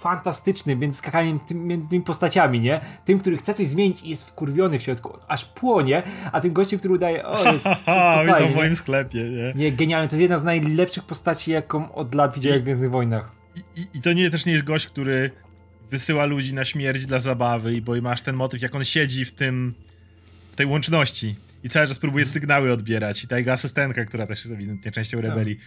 fantastyczny, 0.00 0.76
więc 0.76 0.96
skakaniem 0.96 1.40
tym, 1.40 1.66
między 1.66 1.88
tymi 1.88 2.04
postaciami, 2.04 2.60
nie? 2.60 2.80
Tym, 3.04 3.18
który 3.18 3.36
chce 3.36 3.54
coś 3.54 3.66
zmienić 3.66 4.02
i 4.02 4.08
jest 4.08 4.28
wkurwiony 4.28 4.78
w 4.78 4.82
środku, 4.82 5.18
aż 5.28 5.44
płonie, 5.44 6.02
a 6.32 6.40
tym 6.40 6.52
gościem, 6.52 6.78
który 6.78 6.94
udaje, 6.94 7.26
o, 7.26 7.52
jest, 7.52 7.64
jest 8.26 8.38
to 8.38 8.48
w 8.52 8.54
moim 8.54 8.76
sklepie, 8.76 9.30
nie? 9.30 9.52
Nie, 9.54 9.72
genialny, 9.72 10.08
to 10.08 10.14
jest 10.14 10.20
jedna 10.20 10.38
z 10.38 10.44
najlepszych 10.44 11.04
postaci, 11.04 11.50
jaką 11.50 11.92
od 11.92 12.14
lat 12.14 12.34
widziałem 12.34 12.60
w 12.60 12.62
Gwiezdnych 12.62 12.90
Wojnach. 12.90 13.32
I, 13.56 13.80
i, 13.80 13.98
I, 13.98 14.00
to 14.00 14.12
nie, 14.12 14.30
też 14.30 14.46
nie 14.46 14.52
jest 14.52 14.64
gość, 14.64 14.86
który 14.86 15.30
wysyła 15.90 16.24
ludzi 16.24 16.54
na 16.54 16.64
śmierć 16.64 17.06
dla 17.06 17.20
zabawy, 17.20 17.74
i 17.74 17.82
bo 17.82 18.00
masz 18.02 18.22
ten 18.22 18.36
motyw, 18.36 18.62
jak 18.62 18.74
on 18.74 18.84
siedzi 18.84 19.24
w 19.24 19.32
tym, 19.32 19.74
w 20.52 20.56
tej 20.56 20.66
łączności 20.66 21.36
i 21.64 21.68
cały 21.68 21.86
czas 21.86 21.98
próbuje 21.98 22.24
sygnały 22.24 22.72
odbierać 22.72 23.24
i 23.24 23.28
ta 23.28 23.38
jego 23.38 23.52
asystentka, 23.52 24.04
która 24.04 24.26
też 24.26 24.38
jest 24.38 24.54
ewidentnie 24.54 24.90
częścią 24.90 25.18
tak. 25.18 25.26
rebelii, 25.26 25.58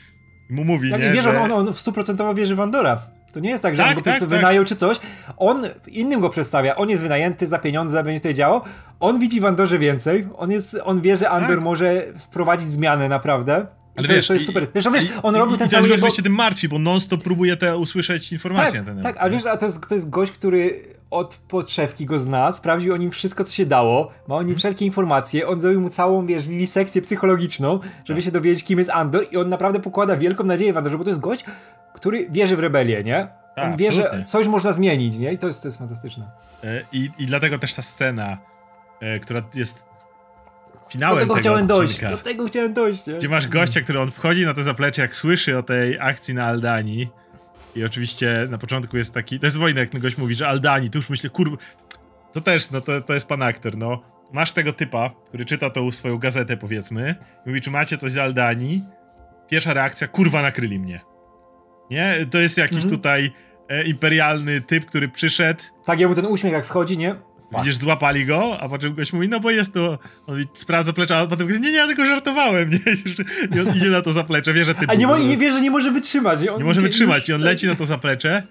mu 0.49 0.63
mówi, 0.63 0.91
tak, 0.91 1.01
nie? 1.01 1.11
Wiesz, 1.11 1.23
że... 1.23 1.41
on, 1.41 1.51
on 1.51 1.73
stuprocentowo 1.73 2.35
wierzy 2.35 2.55
w 2.55 2.59
Andora. 2.59 3.18
To 3.33 3.39
nie 3.39 3.49
jest 3.49 3.63
tak, 3.63 3.75
że 3.75 3.83
tak, 3.83 3.89
on 3.89 3.95
go 3.95 4.01
tak, 4.01 4.13
po 4.13 4.19
prostu 4.19 4.29
tak. 4.29 4.39
wynajął 4.39 4.65
czy 4.65 4.75
coś. 4.75 4.99
On 5.37 5.67
innym 5.87 6.19
go 6.19 6.29
przedstawia. 6.29 6.75
On 6.75 6.89
jest 6.89 7.03
wynajęty 7.03 7.47
za 7.47 7.59
pieniądze, 7.59 8.03
będzie 8.03 8.19
tutaj 8.19 8.33
działał. 8.33 8.61
On 8.99 9.19
widzi 9.19 9.41
w 9.41 9.45
Andorze 9.45 9.79
więcej. 9.79 10.27
On, 10.37 10.51
jest, 10.51 10.77
on 10.83 11.01
wie, 11.01 11.17
że 11.17 11.29
Andor 11.29 11.55
tak. 11.55 11.63
może 11.63 12.05
wprowadzić 12.19 12.71
zmianę 12.71 13.09
naprawdę. 13.09 13.65
Ale 13.95 14.07
to, 14.07 14.13
wiesz, 14.13 14.27
to 14.27 14.33
jest 14.33 14.45
super. 14.45 14.67
Zresztą 14.73 14.91
wiesz, 14.91 15.05
on 15.23 15.35
robił 15.35 15.57
ten 15.57 15.67
i 15.67 15.69
cały... 15.69 15.87
I 15.87 15.91
jego... 15.91 16.09
się 16.09 16.23
tym 16.23 16.33
martwi, 16.33 16.69
bo 16.69 16.79
non-stop 16.79 17.23
próbuje 17.23 17.57
te 17.57 17.77
usłyszeć 17.77 18.31
informacje. 18.31 18.83
Tak, 18.83 19.03
tak 19.03 19.17
ale 19.17 19.31
wiesz, 19.31 19.45
a 19.45 19.57
to 19.57 19.65
jest, 19.65 19.87
to 19.89 19.95
jest 19.95 20.09
gość, 20.09 20.31
który 20.31 20.83
od 21.11 21.35
podszewki 21.47 22.05
go 22.05 22.19
zna, 22.19 22.53
sprawdził 22.53 22.93
o 22.93 22.97
nim 22.97 23.11
wszystko, 23.11 23.43
co 23.43 23.53
się 23.53 23.65
dało, 23.65 24.11
ma 24.27 24.35
o 24.35 24.39
nim 24.39 24.45
hmm. 24.45 24.57
wszelkie 24.57 24.85
informacje, 24.85 25.47
on 25.47 25.59
zrobił 25.59 25.81
mu 25.81 25.89
całą, 25.89 26.25
wiesz, 26.25 26.43
sekcję 26.65 27.01
psychologiczną, 27.01 27.79
żeby 28.05 28.19
tak. 28.19 28.25
się 28.25 28.31
dowiedzieć, 28.31 28.63
kim 28.63 28.79
jest 28.79 28.91
Andor 28.91 29.25
i 29.31 29.37
on 29.37 29.49
naprawdę 29.49 29.79
pokłada 29.79 30.17
wielką 30.17 30.43
nadzieję 30.43 30.73
w 30.73 30.77
Andorze, 30.77 30.97
bo 30.97 31.03
to 31.03 31.09
jest 31.09 31.19
gość, 31.19 31.45
który 31.99 32.29
wierzy 32.29 32.55
w 32.55 32.59
rebelię, 32.59 33.03
nie? 33.03 33.27
Tak, 33.55 33.65
on 33.65 33.77
wie, 33.77 33.87
absolutnie. 33.87 34.17
że 34.17 34.23
coś 34.23 34.47
można 34.47 34.73
zmienić, 34.73 35.17
nie? 35.17 35.33
I 35.33 35.37
to 35.37 35.47
jest, 35.47 35.61
to 35.61 35.67
jest 35.67 35.77
fantastyczne. 35.77 36.31
E, 36.63 36.81
I, 36.91 37.09
I 37.17 37.25
dlatego 37.25 37.59
też 37.59 37.73
ta 37.73 37.81
scena, 37.81 38.37
e, 38.99 39.19
która 39.19 39.41
jest 39.55 39.85
finałem 40.89 41.15
do 41.15 41.21
tego, 41.21 41.33
tego 41.33 41.39
chciałem 41.39 41.63
odcinka, 41.63 41.75
dojść, 41.75 42.01
do 42.01 42.17
tego 42.17 42.45
chciałem 42.45 42.73
dojść. 42.73 43.07
Nie? 43.07 43.13
Gdzie 43.13 43.29
masz 43.29 43.47
gościa, 43.47 43.81
który 43.81 43.99
on 43.99 44.11
wchodzi 44.11 44.45
na 44.45 44.53
to 44.53 44.63
zaplecze, 44.63 45.01
jak 45.01 45.15
słyszy 45.15 45.57
o 45.57 45.63
tej 45.63 45.99
akcji 45.99 46.33
na 46.33 46.45
Aldani 46.45 47.09
i 47.75 47.83
oczywiście 47.83 48.47
na 48.49 48.57
początku 48.57 48.97
jest 48.97 49.13
taki, 49.13 49.39
to 49.39 49.45
jest 49.45 49.57
wojna, 49.57 49.79
jak 49.79 49.99
gość 49.99 50.17
mówi, 50.17 50.35
że 50.35 50.47
Aldani, 50.47 50.89
tu 50.89 50.97
już 50.97 51.09
myślę, 51.09 51.29
kurwa, 51.29 51.57
to 52.33 52.41
też, 52.41 52.71
no 52.71 52.81
to, 52.81 53.01
to 53.01 53.13
jest 53.13 53.27
pan 53.27 53.41
aktor, 53.41 53.77
no. 53.77 54.01
Masz 54.33 54.51
tego 54.51 54.73
typa, 54.73 55.09
który 55.27 55.45
czyta 55.45 55.69
tą 55.69 55.91
swoją 55.91 56.17
gazetę, 56.17 56.57
powiedzmy, 56.57 57.15
i 57.45 57.49
mówi, 57.49 57.61
czy 57.61 57.71
macie 57.71 57.97
coś 57.97 58.11
z 58.11 58.17
Aldani? 58.17 58.83
Pierwsza 59.47 59.73
reakcja, 59.73 60.07
kurwa, 60.07 60.41
nakryli 60.41 60.79
mnie. 60.79 61.01
Nie? 61.91 62.25
To 62.31 62.39
jest 62.39 62.57
jakiś 62.57 62.83
mhm. 62.83 62.95
tutaj 62.95 63.31
e, 63.69 63.83
imperialny 63.83 64.61
typ, 64.61 64.85
który 64.85 65.09
przyszedł. 65.09 65.63
Tak, 65.85 65.99
jakby 65.99 66.15
ten 66.15 66.25
uśmiech 66.25 66.53
jak 66.53 66.65
schodzi, 66.65 66.97
nie? 66.97 67.15
Widzisz, 67.57 67.75
złapali 67.75 68.25
go, 68.25 68.57
a 68.59 68.69
potem 68.69 68.93
ktoś 68.93 69.13
mówi, 69.13 69.29
no 69.29 69.39
bo 69.39 69.51
jest 69.51 69.73
to, 69.73 69.99
on 70.27 70.43
sprawdza 70.53 70.89
zaplecza, 70.89 71.17
a 71.17 71.27
potem 71.27 71.47
mówi, 71.47 71.59
nie, 71.59 71.71
nie, 71.71 71.77
ja 71.77 71.87
tylko 71.87 72.05
żartowałem, 72.05 72.69
nie? 72.69 72.79
I 73.57 73.59
on 73.59 73.75
idzie 73.75 73.89
na 73.89 74.01
to 74.01 74.11
zaplecze, 74.11 74.53
wie, 74.53 74.65
że 74.65 74.75
ty... 74.75 74.85
A 74.87 74.95
nie, 74.95 75.05
nie 75.05 75.37
wie, 75.37 75.51
że 75.51 75.61
nie 75.61 75.71
może 75.71 75.91
wytrzymać. 75.91 76.41
Nie, 76.41 76.47
nie 76.57 76.63
może 76.63 76.79
wytrzymać 76.79 77.19
już... 77.19 77.29
i 77.29 77.33
on 77.33 77.41
leci 77.51 77.67
na 77.67 77.75
to 77.75 77.85
zaplecze 77.85 78.43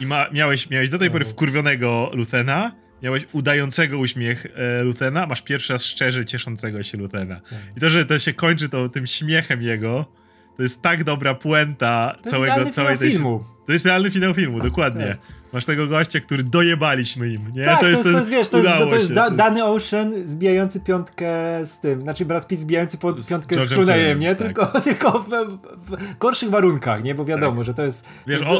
i 0.00 0.06
ma, 0.06 0.26
miałeś, 0.32 0.70
miałeś 0.70 0.90
do 0.90 0.98
tej 0.98 1.10
pory 1.10 1.24
wkurwionego 1.24 2.10
Luthena, 2.14 2.72
miałeś 3.02 3.26
udającego 3.32 3.98
uśmiech 3.98 4.46
e, 4.54 4.82
Luthena, 4.82 5.26
masz 5.26 5.42
pierwszy 5.42 5.72
raz 5.72 5.84
szczerze 5.84 6.24
cieszącego 6.24 6.82
się 6.82 6.98
Luthena. 6.98 7.40
Tak. 7.40 7.58
I 7.76 7.80
to, 7.80 7.90
że 7.90 8.06
to 8.06 8.18
się 8.18 8.32
kończy 8.32 8.68
to, 8.68 8.88
tym 8.88 9.06
śmiechem 9.06 9.62
jego, 9.62 10.12
to 10.60 10.64
jest 10.64 10.82
tak 10.82 11.04
dobra 11.04 11.34
puenta 11.34 12.16
całego, 12.30 12.70
całej 12.70 12.98
tej... 12.98 13.12
filmu. 13.12 13.44
To 13.70 13.74
jest 13.74 13.86
realny 13.86 14.10
finał 14.10 14.34
filmu, 14.34 14.60
dokładnie. 14.60 15.06
Tak. 15.06 15.18
Masz 15.52 15.64
tego 15.64 15.86
gościa, 15.86 16.20
który 16.20 16.42
dojebaliśmy 16.42 17.28
im, 17.28 17.52
nie? 17.54 17.64
Tak, 17.64 17.80
to 17.80 17.88
jest, 17.88 18.02
to 18.02 18.08
jest, 18.08 18.28
wiesz, 18.28 18.48
to 18.48 18.58
jest, 18.58 18.68
to 18.68 18.94
jest 18.94 19.12
da, 19.12 19.30
Dany 19.30 19.64
Ocean 19.64 20.12
zbijający 20.24 20.80
piątkę 20.80 21.32
z 21.66 21.80
tym, 21.80 22.02
znaczy 22.02 22.24
Brad 22.24 22.46
Pitt 22.46 22.60
zbijający 22.60 22.98
pod 22.98 23.28
piątkę 23.28 23.60
z, 23.60 23.68
z 23.68 23.74
Clooneyem, 23.74 24.20
nie? 24.20 24.34
Tak. 24.36 24.46
Tylko, 24.46 24.80
tylko 24.80 25.20
w, 25.22 25.28
w, 25.28 26.18
gorszych 26.18 26.50
warunkach, 26.50 27.02
nie? 27.02 27.14
Bo 27.14 27.24
wiadomo, 27.24 27.56
tak. 27.56 27.64
że 27.64 27.74
to 27.74 27.82
jest... 27.82 28.04
Wiesz, 28.26 28.42
on, 28.42 28.58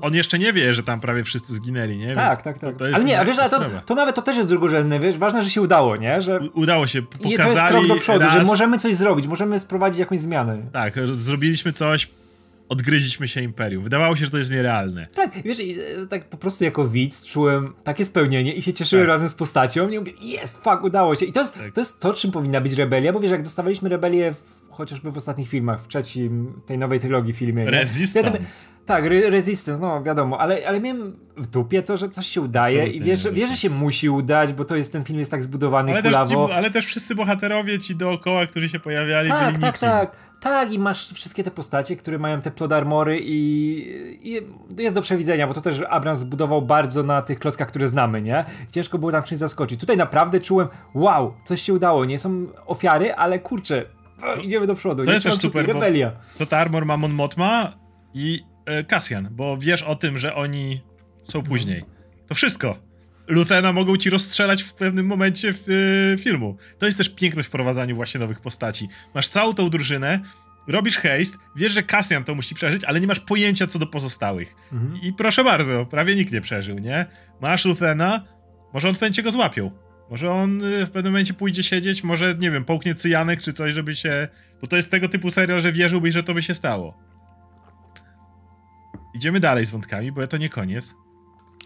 on, 0.00 0.14
jeszcze 0.14 0.38
nie 0.38 0.52
wie, 0.52 0.74
że 0.74 0.82
tam 0.82 1.00
prawie 1.00 1.24
wszyscy 1.24 1.54
zginęli, 1.54 1.96
nie? 1.96 2.14
Tak, 2.14 2.28
Więc 2.28 2.42
tak, 2.42 2.58
tak. 2.58 2.76
To 2.76 2.84
ale 2.94 3.04
nie, 3.04 3.20
a 3.20 3.24
wiesz, 3.24 3.38
ale 3.38 3.50
to, 3.50 3.60
to, 3.86 3.94
nawet 3.94 4.16
to 4.16 4.22
też 4.22 4.36
jest 4.36 4.48
drugorzędne, 4.48 5.00
wiesz? 5.00 5.18
Ważne, 5.18 5.42
że 5.42 5.50
się 5.50 5.62
udało, 5.62 5.96
nie? 5.96 6.20
Że... 6.20 6.40
U, 6.40 6.60
udało 6.60 6.86
się, 6.86 7.02
pokazali 7.02 7.34
I 7.34 7.36
to 7.36 7.48
jest 7.48 7.62
krok 7.62 7.86
do 7.86 7.96
przodu, 7.96 8.20
raz... 8.20 8.32
że 8.32 8.44
możemy 8.44 8.78
coś 8.78 8.94
zrobić, 8.94 9.26
możemy 9.26 9.60
sprowadzić 9.60 10.00
jakąś 10.00 10.20
zmianę. 10.20 10.58
Tak, 10.72 10.94
zrobiliśmy 11.12 11.72
coś, 11.72 12.08
odgryźliśmy 12.68 13.28
się 13.28 13.42
Imperium. 13.42 13.84
Wydawało 13.84 14.16
się, 14.16 14.24
że 14.24 14.30
to 14.30 14.38
jest 14.38 14.50
nierealne. 14.50 15.06
Tak, 15.14 15.42
wiesz, 15.44 15.58
e, 15.60 16.06
tak 16.06 16.28
po 16.28 16.36
prostu 16.36 16.64
jako 16.64 16.88
widz 16.88 17.24
czułem 17.24 17.74
takie 17.84 18.04
spełnienie 18.04 18.54
i 18.54 18.62
się 18.62 18.72
cieszyłem 18.72 19.04
tak. 19.06 19.08
razem 19.08 19.28
z 19.28 19.34
postacią 19.34 19.88
i 19.88 19.98
mówię, 19.98 20.12
jest, 20.20 20.64
fuck, 20.64 20.84
udało 20.84 21.14
się. 21.14 21.26
I 21.26 21.32
to 21.32 21.40
jest, 21.40 21.54
tak. 21.54 21.74
to 21.74 21.80
jest 21.80 22.00
to, 22.00 22.14
czym 22.14 22.30
powinna 22.30 22.60
być 22.60 22.72
rebelia, 22.72 23.12
bo 23.12 23.20
wiesz, 23.20 23.30
jak 23.30 23.42
dostawaliśmy 23.42 23.88
rebelię 23.88 24.34
w, 24.34 24.57
chociażby 24.78 25.12
w 25.12 25.16
ostatnich 25.16 25.48
filmach, 25.48 25.80
w 25.82 25.88
trzecim, 25.88 26.60
tej 26.66 26.78
nowej 26.78 27.00
trylogii 27.00 27.32
filmie. 27.32 27.64
Nie? 27.64 27.70
Resistance. 27.70 28.66
Ja 28.68 28.86
tak, 28.86 29.04
re 29.04 29.30
Resistance, 29.30 29.80
no 29.80 30.02
wiadomo, 30.02 30.40
ale, 30.40 30.68
ale 30.68 30.80
miałem 30.80 31.16
w 31.36 31.46
dupie 31.46 31.82
to, 31.82 31.96
że 31.96 32.08
coś 32.08 32.26
się 32.26 32.40
udaje 32.40 32.78
Absolutnie 32.82 33.06
i 33.06 33.10
wiesz, 33.10 33.28
wiesz, 33.32 33.50
że 33.50 33.56
się 33.56 33.70
musi 33.70 34.08
udać, 34.08 34.52
bo 34.52 34.64
to 34.64 34.76
jest, 34.76 34.92
ten 34.92 35.04
film 35.04 35.18
jest 35.18 35.30
tak 35.30 35.42
zbudowany 35.42 35.92
ale 35.92 36.02
kulawo. 36.02 36.46
Też 36.46 36.50
ci, 36.50 36.58
ale 36.58 36.70
też 36.70 36.86
wszyscy 36.86 37.14
bohaterowie 37.14 37.78
ci 37.78 37.96
dookoła, 37.96 38.46
którzy 38.46 38.68
się 38.68 38.80
pojawiali, 38.80 39.28
tak, 39.28 39.40
byli 39.40 39.60
tak, 39.60 39.74
nikim. 39.74 39.88
tak. 39.88 40.28
Tak, 40.40 40.72
i 40.72 40.78
masz 40.78 41.12
wszystkie 41.12 41.44
te 41.44 41.50
postacie, 41.50 41.96
które 41.96 42.18
mają 42.18 42.40
te 42.40 42.50
plodarmory 42.50 43.18
i, 43.22 43.38
i 44.22 44.40
jest 44.82 44.94
do 44.94 45.02
przewidzenia, 45.02 45.46
bo 45.46 45.54
to 45.54 45.60
też 45.60 45.82
Abrams 45.88 46.18
zbudował 46.18 46.62
bardzo 46.62 47.02
na 47.02 47.22
tych 47.22 47.38
klockach, 47.38 47.68
które 47.68 47.88
znamy, 47.88 48.22
nie? 48.22 48.44
Ciężko 48.72 48.98
było 48.98 49.12
tam 49.12 49.22
czymś 49.22 49.38
zaskoczyć. 49.38 49.80
Tutaj 49.80 49.96
naprawdę 49.96 50.40
czułem, 50.40 50.68
wow, 50.94 51.34
coś 51.44 51.62
się 51.62 51.74
udało, 51.74 52.04
nie 52.04 52.18
są 52.18 52.46
ofiary, 52.66 53.14
ale 53.14 53.38
kurczę, 53.38 53.84
idziemy 54.42 54.66
do 54.66 54.74
przodu. 54.74 55.04
To 55.04 55.12
jest 55.12 55.24
też 55.24 55.34
super, 55.34 55.66
rebelia. 55.66 56.12
bo 56.38 56.46
to 56.46 56.58
Armor 56.58 56.86
ma 56.86 56.96
Mon 56.96 57.12
Motma 57.12 57.78
i 58.14 58.40
e, 58.66 58.84
bo 59.30 59.58
wiesz 59.58 59.82
o 59.82 59.94
tym, 59.94 60.18
że 60.18 60.34
oni 60.34 60.80
są 61.24 61.42
później. 61.42 61.84
To 62.28 62.34
wszystko. 62.34 62.88
Luthena 63.28 63.72
mogą 63.72 63.96
ci 63.96 64.10
rozstrzelać 64.10 64.62
w 64.62 64.74
pewnym 64.74 65.06
momencie 65.06 65.52
w, 65.52 65.68
y, 65.68 66.22
filmu. 66.22 66.56
To 66.78 66.86
jest 66.86 66.98
też 66.98 67.08
piękność 67.08 67.46
w 67.46 67.48
wprowadzaniu 67.48 67.96
właśnie 67.96 68.20
nowych 68.20 68.40
postaci. 68.40 68.88
Masz 69.14 69.28
całą 69.28 69.54
tą 69.54 69.70
drużynę, 69.70 70.20
robisz 70.68 70.98
haste, 70.98 71.38
wiesz, 71.56 71.72
że 71.72 71.82
Cassian 71.82 72.24
to 72.24 72.34
musi 72.34 72.54
przeżyć, 72.54 72.84
ale 72.84 73.00
nie 73.00 73.06
masz 73.06 73.20
pojęcia 73.20 73.66
co 73.66 73.78
do 73.78 73.86
pozostałych. 73.86 74.54
Mhm. 74.72 75.02
I 75.02 75.12
proszę 75.12 75.44
bardzo, 75.44 75.86
prawie 75.86 76.16
nikt 76.16 76.32
nie 76.32 76.40
przeżył, 76.40 76.78
nie? 76.78 77.06
Masz 77.40 77.64
Luthena, 77.64 78.24
może 78.72 78.88
on 78.88 78.94
w 78.94 79.22
go 79.22 79.32
złapią. 79.32 79.70
Może 80.10 80.30
on 80.30 80.64
y, 80.64 80.86
w 80.86 80.90
pewnym 80.90 81.12
momencie 81.12 81.34
pójdzie 81.34 81.62
siedzieć, 81.62 82.04
może, 82.04 82.34
nie 82.38 82.50
wiem, 82.50 82.64
połknie 82.64 82.94
cyjanek 82.94 83.42
czy 83.42 83.52
coś, 83.52 83.72
żeby 83.72 83.94
się... 83.94 84.28
Bo 84.60 84.66
to 84.66 84.76
jest 84.76 84.90
tego 84.90 85.08
typu 85.08 85.30
serial, 85.30 85.60
że 85.60 85.72
wierzyłbyś, 85.72 86.14
że 86.14 86.22
to 86.22 86.34
by 86.34 86.42
się 86.42 86.54
stało. 86.54 86.98
Idziemy 89.14 89.40
dalej 89.40 89.66
z 89.66 89.70
wątkami, 89.70 90.12
bo 90.12 90.26
to 90.26 90.36
nie 90.36 90.48
koniec. 90.48 90.94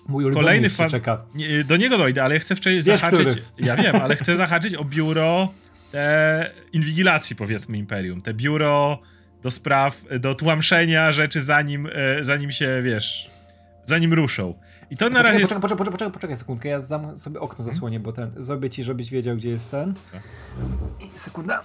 Mój 0.08 0.32
Kolejny 0.32 0.70
fan. 0.70 0.90
czeka. 0.90 1.24
Nie, 1.34 1.64
do 1.64 1.76
niego 1.76 1.98
dojdę, 1.98 2.24
ale 2.24 2.38
chcę 2.38 2.56
wcześniej 2.56 2.82
Wiesz, 2.82 3.00
zahaczyć. 3.00 3.28
Który? 3.28 3.42
Ja 3.58 3.76
wiem, 3.76 3.96
ale 3.96 4.16
chcę 4.16 4.36
zahaczyć 4.36 4.74
o 4.74 4.84
biuro 4.84 5.52
e, 5.94 6.50
inwigilacji, 6.72 7.36
powiedzmy, 7.36 7.78
Imperium. 7.78 8.22
Te 8.22 8.34
biuro 8.34 9.02
do 9.42 9.50
spraw, 9.50 10.02
do 10.20 10.34
tłamszenia 10.34 11.12
rzeczy 11.12 11.40
zanim, 11.40 11.88
e, 11.92 12.24
zanim 12.24 12.50
się, 12.50 12.82
wiesz, 12.84 13.30
zanim 13.84 14.12
ruszą. 14.12 14.54
I 14.90 14.96
to 14.96 15.04
na 15.04 15.10
poczekaj, 15.10 15.32
razie... 15.32 15.44
Poczekaj, 15.44 15.60
poczekaj, 15.60 15.92
poczekaj, 15.92 16.12
poczekaj, 16.12 16.36
sekundkę, 16.36 16.68
ja 16.68 16.80
zam 16.80 17.18
sobie 17.18 17.40
okno 17.40 17.64
zasłonię, 17.64 18.00
bo 18.00 18.12
ten, 18.12 18.32
zrobię 18.36 18.70
ci, 18.70 18.84
żebyś 18.84 19.10
wiedział, 19.10 19.36
gdzie 19.36 19.48
jest 19.48 19.70
ten. 19.70 19.94
I 21.00 21.18
sekunda. 21.18 21.62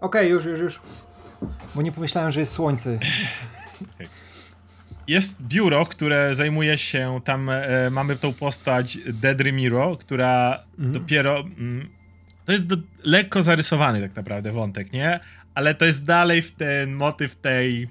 Okej, 0.00 0.30
już, 0.30 0.44
już, 0.44 0.60
już. 0.60 0.80
Bo 1.74 1.82
nie 1.82 1.92
pomyślałem, 1.92 2.32
że 2.32 2.40
jest 2.40 2.52
słońce. 2.52 2.98
Jest 5.08 5.42
biuro, 5.42 5.86
które 5.86 6.34
zajmuje 6.34 6.78
się, 6.78 7.20
tam 7.24 7.50
e, 7.50 7.90
mamy 7.90 8.16
tą 8.16 8.32
postać 8.32 8.98
Dedry 9.06 9.52
Miro, 9.52 9.96
która 9.96 10.64
dopiero... 10.78 11.40
Mm, 11.40 11.88
to 12.44 12.52
jest 12.52 12.66
do, 12.66 12.76
lekko 13.04 13.42
zarysowany 13.42 14.00
tak 14.00 14.16
naprawdę 14.16 14.52
wątek, 14.52 14.92
nie? 14.92 15.20
Ale 15.54 15.74
to 15.74 15.84
jest 15.84 16.04
dalej 16.04 16.42
w 16.42 16.50
ten 16.50 16.94
motyw 16.94 17.36
tej 17.36 17.88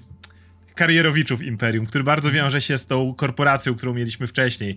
karierowiczów 0.74 1.42
Imperium, 1.42 1.86
który 1.86 2.04
bardzo 2.04 2.32
wiąże 2.32 2.60
się 2.60 2.78
z 2.78 2.86
tą 2.86 3.14
korporacją, 3.14 3.74
którą 3.74 3.94
mieliśmy 3.94 4.26
wcześniej. 4.26 4.76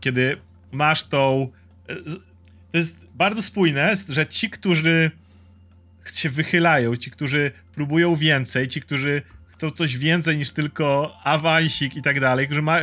Kiedy 0.00 0.36
masz 0.72 1.04
tą... 1.04 1.48
e, 1.88 1.94
To 2.72 2.78
jest 2.78 3.06
bardzo 3.14 3.42
spójne, 3.42 3.94
że 4.08 4.26
ci, 4.26 4.50
którzy 4.50 5.10
się 6.12 6.30
wychylają, 6.30 6.96
ci, 6.96 7.10
którzy 7.10 7.52
próbują 7.74 8.16
więcej, 8.16 8.68
ci, 8.68 8.80
którzy 8.80 9.22
chcą 9.64 9.76
coś 9.76 9.98
więcej 9.98 10.36
niż 10.36 10.50
tylko 10.50 11.16
awansik 11.24 11.96
i 11.96 12.02
tak 12.02 12.20
dalej, 12.20 12.46
którzy 12.46 12.62
ma, 12.62 12.78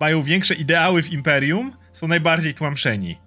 mają 0.00 0.22
większe 0.22 0.54
ideały 0.54 1.02
w 1.02 1.12
Imperium, 1.12 1.72
są 1.92 2.08
najbardziej 2.08 2.54
tłamszeni. 2.54 3.18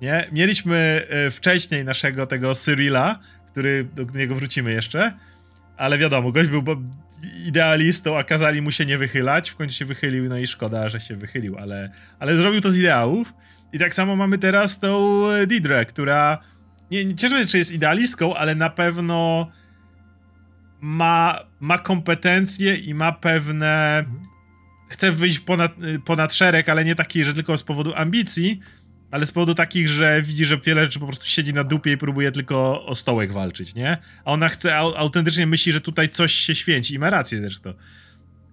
Nie? 0.00 0.28
Mieliśmy 0.32 1.06
e, 1.08 1.30
wcześniej 1.30 1.84
naszego 1.84 2.26
tego 2.26 2.54
Cyrilla, 2.54 3.18
który, 3.50 3.84
do 3.84 4.18
niego 4.18 4.34
wrócimy 4.34 4.72
jeszcze, 4.72 5.12
ale 5.76 5.98
wiadomo, 5.98 6.32
gość 6.32 6.50
był 6.50 6.62
idealistą, 7.46 8.18
a 8.18 8.24
kazali 8.24 8.62
mu 8.62 8.70
się 8.70 8.86
nie 8.86 8.98
wychylać, 8.98 9.50
w 9.50 9.56
końcu 9.56 9.74
się 9.74 9.84
wychylił, 9.84 10.28
no 10.28 10.38
i 10.38 10.46
szkoda, 10.46 10.88
że 10.88 11.00
się 11.00 11.16
wychylił, 11.16 11.58
ale, 11.58 11.90
ale 12.18 12.36
zrobił 12.36 12.60
to 12.60 12.70
z 12.70 12.76
ideałów. 12.76 13.34
I 13.72 13.78
tak 13.78 13.94
samo 13.94 14.16
mamy 14.16 14.38
teraz 14.38 14.80
tą 14.80 15.22
e, 15.28 15.46
Didrę, 15.46 15.86
która 15.86 16.38
nie, 16.90 17.04
nie 17.04 17.14
ciężko 17.14 17.34
powiedzieć, 17.34 17.52
czy 17.52 17.58
jest 17.58 17.72
idealistką, 17.72 18.34
ale 18.34 18.54
na 18.54 18.70
pewno 18.70 19.50
ma, 20.82 21.38
ma 21.60 21.78
kompetencje 21.78 22.76
i 22.76 22.94
ma 22.94 23.12
pewne. 23.12 24.04
Chce 24.88 25.12
wyjść 25.12 25.40
ponad, 25.40 25.82
y, 25.82 26.00
ponad 26.00 26.34
szereg, 26.34 26.68
ale 26.68 26.84
nie 26.84 26.94
taki, 26.94 27.24
że 27.24 27.34
tylko 27.34 27.58
z 27.58 27.62
powodu 27.62 27.94
ambicji, 27.94 28.60
ale 29.10 29.26
z 29.26 29.32
powodu 29.32 29.54
takich, 29.54 29.88
że 29.88 30.22
widzi, 30.22 30.44
że 30.44 30.58
wiele 30.58 30.84
rzeczy 30.84 30.98
po 30.98 31.06
prostu 31.06 31.26
siedzi 31.26 31.54
na 31.54 31.64
dupie 31.64 31.92
i 31.92 31.96
próbuje 31.96 32.32
tylko 32.32 32.86
o 32.86 32.94
stołek 32.94 33.32
walczyć, 33.32 33.74
nie? 33.74 33.98
A 34.24 34.32
ona 34.32 34.48
chce, 34.48 34.76
au, 34.76 34.94
autentycznie 34.94 35.46
myśli, 35.46 35.72
że 35.72 35.80
tutaj 35.80 36.08
coś 36.08 36.32
się 36.32 36.54
święci 36.54 36.94
i 36.94 36.98
ma 36.98 37.10
rację 37.10 37.40
zresztą. 37.40 37.74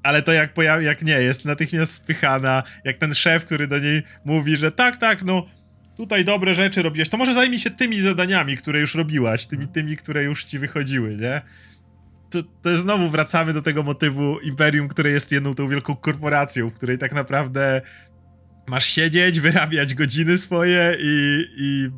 Ale 0.03 0.21
to 0.21 0.34
jak, 0.34 0.53
pojawi, 0.53 0.86
jak 0.86 1.01
nie, 1.01 1.13
jest 1.13 1.45
natychmiast 1.45 1.93
spychana, 1.93 2.63
jak 2.84 2.97
ten 2.97 3.13
szef, 3.13 3.45
który 3.45 3.67
do 3.67 3.80
niej 3.80 4.03
mówi, 4.25 4.57
że 4.57 4.71
tak, 4.71 4.97
tak, 4.97 5.23
no 5.23 5.45
tutaj 5.97 6.25
dobre 6.25 6.55
rzeczy 6.55 6.82
robiłeś, 6.82 7.09
to 7.09 7.17
może 7.17 7.34
zajmij 7.34 7.59
się 7.59 7.71
tymi 7.71 8.01
zadaniami, 8.01 8.57
które 8.57 8.80
już 8.80 8.95
robiłaś, 8.95 9.45
tymi, 9.45 9.67
tymi, 9.67 9.97
które 9.97 10.23
już 10.23 10.45
ci 10.45 10.59
wychodziły, 10.59 11.17
nie? 11.17 11.41
To, 12.30 12.43
to 12.43 12.77
znowu 12.77 13.09
wracamy 13.09 13.53
do 13.53 13.61
tego 13.61 13.84
motywu 13.84 14.39
Imperium, 14.39 14.88
które 14.88 15.09
jest 15.09 15.32
jedną 15.32 15.53
tą 15.55 15.69
wielką 15.69 15.95
korporacją, 15.95 16.69
w 16.69 16.73
której 16.73 16.97
tak 16.97 17.13
naprawdę 17.13 17.82
masz 18.67 18.86
siedzieć, 18.86 19.39
wyrabiać 19.39 19.93
godziny 19.93 20.38
swoje 20.38 20.95
i, 20.99 21.45
i, 21.57 21.89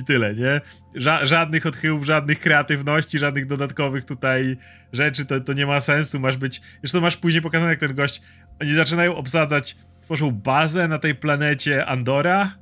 i 0.00 0.04
tyle, 0.04 0.34
nie? 0.34 0.60
Ża 0.94 1.26
żadnych 1.26 1.66
odchyłów, 1.66 2.04
żadnych 2.04 2.40
kreatywności, 2.40 3.18
żadnych 3.18 3.46
dodatkowych 3.46 4.04
tutaj 4.04 4.56
rzeczy, 4.92 5.26
to, 5.26 5.40
to 5.40 5.52
nie 5.52 5.66
ma 5.66 5.80
sensu, 5.80 6.20
masz 6.20 6.36
być... 6.36 6.60
Zresztą 6.82 7.00
masz 7.00 7.16
później 7.16 7.42
pokazane, 7.42 7.70
jak 7.70 7.80
ten 7.80 7.94
gość, 7.94 8.22
oni 8.60 8.72
zaczynają 8.74 9.16
obsadzać, 9.16 9.76
tworzą 10.00 10.30
bazę 10.30 10.88
na 10.88 10.98
tej 10.98 11.14
planecie 11.14 11.86
Andora, 11.86 12.58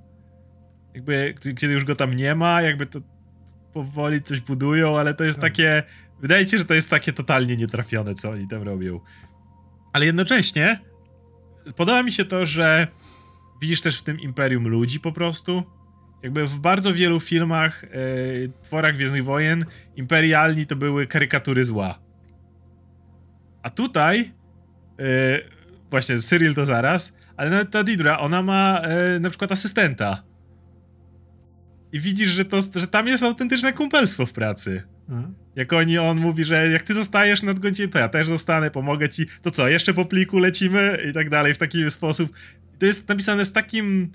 jakby, 0.95 1.35
kiedy 1.41 1.73
już 1.73 1.85
go 1.85 1.97
tam 1.97 2.17
nie 2.17 2.35
ma, 2.35 2.63
jakby 2.63 2.87
to 2.87 3.01
powoli 3.73 4.23
coś 4.23 4.41
budują, 4.41 4.99
ale 4.99 5.15
to 5.15 5.25
jest 5.25 5.41
Tak. 5.41 5.51
takie, 5.53 5.83
wydaje 6.25 6.49
się, 6.49 6.59
że 6.59 6.65
to 6.65 6.75
jest 6.75 6.91
takie 6.91 7.13
totalnie 7.13 7.57
nietrafione, 7.57 8.15
co 8.15 8.31
oni 8.31 8.49
tam 8.49 8.63
robią. 8.63 9.01
Ale 9.93 10.07
jednocześnie 10.07 10.81
podoba 11.77 12.03
mi 12.03 12.13
się 12.13 12.25
to, 12.25 12.47
że 12.47 12.87
widzisz 13.61 13.81
też 13.81 13.99
w 13.99 14.03
tym 14.03 14.21
imperium 14.21 14.69
ludzi 14.69 15.01
po 15.01 15.13
prostu. 15.13 15.63
Jakby 16.23 16.47
w 16.47 16.59
bardzo 16.59 16.95
wielu 16.95 17.21
filmach, 17.21 17.85
e, 17.85 17.89
tworach 18.63 18.95
Gwiezdnych 18.95 19.25
Wojen, 19.25 19.65
imperialni 19.97 20.67
to 20.67 20.77
były 20.77 21.07
karykatury 21.07 21.65
zła. 21.65 21.99
A 23.63 23.71
tutaj, 23.71 24.33
e, 24.99 25.05
właśnie 25.91 26.19
Cyril 26.19 26.55
to 26.55 26.67
zaraz, 26.67 27.13
ale 27.37 27.51
nawet 27.51 27.71
ta 27.71 27.85
Didra, 27.85 28.19
ona 28.19 28.43
ma 28.43 28.81
e, 28.81 29.21
na 29.21 29.31
przykład 29.31 29.53
asystenta. 29.53 30.23
I 31.93 32.01
widzisz, 32.01 32.31
że, 32.31 32.45
to, 32.45 32.61
że 32.75 32.87
tam 32.87 33.09
jest 33.09 33.23
autentyczne 33.23 33.73
kumpelstwo 33.73 34.27
w 34.27 34.33
pracy. 34.33 34.83
Mhm. 35.09 35.44
Jak 35.57 35.73
oni, 35.73 35.99
on 35.99 36.19
mówi, 36.19 36.45
że 36.45 36.71
jak 36.71 36.83
ty 36.83 36.95
zostajesz 36.95 37.43
nad 37.43 37.59
godzinie, 37.59 37.89
to 37.89 37.99
ja 37.99 38.09
też 38.09 38.27
zostanę, 38.27 38.71
pomogę 38.71 39.09
ci. 39.09 39.27
To 39.43 39.51
co, 39.51 39.69
jeszcze 39.69 39.95
po 39.95 40.05
pliku 40.05 40.39
lecimy 40.39 40.99
i 41.11 41.13
tak 41.13 41.31
dalej, 41.31 41.55
w 41.55 41.59
taki 41.59 41.91
sposób. 41.91 42.33
To 42.79 42.87
jest 42.87 43.09
napisane 43.09 43.45
z 43.45 43.53
takim 43.53 44.11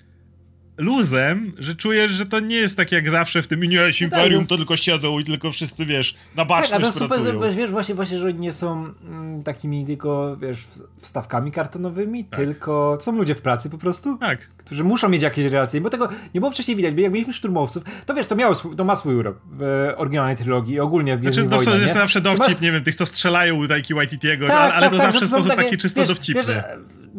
luzem, 0.79 1.51
że 1.57 1.75
czujesz, 1.75 2.11
że 2.11 2.25
to 2.25 2.39
nie 2.39 2.55
jest 2.55 2.77
tak 2.77 2.91
jak 2.91 3.09
zawsze 3.09 3.41
w 3.41 3.47
tym 3.47 3.59
nie, 3.63 3.75
jest 3.77 4.01
No 4.01 4.07
tak, 4.09 4.17
imperium, 4.19 4.39
jest- 4.39 4.49
to 4.49 4.57
tylko 4.57 4.77
siedzą 4.77 5.19
i 5.19 5.23
tylko 5.23 5.51
wszyscy, 5.51 5.85
wiesz, 5.85 6.15
na 6.35 6.45
Tak, 6.45 6.57
a 6.57 6.61
baczność 6.61 6.85
to 6.85 6.91
super, 6.91 7.07
pracują. 7.07 7.39
że, 7.51 7.51
wiesz, 7.57 7.71
właśnie, 7.71 7.95
właśnie, 7.95 8.19
że 8.19 8.27
oni 8.27 8.39
nie 8.39 8.53
są 8.53 8.93
mm, 9.09 9.43
takimi 9.43 9.85
tylko, 9.85 10.37
wiesz, 10.41 10.57
wstawkami 11.01 11.51
kartonowymi, 11.51 12.25
tylko 12.25 12.97
są 13.01 13.11
ludzie 13.17 13.35
w 13.35 13.41
pracy 13.41 13.69
po 13.69 13.77
prostu, 13.77 14.17
Tak. 14.17 14.39
którzy 14.57 14.83
muszą 14.83 15.09
mieć 15.09 15.21
jakieś 15.21 15.45
relacje, 15.45 15.81
bo 15.81 15.89
tego 15.89 16.09
nie 16.33 16.39
było 16.39 16.51
wcześniej 16.51 16.77
widać, 16.77 16.93
bo 16.95 17.01
jak 17.01 17.11
mieliśmy 17.11 17.33
szturmowców, 17.33 17.83
to 18.05 18.13
wiesz, 18.13 18.27
to 18.27 18.35
miało 18.35 18.55
swój, 18.55 18.75
to 18.75 18.83
ma 18.83 18.95
swój 18.95 19.15
urok 19.15 19.37
w 19.51 19.89
oryginalnej 19.97 20.35
trylogii 20.35 20.79
ogólnie 20.79 21.17
w 21.17 21.21
Znaczy, 21.21 21.33
Gwiezdnych 21.35 21.49
to 21.59 21.59
są- 21.59 21.65
Wojnach, 21.65 21.81
jest 21.81 21.93
nie? 21.95 22.01
zawsze 22.01 22.21
To 22.21 22.29
dowcip, 22.35 22.53
masz- 22.53 22.61
nie 22.61 22.71
wiem, 22.71 22.83
tych, 22.83 22.95
co 22.95 23.05
strzelają 23.05 23.55
u 23.55 23.67
Taiki 23.67 23.93
Waititiego, 23.93 24.47
Tak, 24.47 24.55
ale, 24.55 24.73
ale 24.73 24.81
tak, 24.81 24.91
to 24.91 24.97
tak, 24.97 25.05
zawsze 25.05 25.19
to 25.19 25.27
sposób 25.27 25.47
takie- 25.49 25.63
taki 25.63 25.77
czysto 25.77 25.99
wiesz, 26.01 26.09
dowcipny. 26.09 26.43
Wiesz, 26.43 26.63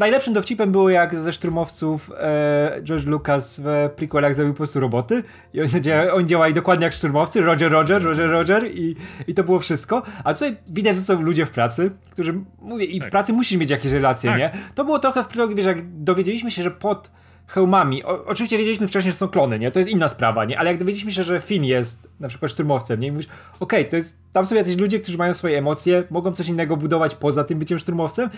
najlepszym 0.01 0.35
dowcipem 0.35 0.73
było 0.73 0.91
jak 0.91 1.17
ze 1.17 1.33
szturmowców 1.33 2.11
e, 2.19 2.81
George 2.83 3.07
Lucas 3.07 3.61
w 3.65 3.91
prequelach 3.97 4.35
zrobił 4.35 4.55
po 4.55 4.57
prostu 4.57 4.81
roboty 4.81 5.23
i 5.55 5.61
oni, 5.61 5.81
dzia 5.81 6.13
oni 6.13 6.27
działali 6.27 6.55
dokładnie 6.55 6.85
jak 6.85 6.93
szturmowcy, 6.93 7.41
Roger, 7.41 7.73
Roger, 7.73 8.03
Roger, 8.03 8.31
Roger 8.31 8.71
i, 8.75 8.97
i 9.29 9.35
to 9.35 9.45
było 9.45 9.59
wszystko. 9.61 10.03
A 10.25 10.35
tutaj 10.35 10.57
widać, 10.69 10.97
że 10.97 11.03
są 11.03 11.23
ludzie 11.23 11.47
w 11.47 11.51
pracy, 11.51 11.91
którzy, 12.11 12.35
mówię, 12.63 12.85
i 12.85 13.01
w 13.01 13.03
Tak. 13.03 13.11
pracy 13.11 13.33
musisz 13.33 13.59
mieć 13.59 13.71
jakieś 13.71 13.93
relacje, 13.93 14.31
Tak. 14.31 14.39
nie? 14.39 14.51
To 14.75 14.85
było 14.85 14.99
trochę 14.99 15.25
w 15.25 15.29
trilogii, 15.29 15.57
wiesz, 15.57 15.67
jak 15.67 16.03
dowiedzieliśmy 16.03 16.51
się, 16.51 16.63
że 16.63 16.71
pod 16.71 17.11
hełmami, 17.47 18.05
o, 18.05 18.25
oczywiście 18.25 18.59
wiedzieliśmy 18.59 18.89
wcześniej, 18.89 19.13
że 19.13 19.19
są 19.19 19.29
klony, 19.29 19.59
nie? 19.59 19.71
To 19.71 19.79
jest 19.79 19.91
inna 19.91 20.09
sprawa, 20.09 20.45
nie? 20.45 20.59
Ale 20.59 20.71
jak 20.71 20.79
dowiedzieliśmy 20.79 21.13
się, 21.13 21.23
że 21.25 21.41
Finn 21.41 21.65
jest 21.65 22.09
na 22.21 22.29
przykład 22.29 22.51
szturmowcem, 22.51 23.01
nie? 23.01 23.09
I 23.09 23.13
mówisz, 23.13 23.27
okej, 23.61 23.89
to 23.89 23.97
jest, 23.97 24.17
tam 24.33 24.47
są 24.47 24.55
jacyś 24.55 24.77
ludzie, 24.77 24.99
którzy 24.99 25.19
mają 25.19 25.35
swoje 25.35 25.59
emocje, 25.59 26.05
mogą 26.11 26.33
coś 26.33 26.49
innego 26.49 26.77
budować 26.77 27.15
poza 27.15 27.45
tym 27.45 27.59
byciem 27.59 27.79
szturmowcem. 27.79 28.31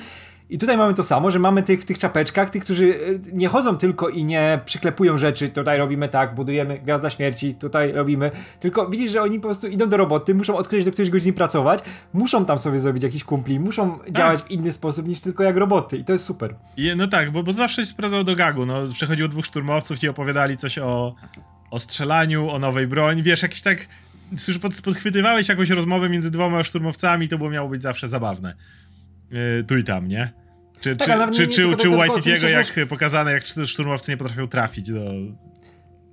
I 0.53 0.59
tutaj 0.59 0.76
mamy 0.76 0.94
to 0.94 1.03
samo, 1.03 1.30
że 1.30 1.38
mamy 1.38 1.62
tych 1.62 1.82
w 1.82 1.84
tych 1.84 1.98
czapeczkach, 1.98 2.50
tych, 2.50 2.62
którzy 2.62 2.84
y, 2.84 3.20
nie 3.32 3.48
chodzą 3.48 3.76
tylko 3.76 4.09
i 4.09 4.24
nie 4.24 4.61
przyklepują 4.64 5.16
rzeczy, 5.16 5.48
tutaj 5.48 5.78
robimy 5.78 6.09
tak, 6.09 6.34
budujemy 6.34 6.78
Gwiazda 6.78 7.11
Śmierci, 7.11 7.55
tutaj 7.55 7.92
robimy, 7.92 8.30
tylko 8.61 8.90
widzisz, 8.90 9.11
że 9.11 9.22
oni 9.22 9.40
po 9.40 9.48
prostu 9.48 9.68
idą 9.68 9.88
do 9.88 9.96
roboty, 9.96 10.34
muszą 10.34 10.57
odkryć 10.57 10.84
do 10.84 10.90
którejś 10.90 11.11
godziny 11.11 11.32
pracować, 11.32 11.80
muszą 12.12 12.44
tam 12.44 12.59
sobie 12.59 12.78
zrobić 12.78 13.03
jakiś 13.03 13.24
kumpli, 13.24 13.61
muszą 13.61 13.98
działać 14.11 14.42
w 14.42 14.50
inny 14.50 14.72
sposób 14.72 15.09
niż 15.09 15.20
tylko 15.20 15.42
jak 15.42 15.57
roboty 15.57 15.96
i 15.96 16.05
to 16.05 16.12
jest 16.12 16.24
super. 16.24 16.55
I, 16.76 16.92
no 16.96 17.07
tak, 17.07 17.30
bo, 17.30 17.42
bo 17.42 17.53
zawsze 17.53 17.82
się 17.82 17.86
sprawdzał 17.86 18.24
do 18.24 18.36
gagu. 18.36 18.66
No, 18.66 18.86
przechodziło 18.94 19.28
dwóch 19.28 19.46
szturmowców 19.46 20.03
i 20.03 20.09
opowiadali 20.09 20.57
coś 20.57 20.78
o, 20.78 21.14
o 21.70 21.80
strzelaniu, 21.80 22.50
o 22.50 22.59
nowej 22.59 22.86
broni. 22.86 23.22
Wiesz, 23.22 23.42
jakiś 23.42 23.62
tak. 23.62 23.78
Już 24.48 24.59
pod, 24.59 24.82
podchwytywałeś 24.82 25.48
jakąś 25.48 25.70
rozmowę 25.70 26.09
między 26.09 26.30
dwoma 26.30 26.64
szturmowcami, 26.64 27.28
to 27.28 27.38
było 27.38 27.50
miało 27.50 27.68
być 27.68 27.82
zawsze 27.82 28.09
zabawne. 28.09 28.55
Yy, 29.30 29.64
tu 29.68 29.78
i 29.78 29.84
tam, 29.84 30.09
nie? 30.09 30.41
Czy, 30.83 30.97
Tak, 30.97 31.30
czy, 31.33 31.49
czy, 31.49 31.49
czy, 31.49 31.76
czy 31.76 31.91
u 31.91 32.01
oczywiście, 32.01 32.51
jak 32.51 32.66
pokazane, 32.89 33.33
jak 33.33 33.43
szturmowcy 33.66 34.11
nie 34.11 34.16
potrafią 34.16 34.49
trafić 34.49 34.93
do. 34.93 35.01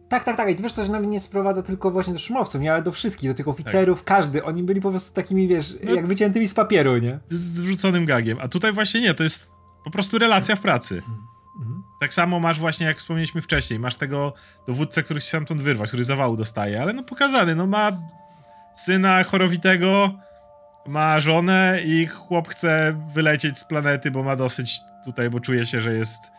Tak, 0.09 0.24
tak, 0.24 0.38
tak. 0.38 0.49
I 0.49 0.55
ty 0.55 0.63
wiesz, 0.63 0.74
to 0.74 0.86
że 0.86 0.91
nawet 0.91 1.09
nie 1.09 1.20
sprowadza 1.20 1.63
tylko 1.63 1.91
właśnie 1.91 2.13
do 2.13 2.20
szturmowców, 2.20 2.61
nie, 2.61 2.74
ale 2.74 2.82
do 2.82 2.91
wszystkich, 2.91 3.30
do 3.30 3.34
tych 3.34 3.47
oficerów, 3.47 4.03
każdy. 4.03 4.43
Oni 4.43 4.63
byli 4.63 4.82
po 4.82 4.89
prostu 4.89 5.15
takimi, 5.15 5.47
wiesz, 5.47 5.76
No- 5.84 5.93
jak 5.93 6.07
wyciętymi 6.07 6.47
z 6.47 6.53
papieru, 6.53 6.97
nie? 6.97 7.20
z 7.30 7.51
wrzuconym 7.51 8.05
gagiem. 8.05 8.38
A 8.41 8.47
tutaj 8.47 8.74
właśnie 8.74 9.01
nie, 9.01 9.13
to 9.13 9.24
jest 9.24 9.51
po 9.84 9.91
prostu 9.91 10.17
relacja 10.20 10.55
w 10.55 10.59
pracy. 10.59 11.01
Tak 11.99 12.13
samo 12.13 12.39
masz 12.39 12.59
właśnie, 12.59 12.86
jak 12.86 12.97
wspomnieliśmy 12.97 13.41
wcześniej, 13.41 13.80
masz 13.80 13.95
tego 13.95 14.34
dowódcę, 14.67 15.03
który 15.03 15.22
się 15.22 15.28
stamtąd 15.28 15.61
wyrwać, 15.61 15.89
który 15.89 16.03
zawału 16.03 16.38
dostaje, 16.38 16.82
ale 16.82 16.93
no 16.93 17.03
pokazany, 17.03 17.55
no 17.55 17.67
ma 17.67 17.91
syna 18.76 19.24
chorowitego, 19.24 20.20
ma 20.89 21.19
żonę 21.19 21.79
i 21.85 22.07
chłop 22.07 22.47
chce 22.47 22.95
wylecieć 23.13 23.57
z 23.57 23.65
planety, 23.65 24.11
bo 24.11 24.23
ma 24.23 24.35
dosyć 24.35 24.81
tutaj, 25.05 25.29
bo 25.29 25.39
czuje 25.39 25.65
się, 25.65 25.81
że 25.81 25.93
jest 25.93 26.31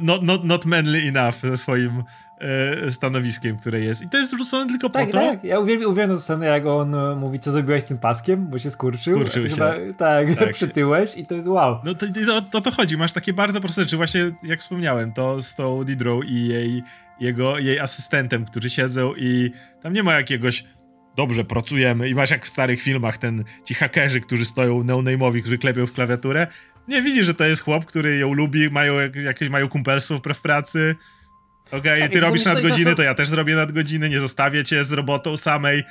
not, 0.00 0.22
not, 0.22 0.44
not 0.44 0.64
manly 0.64 0.98
enough 0.98 1.34
ze 1.34 1.56
swoim 1.56 2.04
e, 2.40 2.90
stanowiskiem, 2.90 3.56
które 3.56 3.80
jest. 3.80 4.02
I 4.02 4.08
to 4.08 4.18
jest 4.18 4.32
rzucone 4.38 4.66
tylko 4.66 4.90
tak, 4.90 5.06
po 5.06 5.12
to. 5.12 5.18
Tak, 5.18 5.44
ja 5.44 5.58
uwielbiam, 5.58 5.90
uwielbiam 5.90 6.18
scenę, 6.18 6.46
jak 6.46 6.66
on 6.66 6.94
e, 6.94 7.16
mówi, 7.16 7.38
co 7.38 7.50
zrobiłeś 7.50 7.82
z 7.82 7.86
tym 7.86 7.98
paskiem, 7.98 8.46
bo 8.46 8.58
się 8.58 8.70
skurczył. 8.70 9.20
Skurczył 9.20 9.42
się. 9.42 9.50
Chyba, 9.50 9.74
tak, 9.98 10.34
tak, 10.34 10.52
przytyłeś 10.60 11.16
i 11.16 11.26
to 11.26 11.34
jest 11.34 11.48
wow. 11.48 11.80
No 11.84 11.94
to, 11.94 12.06
to, 12.26 12.42
to, 12.42 12.60
to 12.60 12.70
chodzi, 12.70 12.96
masz 12.96 13.12
takie 13.12 13.32
bardzo 13.32 13.60
proste 13.60 13.82
rzeczy. 13.82 13.96
Właśnie, 13.96 14.32
jak 14.42 14.60
wspomniałem, 14.60 15.12
to 15.12 15.42
z 15.42 15.54
tą 15.54 15.84
Didrow 15.84 16.24
i 16.24 16.48
jej, 16.48 16.82
jego, 17.20 17.58
jej 17.58 17.80
asystentem, 17.80 18.44
którzy 18.44 18.70
siedzą 18.70 19.14
i 19.16 19.50
tam 19.82 19.92
nie 19.92 20.02
ma 20.02 20.14
jakiegoś 20.14 20.64
dobrze 21.16 21.44
pracujemy 21.44 22.08
i 22.08 22.14
masz 22.14 22.30
jak 22.30 22.46
w 22.46 22.48
starych 22.48 22.82
filmach 22.82 23.18
ten, 23.18 23.44
ci 23.64 23.74
hakerzy, 23.74 24.20
którzy 24.20 24.44
stoją 24.44 24.84
no-name'owi, 24.84 25.40
którzy 25.40 25.58
klepią 25.58 25.86
w 25.86 25.92
klawiaturę. 25.92 26.46
Nie 26.88 27.02
widzisz, 27.02 27.26
że 27.26 27.34
to 27.34 27.44
jest 27.44 27.62
chłop, 27.62 27.84
który 27.84 28.18
ją 28.18 28.32
lubi, 28.32 28.70
mają 28.70 28.94
jakieś 29.24 29.48
mają 29.48 29.68
kumpelstwo 29.68 30.18
w 30.34 30.40
pracy. 30.42 30.94
Okej, 31.66 31.80
okay, 31.80 32.00
tak, 32.00 32.12
ty 32.12 32.20
robisz 32.20 32.44
nadgodziny, 32.44 32.90
to, 32.90 32.96
to 32.96 33.02
ja 33.02 33.14
też 33.14 33.28
zrobię 33.28 33.56
nadgodziny, 33.56 34.08
nie 34.08 34.20
zostawię 34.20 34.64
cię 34.64 34.84
z 34.84 34.92
robotą 34.92 35.36
samej. 35.36 35.84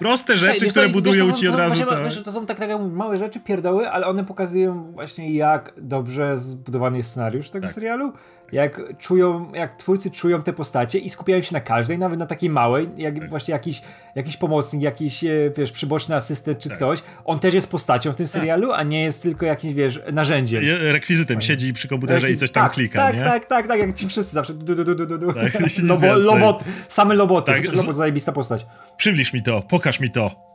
Proste 0.00 0.36
rzeczy, 0.36 0.66
które 0.66 0.88
budują 0.88 1.26
wiesz, 1.26 1.38
ci 1.38 1.48
od 1.48 1.54
razu. 1.54 1.84
to... 1.84 2.04
Wiesz, 2.04 2.22
to 2.22 2.32
są 2.32 2.46
tak, 2.46 2.58
tak 2.58 2.70
małe 2.92 3.16
rzeczy, 3.16 3.40
pierdoły, 3.40 3.90
ale 3.90 4.06
one 4.06 4.24
pokazują 4.24 4.92
właśnie 4.92 5.34
jak 5.34 5.72
dobrze 5.76 6.38
zbudowany 6.38 6.98
jest 6.98 7.10
scenariusz 7.10 7.50
tego 7.50 7.66
tak. 7.66 7.74
serialu 7.74 8.12
jak 8.52 8.80
czują, 8.98 9.52
jak 9.52 9.74
twórcy 9.74 10.10
czują 10.10 10.42
te 10.42 10.52
postacie 10.52 10.98
i 10.98 11.10
skupiają 11.10 11.42
się 11.42 11.52
na 11.52 11.60
każdej, 11.60 11.98
nawet 11.98 12.18
na 12.18 12.26
takiej 12.26 12.50
małej, 12.50 12.88
jak 12.96 13.18
tak. 13.18 13.28
właśnie 13.28 13.52
jakiś, 13.52 13.82
jakiś 14.14 14.36
pomocnik, 14.36 14.82
jakiś, 14.82 15.24
e, 15.24 15.28
wiesz, 15.56 15.72
przyboczny 15.72 16.14
asystent 16.14 16.58
czy 16.58 16.68
tak. 16.68 16.78
ktoś, 16.78 17.02
on 17.24 17.38
też 17.38 17.54
jest 17.54 17.70
postacią 17.70 18.12
w 18.12 18.16
tym 18.16 18.26
tak. 18.26 18.32
serialu, 18.32 18.72
a 18.72 18.82
nie 18.82 19.02
jest 19.02 19.22
tylko 19.22 19.46
jakimś, 19.46 19.74
wiesz, 19.74 20.00
narzędziem. 20.12 20.62
Rekwizytem, 20.80 21.36
Fajnie. 21.36 21.46
siedzi 21.46 21.72
przy 21.72 21.88
komputerze 21.88 22.30
i 22.30 22.36
coś 22.36 22.50
tam 22.50 22.62
tak, 22.62 22.72
klika, 22.72 22.98
tak, 22.98 23.16
nie? 23.16 23.24
Tak, 23.24 23.44
tak, 23.44 23.66
tak, 23.66 23.80
jak 23.80 23.94
ci 23.94 24.08
wszyscy 24.08 24.32
zawsze 24.32 24.54
du, 24.54 24.74
du, 24.74 24.94
du, 24.94 25.06
du, 25.06 25.18
du. 25.18 25.32
Tak, 25.32 25.52
Lobo, 25.82 26.16
lobot, 26.16 26.64
same 26.88 27.14
loboty, 27.14 27.52
tak. 27.52 27.72
lobot, 27.76 27.96
zajebista 27.96 28.32
postać. 28.32 28.66
Przybliż 28.96 29.32
mi 29.32 29.42
to, 29.42 29.62
pokaż 29.62 30.00
mi 30.00 30.10
to. 30.10 30.49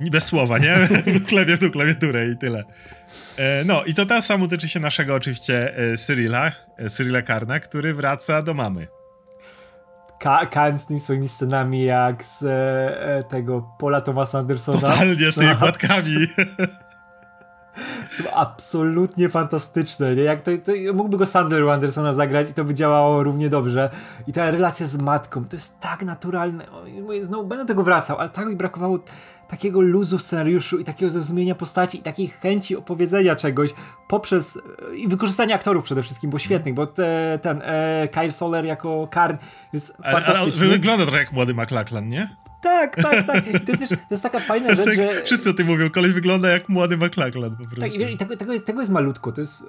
Bez 0.00 0.24
słowa, 0.24 0.58
nie? 0.58 0.88
Klepię 1.28 1.56
w 1.56 1.60
tą 1.60 1.70
klawiaturę 1.70 2.28
i 2.28 2.36
tyle. 2.36 2.64
E, 3.36 3.64
no 3.64 3.84
i 3.84 3.94
to 3.94 4.06
ta 4.06 4.22
samo 4.22 4.48
tyczy 4.48 4.68
się 4.68 4.80
naszego 4.80 5.14
oczywiście 5.14 5.76
e, 5.76 5.96
Cyrilla, 5.96 6.52
e, 6.76 6.90
Cyrilla 6.90 7.22
Karna, 7.22 7.60
który 7.60 7.94
wraca 7.94 8.42
do 8.42 8.54
mamy. 8.54 8.86
Ka 10.20 10.78
z 10.78 10.86
tymi 10.86 11.00
swoimi 11.00 11.28
scenami 11.28 11.84
jak 11.84 12.24
z 12.24 12.42
e, 12.42 13.24
tego 13.28 13.76
Paula 13.78 14.00
Thomasa 14.00 14.38
Andersona. 14.38 14.80
Totalnie, 14.80 15.32
tymi 15.32 15.56
płatkami. 15.56 16.26
Są 18.22 18.30
absolutnie 18.34 19.28
fantastyczne. 19.28 20.16
Nie? 20.16 20.22
Jak 20.22 20.42
to, 20.42 20.50
to, 20.64 20.72
mógłby 20.94 21.16
go 21.16 21.26
Sandler 21.26 21.68
Andersona 21.68 22.12
zagrać 22.12 22.50
i 22.50 22.54
to 22.54 22.64
by 22.64 22.74
działało 22.74 23.22
równie 23.22 23.48
dobrze. 23.48 23.90
I 24.26 24.32
ta 24.32 24.50
relacja 24.50 24.86
z 24.86 24.96
matką, 24.96 25.44
to 25.44 25.56
jest 25.56 25.80
tak 25.80 26.04
naturalne. 26.04 26.66
Znowu 27.20 27.44
będę 27.44 27.64
do 27.64 27.68
tego 27.68 27.82
wracał, 27.82 28.18
ale 28.18 28.28
tak 28.28 28.46
mi 28.46 28.56
brakowało 28.56 28.98
takiego 29.48 29.80
luzu 29.80 30.18
w 30.18 30.22
scenariuszu 30.22 30.78
i 30.78 30.84
takiego 30.84 31.10
zrozumienia 31.10 31.54
postaci 31.54 31.98
i 31.98 32.02
takiej 32.02 32.28
chęci 32.28 32.76
opowiedzenia 32.76 33.36
czegoś 33.36 33.70
poprzez 34.08 34.58
i 34.96 35.08
wykorzystania 35.08 35.54
aktorów 35.54 35.84
przede 35.84 36.02
wszystkim, 36.02 36.30
bo 36.30 36.38
świetnych, 36.38 36.74
bo 36.74 36.86
te, 36.86 37.38
ten 37.42 37.62
e, 37.64 38.08
Kyle 38.12 38.32
Soler 38.32 38.64
jako 38.64 39.08
Karn 39.10 39.36
jest 39.72 39.96
ale, 40.02 40.12
fantastyczny. 40.12 40.66
Ale 40.66 40.72
wygląda 40.74 41.04
trochę 41.04 41.18
jak 41.18 41.32
młody 41.32 41.54
McLachlan, 41.54 42.08
nie? 42.08 42.36
Tak, 42.60 42.96
tak, 42.96 43.26
tak. 43.26 43.54
I 43.54 43.60
to 43.60 43.72
jest, 43.72 43.80
wiesz, 43.80 43.88
to 43.88 43.96
jest 44.10 44.22
taka 44.22 44.38
fajna 44.38 44.74
rzecz, 44.74 44.86
tak, 44.86 44.96
że... 44.96 45.22
Wszyscy 45.24 45.50
o 45.50 45.52
tym 45.52 45.66
mówią, 45.66 45.90
koleś 45.90 46.12
wygląda 46.12 46.48
jak 46.48 46.68
młody 46.68 46.96
McLachlan 46.96 47.56
po 47.56 47.64
prostu. 47.64 47.80
Tak, 47.80 47.94
i, 47.94 48.14
i 48.14 48.16
tego, 48.16 48.36
tego, 48.36 48.60
tego 48.60 48.80
jest 48.80 48.92
malutko, 48.92 49.32
to 49.32 49.40
jest 49.40 49.64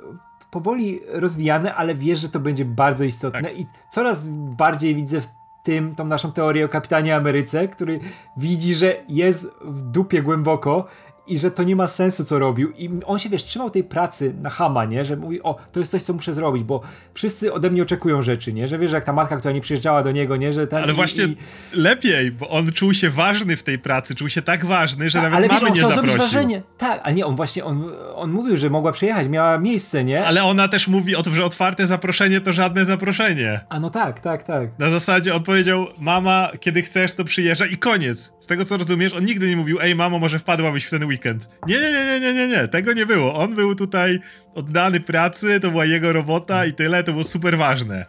powoli 0.51 0.99
rozwijane, 1.07 1.75
ale 1.75 1.95
wiesz, 1.95 2.19
że 2.19 2.29
to 2.29 2.39
będzie 2.39 2.65
bardzo 2.65 3.03
istotne 3.03 3.41
tak. 3.41 3.59
i 3.59 3.65
coraz 3.89 4.27
bardziej 4.57 4.95
widzę 4.95 5.21
w 5.21 5.27
tym, 5.63 5.95
tą 5.95 6.05
naszą 6.05 6.31
teorię 6.31 6.65
o 6.65 6.69
kapitanie 6.69 7.15
Ameryce, 7.15 7.67
który 7.67 7.99
widzi, 8.37 8.75
że 8.75 8.95
jest 9.07 9.47
w 9.61 9.81
dupie 9.81 10.21
głęboko 10.21 10.87
i 11.27 11.39
że 11.39 11.51
to 11.51 11.63
nie 11.63 11.75
ma 11.75 11.87
sensu, 11.87 12.25
co 12.25 12.39
robił. 12.39 12.71
I 12.77 12.89
on 13.05 13.19
się, 13.19 13.29
wiesz, 13.29 13.43
trzymał 13.43 13.69
tej 13.69 13.83
pracy 13.83 14.33
na 14.41 14.49
hama, 14.49 14.85
nie? 14.85 15.05
Że 15.05 15.17
mówi, 15.17 15.43
o, 15.43 15.55
to 15.71 15.79
jest 15.79 15.91
coś, 15.91 16.03
co 16.03 16.13
muszę 16.13 16.33
zrobić, 16.33 16.63
bo 16.63 16.81
wszyscy 17.13 17.53
ode 17.53 17.69
mnie 17.69 17.81
oczekują 17.83 18.21
rzeczy, 18.21 18.53
nie? 18.53 18.67
Że 18.67 18.79
wiesz, 18.79 18.91
jak 18.91 19.03
ta 19.03 19.13
matka, 19.13 19.37
która 19.37 19.53
nie 19.53 19.61
przyjeżdżała 19.61 20.03
do 20.03 20.11
niego, 20.11 20.37
nie? 20.37 20.53
Że 20.53 20.67
ten, 20.67 20.83
Ale 20.83 20.93
i, 20.93 20.95
właśnie 20.95 21.23
i... 21.23 21.35
lepiej, 21.73 22.31
bo 22.31 22.49
on 22.49 22.71
czuł 22.71 22.93
się 22.93 23.09
ważny 23.09 23.57
w 23.57 23.63
tej 23.63 23.79
pracy, 23.79 24.15
czuł 24.15 24.29
się 24.29 24.41
tak 24.41 24.65
ważny, 24.65 25.09
że 25.09 25.13
tak, 25.13 25.31
nawet 25.31 25.37
ale 25.37 25.47
mamy 25.47 25.59
wiesz, 25.59 25.83
on 25.83 25.89
nie 25.89 25.95
zaprosił. 25.95 26.19
wrażenie. 26.19 26.61
Tak, 26.77 27.01
a 27.03 27.11
nie, 27.11 27.25
on 27.25 27.35
właśnie, 27.35 27.65
on, 27.65 27.91
on 28.15 28.31
mówił, 28.31 28.57
że 28.57 28.69
mogła 28.69 28.91
przyjechać, 28.91 29.27
miała 29.27 29.57
miejsce, 29.57 30.03
nie? 30.03 30.25
Ale 30.25 30.43
ona 30.43 30.67
też 30.67 30.87
mówi 30.87 31.15
o 31.15 31.23
tym, 31.23 31.35
że 31.35 31.45
otwarte 31.45 31.87
zaproszenie 31.87 32.41
to 32.41 32.53
żadne 32.53 32.85
zaproszenie. 32.85 33.59
A 33.69 33.79
no 33.79 33.89
tak, 33.89 34.19
tak, 34.19 34.43
tak. 34.43 34.79
Na 34.79 34.89
zasadzie 34.89 35.35
on 35.35 35.43
powiedział, 35.43 35.87
mama, 35.99 36.51
kiedy 36.59 36.81
chcesz, 36.81 37.13
to 37.13 37.23
przyjeżdża 37.23 37.65
i 37.65 37.77
koniec. 37.77 38.33
Z 38.39 38.47
tego, 38.47 38.65
co 38.65 38.77
rozumiesz, 38.77 39.13
on 39.13 39.25
nigdy 39.25 39.49
nie 39.49 39.57
mówił, 39.57 39.77
ej, 39.81 39.95
mamo, 39.95 40.19
może 40.19 40.39
wpadłabyś 40.39 40.85
w 40.85 40.89
ten 40.89 41.03
weekend. 41.11 41.49
Nie, 41.67 41.75
nie, 41.75 41.91
nie, 41.91 42.05
nie, 42.05 42.19
nie, 42.19 42.33
nie, 42.33 42.47
nie, 42.47 42.67
tego 42.67 42.93
nie 42.93 43.05
było. 43.05 43.35
On 43.35 43.55
był 43.55 43.75
tutaj 43.75 44.19
oddany 44.55 44.99
pracy, 44.99 45.59
to 45.59 45.71
była 45.71 45.85
jego 45.85 46.13
robota 46.13 46.65
i 46.65 46.73
tyle, 46.73 47.03
to 47.03 47.11
było 47.11 47.23
super 47.23 47.57
ważne. 47.57 48.05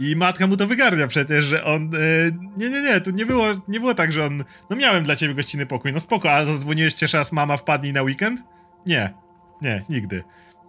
I 0.00 0.16
matka 0.16 0.46
mu 0.46 0.56
to 0.56 0.66
wygarnia 0.66 1.06
przecież, 1.06 1.44
że 1.44 1.64
on. 1.64 1.90
Yy, 1.92 2.34
nie, 2.56 2.70
nie, 2.70 2.82
nie, 2.82 3.00
tu 3.00 3.10
nie 3.10 3.26
było, 3.26 3.46
nie 3.68 3.80
było 3.80 3.94
tak, 3.94 4.12
że 4.12 4.24
on. 4.24 4.44
No 4.70 4.76
miałem 4.76 5.04
dla 5.04 5.16
ciebie 5.16 5.34
gościnny 5.34 5.66
pokój, 5.66 5.92
no 5.92 6.00
spoko, 6.00 6.32
a 6.32 6.46
zadzwoniłeś 6.46 6.94
cię 6.94 7.06
raz 7.12 7.32
mama 7.32 7.56
wpadnij 7.56 7.92
na 7.92 8.02
weekend? 8.02 8.40
Nie, 8.86 9.14
nie, 9.62 9.84
nigdy. 9.88 10.22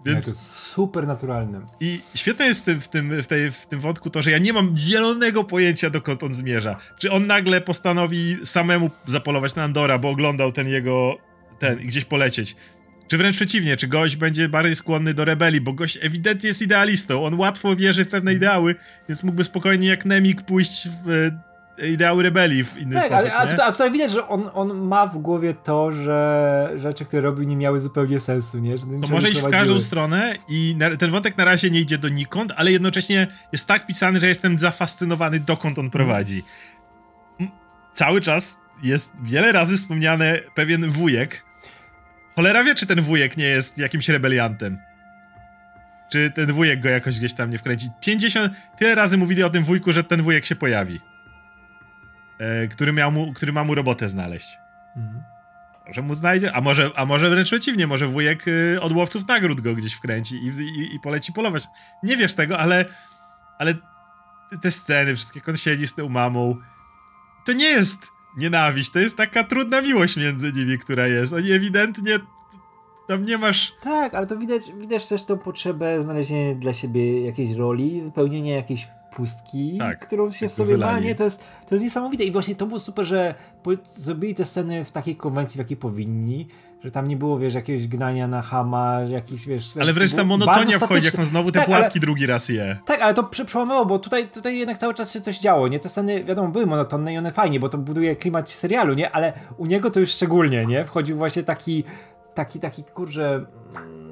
Więc... 0.06 0.26
to 0.26 0.32
jest 0.32 0.50
super 0.50 1.08
naturalne. 1.08 1.62
I 1.80 2.00
świetne 2.16 2.46
jest 2.46 2.62
w 2.62 2.64
tym, 2.64 2.82
w, 2.82 2.88
tym, 2.88 3.24
w, 3.24 3.28
tej, 3.28 3.52
w 3.52 3.66
tym 3.66 3.80
wątku 3.80 4.10
to, 4.10 4.22
że 4.22 4.32
ja 4.32 4.38
nie 4.38 4.54
mam 4.54 4.78
zielonego 4.78 5.44
pojęcia, 5.44 5.90
dokąd 5.90 6.24
on 6.24 6.34
zmierza. 6.34 6.76
Czy 7.00 7.12
on 7.12 7.28
nagle 7.28 7.62
postanowi 7.62 8.38
samemu 8.44 8.90
zapolować 9.06 9.56
na 9.56 9.64
Andora, 9.64 9.98
bo 9.98 10.10
oglądał 10.10 10.52
ten 10.52 10.68
jego 10.68 11.18
ten, 11.60 11.78
gdzieś 11.78 12.06
polecieć. 12.06 12.56
Czy 13.08 13.18
wręcz 13.18 13.36
przeciwnie, 13.36 13.78
czy 13.78 13.88
gość 13.88 14.16
będzie 14.16 14.50
bardziej 14.50 14.76
skłonny 14.76 15.14
do 15.14 15.26
rebelii, 15.26 15.62
bo 15.62 15.74
gość 15.74 16.00
ewidentnie 16.02 16.48
jest 16.48 16.62
idealistą, 16.62 17.26
on 17.26 17.34
łatwo 17.34 17.76
wierzy 17.76 18.06
w 18.06 18.10
pewne 18.10 18.34
ideały, 18.34 18.76
więc 19.10 19.24
mógłby 19.24 19.44
spokojnie 19.44 19.88
jak 19.88 20.06
Nemik 20.06 20.42
pójść 20.42 20.88
w 21.04 21.10
e, 21.10 21.88
ideały 21.88 22.24
rebelii 22.24 22.64
w 22.64 22.78
inny 22.78 22.96
tak, 22.96 23.06
sposób. 23.06 23.32
A, 23.34 23.38
a, 23.38 23.48
tutaj, 23.48 23.68
a 23.68 23.72
tutaj 23.72 23.92
widać, 23.92 24.12
że 24.12 24.28
on, 24.28 24.50
on 24.54 24.88
ma 24.88 25.08
w 25.08 25.18
głowie 25.18 25.54
to, 25.54 25.92
że 25.92 26.72
rzeczy, 26.76 27.06
które 27.06 27.22
robił, 27.22 27.44
nie 27.44 27.56
miały 27.56 27.80
zupełnie 27.80 28.20
sensu, 28.20 28.60
nie? 28.60 28.78
Że 28.78 28.86
to 28.86 29.08
może 29.12 29.30
iść 29.30 29.42
w 29.42 29.50
każdą 29.50 29.82
stronę 29.82 30.36
i 30.50 30.76
na, 30.78 30.98
ten 30.98 31.12
wątek 31.12 31.38
na 31.38 31.46
razie 31.46 31.72
nie 31.72 31.80
idzie 31.80 31.98
donikąd, 31.98 32.52
ale 32.56 32.72
jednocześnie 32.72 33.28
jest 33.52 33.68
tak 33.68 33.88
pisany, 33.88 34.20
że 34.20 34.28
jestem 34.28 34.58
zafascynowany, 34.58 35.40
dokąd 35.40 35.80
on 35.80 35.90
prowadzi. 35.90 36.44
Cały 37.94 38.22
czas 38.22 38.58
jest 38.84 39.14
wiele 39.24 39.52
razy 39.52 39.78
wspomniany 39.78 40.40
pewien 40.56 40.90
wujek, 40.90 41.49
Cholera 42.40 42.64
wie, 42.64 42.76
czy 42.76 42.86
ten 42.86 43.02
wujek 43.02 43.38
nie 43.38 43.46
jest 43.46 43.78
jakimś 43.78 44.10
rebeliantem. 44.10 44.78
Czy 46.12 46.32
ten 46.32 46.54
wujek 46.54 46.80
go 46.80 46.90
jakoś 46.90 47.18
gdzieś 47.20 47.34
tam 47.34 47.50
nie 47.50 47.58
wkręci. 47.58 47.90
50... 48.02 48.54
Tyle 48.78 48.96
razy 48.96 49.18
mówili 49.18 49.44
o 49.44 49.50
tym 49.50 49.64
wujku, 49.64 49.94
że 49.94 50.04
ten 50.04 50.22
wujek 50.22 50.46
się 50.46 50.56
pojawi. 50.56 51.00
E, 52.40 52.68
który, 52.68 52.94
miał 52.94 53.12
mu, 53.12 53.34
który 53.34 53.52
ma 53.52 53.64
mu 53.64 53.76
robotę 53.76 54.10
znaleźć. 54.10 54.58
Mhm. 54.98 55.24
Może 55.88 56.02
mu 56.02 56.16
znajdzie, 56.16 56.54
a 56.54 56.62
może, 56.62 56.90
a 56.96 57.06
może 57.06 57.30
wręcz 57.30 57.48
przeciwnie, 57.48 57.88
może 57.88 58.08
wujek 58.08 58.48
y, 58.48 58.82
od 58.82 58.92
łowców 58.92 59.28
nagród 59.28 59.62
go 59.62 59.76
gdzieś 59.76 59.94
wkręci 59.94 60.36
i, 60.36 60.48
i, 60.48 60.96
i 60.96 61.00
poleci 61.00 61.34
polować. 61.34 61.64
Nie 62.04 62.18
wiesz 62.18 62.34
tego, 62.34 62.60
ale 62.60 62.86
ale 63.58 63.74
te 64.62 64.72
sceny, 64.72 65.16
wszystkie, 65.16 65.40
jak 65.40 65.50
on 65.50 65.58
siedzi 65.58 65.88
z 65.88 65.96
tą 65.96 66.10
mamą, 66.10 66.56
to 67.46 67.54
nie 67.54 67.70
jest 67.70 68.08
nienawiść. 68.38 68.90
To 68.92 69.00
jest 69.00 69.18
taka 69.18 69.44
trudna 69.44 69.82
miłość 69.82 70.18
między 70.18 70.54
nimi, 70.54 70.78
która 70.78 71.08
jest. 71.08 71.34
Oni 71.34 71.52
ewidentnie 71.52 72.20
tam 73.08 73.24
nie 73.24 73.38
masz. 73.38 73.74
Tak, 73.82 74.14
ale 74.14 74.28
to 74.28 74.38
widać, 74.38 74.64
widać 74.80 75.08
też 75.08 75.24
tą 75.24 75.38
potrzebę 75.38 76.02
znalezienia 76.02 76.56
dla 76.56 76.74
siebie 76.74 77.26
jakiejś 77.26 77.52
roli, 77.52 78.02
wypełnienia 78.02 78.56
jakiejś 78.56 78.88
pustki, 79.16 79.78
tak, 79.80 80.08
którą 80.08 80.32
się 80.32 80.50
w 80.50 80.52
sobie 80.54 80.78
ma, 80.78 81.00
nie? 81.00 81.16
To 81.16 81.24
jest, 81.24 81.44
to 81.68 81.76
jest 81.76 81.84
niesamowite 81.84 82.24
i 82.24 82.32
właśnie 82.32 82.56
to 82.56 82.66
było 82.66 82.80
super, 82.80 83.06
że 83.06 83.36
zrobili 83.96 84.36
te 84.36 84.46
sceny 84.46 84.86
w 84.86 84.92
takiej 84.92 85.16
konwencji, 85.16 85.58
w 85.58 85.60
jakiej 85.60 85.78
powinni, 85.78 86.48
że 86.84 86.92
tam 86.92 87.08
nie 87.08 87.18
było, 87.18 87.40
wiesz, 87.40 87.54
jakiegoś 87.54 87.88
gnania 87.88 88.28
na 88.28 88.42
hama, 88.42 89.00
jakiś, 89.02 89.48
wiesz... 89.48 89.78
Ale 89.82 89.94
wreszcie 89.94 90.18
ta 90.18 90.24
monotonia 90.24 90.80
wchodzi, 90.80 91.06
jak 91.06 91.20
on 91.20 91.26
znowu 91.26 91.52
te 91.52 91.60
tak, 91.60 91.68
płatki 91.68 92.00
ale, 92.00 92.02
drugi 92.02 92.26
raz 92.26 92.50
je. 92.50 92.78
Tak, 92.86 93.02
ale 93.02 93.14
to 93.14 93.24
przełamało, 93.24 93.86
bo 93.86 94.00
tutaj, 94.00 94.28
tutaj 94.28 94.58
jednak 94.58 94.78
cały 94.78 94.94
czas 94.94 95.14
się 95.14 95.22
coś 95.22 95.40
działo, 95.40 95.68
nie? 95.68 95.80
Te 95.80 95.90
sceny, 95.90 96.24
wiadomo, 96.24 96.48
były 96.48 96.66
monotonne 96.66 97.14
i 97.14 97.18
one 97.18 97.32
fajnie, 97.32 97.60
bo 97.60 97.70
to 97.70 97.78
buduje 97.78 98.16
klimat 98.16 98.50
serialu, 98.50 98.94
nie? 98.94 99.12
Ale 99.12 99.34
u 99.58 99.66
niego 99.66 99.92
to 99.92 100.00
już 100.00 100.10
szczególnie, 100.10 100.66
nie? 100.66 100.86
Wchodził 100.86 101.18
właśnie 101.18 101.44
taki, 101.44 101.84
taki, 102.34 102.60
taki, 102.60 102.84
kurczę... 102.84 103.46
Mm, 103.76 104.10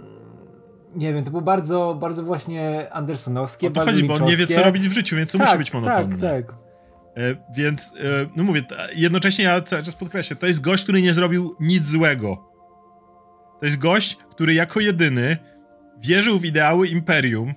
nie 0.96 1.14
wiem, 1.14 1.24
to 1.24 1.30
było 1.32 1.42
bardzo, 1.42 1.98
bardzo 2.00 2.24
właśnie 2.24 2.94
andersonowskie, 2.94 3.68
o 3.68 3.70
to 3.70 3.86
chodzi, 3.86 4.04
bo 4.04 4.14
on 4.14 4.26
nie 4.26 4.38
wie, 4.38 4.48
co 4.48 4.64
robić 4.64 4.90
w 4.90 4.94
życiu, 4.94 5.16
więc 5.16 5.32
to 5.32 5.38
tak, 5.38 5.48
musi 5.48 5.58
być 5.58 5.74
monotonne. 5.74 6.18
Tak, 6.18 6.22
tak. 6.22 6.56
E, 7.18 7.36
więc, 7.56 7.94
e, 8.00 8.30
no 8.36 8.44
mówię, 8.44 8.64
jednocześnie 8.96 9.46
ja 9.46 9.62
cały 9.62 9.84
czas 9.84 9.96
podkreślę, 9.96 10.36
to 10.36 10.48
jest 10.48 10.62
gość, 10.62 10.84
który 10.84 11.02
nie 11.02 11.14
zrobił 11.14 11.56
nic 11.60 11.86
złego. 11.86 12.57
To 13.60 13.66
jest 13.66 13.78
gość, 13.78 14.18
który 14.32 14.54
jako 14.54 14.80
jedyny 14.80 15.38
wierzył 16.04 16.40
w 16.40 16.46
ideały 16.46 16.88
imperium, 16.88 17.54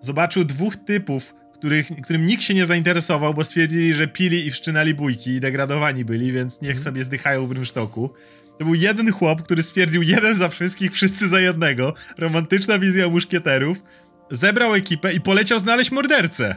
zobaczył 0.00 0.44
dwóch 0.44 0.76
typów, 0.76 1.34
których, 1.54 1.86
którym 2.02 2.26
nikt 2.26 2.42
się 2.42 2.54
nie 2.54 2.66
zainteresował, 2.66 3.34
bo 3.34 3.44
stwierdzili, 3.44 3.94
że 3.94 4.08
pili 4.08 4.46
i 4.46 4.50
wszczynali 4.50 4.94
bójki 4.94 5.30
i 5.30 5.40
degradowani 5.40 6.04
byli, 6.04 6.32
więc 6.32 6.62
niech 6.62 6.80
sobie 6.80 7.04
zdychają 7.04 7.46
w 7.46 7.52
rynsztoku. 7.52 8.10
To 8.58 8.64
był 8.64 8.74
jeden 8.74 9.12
chłop, 9.12 9.42
który 9.42 9.62
stwierdził 9.62 10.02
jeden 10.02 10.36
za 10.36 10.48
wszystkich, 10.48 10.92
wszyscy 10.92 11.28
za 11.28 11.40
jednego. 11.40 11.94
Romantyczna 12.18 12.78
wizja 12.78 13.08
muszkieterów. 13.08 13.82
Zebrał 14.30 14.74
ekipę 14.74 15.12
i 15.12 15.20
poleciał 15.20 15.60
znaleźć 15.60 15.90
mordercę. 15.90 16.56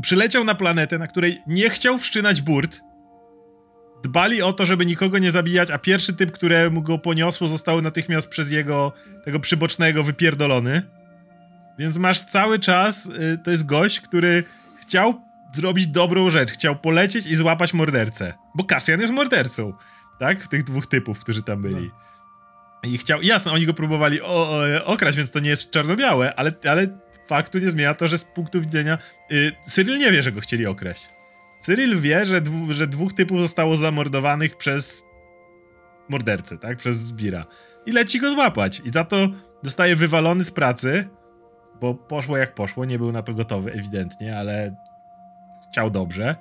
Przyleciał 0.00 0.44
na 0.44 0.54
planetę, 0.54 0.98
na 0.98 1.06
której 1.06 1.38
nie 1.46 1.70
chciał 1.70 1.98
wszczynać 1.98 2.42
burt. 2.42 2.80
Dbali 4.04 4.42
o 4.42 4.52
to, 4.52 4.66
żeby 4.66 4.86
nikogo 4.86 5.18
nie 5.18 5.30
zabijać, 5.30 5.70
a 5.70 5.78
pierwszy 5.78 6.14
typ, 6.14 6.32
któremu 6.32 6.82
go 6.82 6.98
poniosło, 6.98 7.48
został 7.48 7.82
natychmiast 7.82 8.28
przez 8.28 8.50
jego, 8.50 8.92
tego 9.24 9.40
przybocznego, 9.40 10.02
wypierdolony. 10.02 10.82
Więc 11.78 11.98
masz 11.98 12.20
cały 12.20 12.58
czas, 12.58 13.06
y, 13.06 13.38
to 13.44 13.50
jest 13.50 13.66
gość, 13.66 14.00
który 14.00 14.44
chciał 14.80 15.22
zrobić 15.54 15.86
dobrą 15.86 16.30
rzecz, 16.30 16.52
chciał 16.52 16.76
polecieć 16.76 17.26
i 17.26 17.36
złapać 17.36 17.74
mordercę. 17.74 18.34
Bo 18.54 18.64
Kasjan 18.64 19.00
jest 19.00 19.12
mordercą, 19.12 19.72
tak? 20.18 20.46
Tych 20.46 20.64
dwóch 20.64 20.86
typów, 20.86 21.18
którzy 21.18 21.42
tam 21.42 21.62
byli. 21.62 21.90
No. 22.84 22.90
I 22.90 22.98
chciał, 22.98 23.22
jasne, 23.22 23.52
oni 23.52 23.66
go 23.66 23.74
próbowali 23.74 24.22
o, 24.22 24.26
o, 24.26 24.84
okraść, 24.84 25.16
więc 25.16 25.30
to 25.30 25.40
nie 25.40 25.50
jest 25.50 25.70
czarno-białe, 25.70 26.34
ale, 26.34 26.52
ale 26.68 26.86
faktu 27.28 27.58
nie 27.58 27.70
zmienia 27.70 27.94
to, 27.94 28.08
że 28.08 28.18
z 28.18 28.24
punktu 28.24 28.60
widzenia 28.60 28.98
y, 29.32 29.52
Cyril 29.66 29.98
nie 29.98 30.12
wie, 30.12 30.22
że 30.22 30.32
go 30.32 30.40
chcieli 30.40 30.66
okraść. 30.66 31.08
Cyril 31.64 32.00
wie, 32.00 32.26
że, 32.26 32.40
dwu, 32.40 32.72
że 32.72 32.86
dwóch 32.86 33.12
typów 33.12 33.40
zostało 33.40 33.74
zamordowanych 33.74 34.56
przez 34.56 35.02
mordercę, 36.08 36.58
tak? 36.58 36.78
Przez 36.78 36.96
Zbira. 36.96 37.46
I 37.86 37.92
leci 37.92 38.20
go 38.20 38.30
złapać. 38.30 38.82
I 38.84 38.90
za 38.90 39.04
to 39.04 39.28
zostaje 39.62 39.96
wywalony 39.96 40.44
z 40.44 40.50
pracy, 40.50 41.08
bo 41.80 41.94
poszło 41.94 42.36
jak 42.36 42.54
poszło, 42.54 42.84
nie 42.84 42.98
był 42.98 43.12
na 43.12 43.22
to 43.22 43.34
gotowy 43.34 43.72
ewidentnie, 43.72 44.38
ale 44.38 44.74
chciał 45.70 45.90
dobrze. 45.90 46.36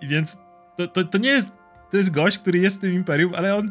I 0.00 0.08
więc 0.08 0.38
to, 0.76 0.86
to, 0.86 1.04
to 1.04 1.18
nie 1.18 1.30
jest, 1.30 1.48
to 1.90 1.96
jest 1.96 2.10
gość, 2.10 2.38
który 2.38 2.58
jest 2.58 2.76
w 2.76 2.80
tym 2.80 2.94
imperium, 2.94 3.34
ale 3.34 3.56
on 3.56 3.70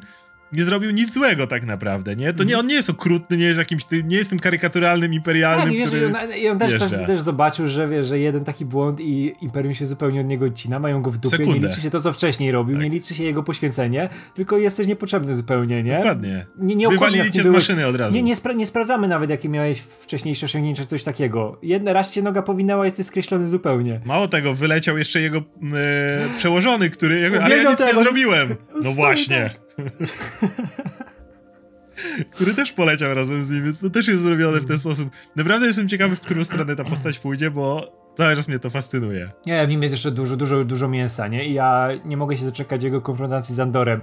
nie 0.52 0.64
zrobił 0.64 0.92
nic 0.92 1.14
złego 1.14 1.48
tak 1.48 1.64
naprawdę, 1.64 2.16
nie? 2.16 2.34
To 2.34 2.44
nie, 2.44 2.50
mhm. 2.50 2.60
on 2.60 2.68
nie 2.68 2.76
jest 2.76 2.90
okrutny, 2.90 3.38
nie 3.38 3.46
jest 3.46 3.60
jakimś, 3.60 3.84
nie 4.04 4.18
jest 4.18 4.30
tym 4.30 4.40
karykaturalnym 4.40 5.14
imperialnym, 5.14 5.78
tak, 5.78 5.88
który 5.88 6.02
wiesz, 6.02 6.44
I 6.44 6.50
on 6.50 6.60
też, 6.60 6.80
też, 6.80 6.92
też, 7.08 7.22
zobaczył, 7.22 7.68
że 7.68 7.88
wie, 7.88 8.04
że 8.04 8.20
jeden 8.20 8.44
taki 8.44 8.66
błąd 8.66 9.00
i 9.02 9.36
imperium 9.42 9.74
się 9.74 9.86
zupełnie 9.86 10.22
od 10.22 10.28
niego 10.28 10.46
odcina, 10.46 10.80
mają 10.80 11.02
go 11.02 11.12
w 11.12 11.18
dupie, 11.18 11.38
Sekundę. 11.38 11.60
nie 11.60 11.68
liczy 11.68 11.82
się 11.82 11.90
to, 11.90 12.02
co 12.02 12.14
wcześniej 12.14 12.52
robił, 12.52 12.76
tak. 12.76 12.84
nie 12.84 12.90
liczy 12.90 13.16
się 13.16 13.24
jego 13.24 13.44
poświęcenie, 13.44 14.10
tylko 14.34 14.58
jesteś 14.58 14.88
niepotrzebny 14.88 15.36
zupełnie, 15.36 15.84
nie? 15.84 15.98
Dokładnie. 15.98 16.46
Nie, 16.58 16.76
nie 16.76 16.90
Wywalili 16.90 17.32
cię 17.32 17.44
z 17.44 17.48
maszyny 17.48 17.88
od 17.88 17.96
razu. 17.96 18.16
Nie, 18.16 18.22
nie, 18.22 18.36
spra 18.36 18.54
nie, 18.54 18.68
sprawdzamy 18.68 19.08
nawet, 19.08 19.30
jakie 19.30 19.50
miałeś 19.50 19.80
wcześniejsze 19.80 20.46
osiągnięcia, 20.46 20.86
coś 20.86 21.04
takiego. 21.04 21.58
Jedna, 21.64 21.94
raz 21.94 22.12
cię 22.12 22.22
noga 22.22 22.42
powinęła, 22.42 22.86
jesteś 22.86 23.06
skreślony 23.06 23.48
zupełnie. 23.48 24.02
Mało 24.06 24.28
tego, 24.28 24.54
wyleciał 24.54 24.98
jeszcze 24.98 25.22
jego 25.22 25.38
e, 25.38 25.44
przełożony, 26.38 26.90
który, 26.90 27.40
ale 27.44 27.58
ja 27.58 27.72
nic 27.72 27.80
nie 27.80 27.94
zrobiłem. 27.94 28.56
No 28.84 28.92
właśnie. 28.92 29.50
Tak. 29.50 29.65
Który 32.32 32.54
też 32.54 32.72
poleciał 32.72 33.14
razem 33.14 33.46
z 33.46 33.50
nim, 33.50 33.64
więc 33.64 33.80
to 33.80 33.90
też 33.90 34.08
jest 34.08 34.24
zrobione 34.24 34.60
w 34.60 34.66
ten 34.66 34.80
sposób. 34.80 35.10
Naprawdę 35.36 35.68
jestem 35.68 35.90
ciekawy, 35.90 36.16
w 36.16 36.22
którą 36.22 36.44
stronę 36.44 36.76
ta 36.76 36.84
postać 36.84 37.20
pójdzie, 37.20 37.52
bo 37.52 37.92
cały 38.18 38.36
czas 38.36 38.48
mnie 38.48 38.60
to 38.60 38.70
fascynuje. 38.70 39.32
Nie, 39.46 39.68
w 39.68 39.70
nim 39.70 39.82
jest 39.82 39.94
jeszcze 39.94 40.12
dużo, 40.12 40.38
dużo, 40.38 40.66
dużo 40.66 40.88
mięsa, 40.88 41.28
nie? 41.28 41.46
I 41.46 41.54
ja 41.54 41.90
nie 42.06 42.18
mogę 42.18 42.38
się 42.38 42.46
doczekać 42.46 42.84
jego 42.84 43.02
konfrontacji 43.02 43.56
z 43.56 43.60
Andorem. 43.60 44.02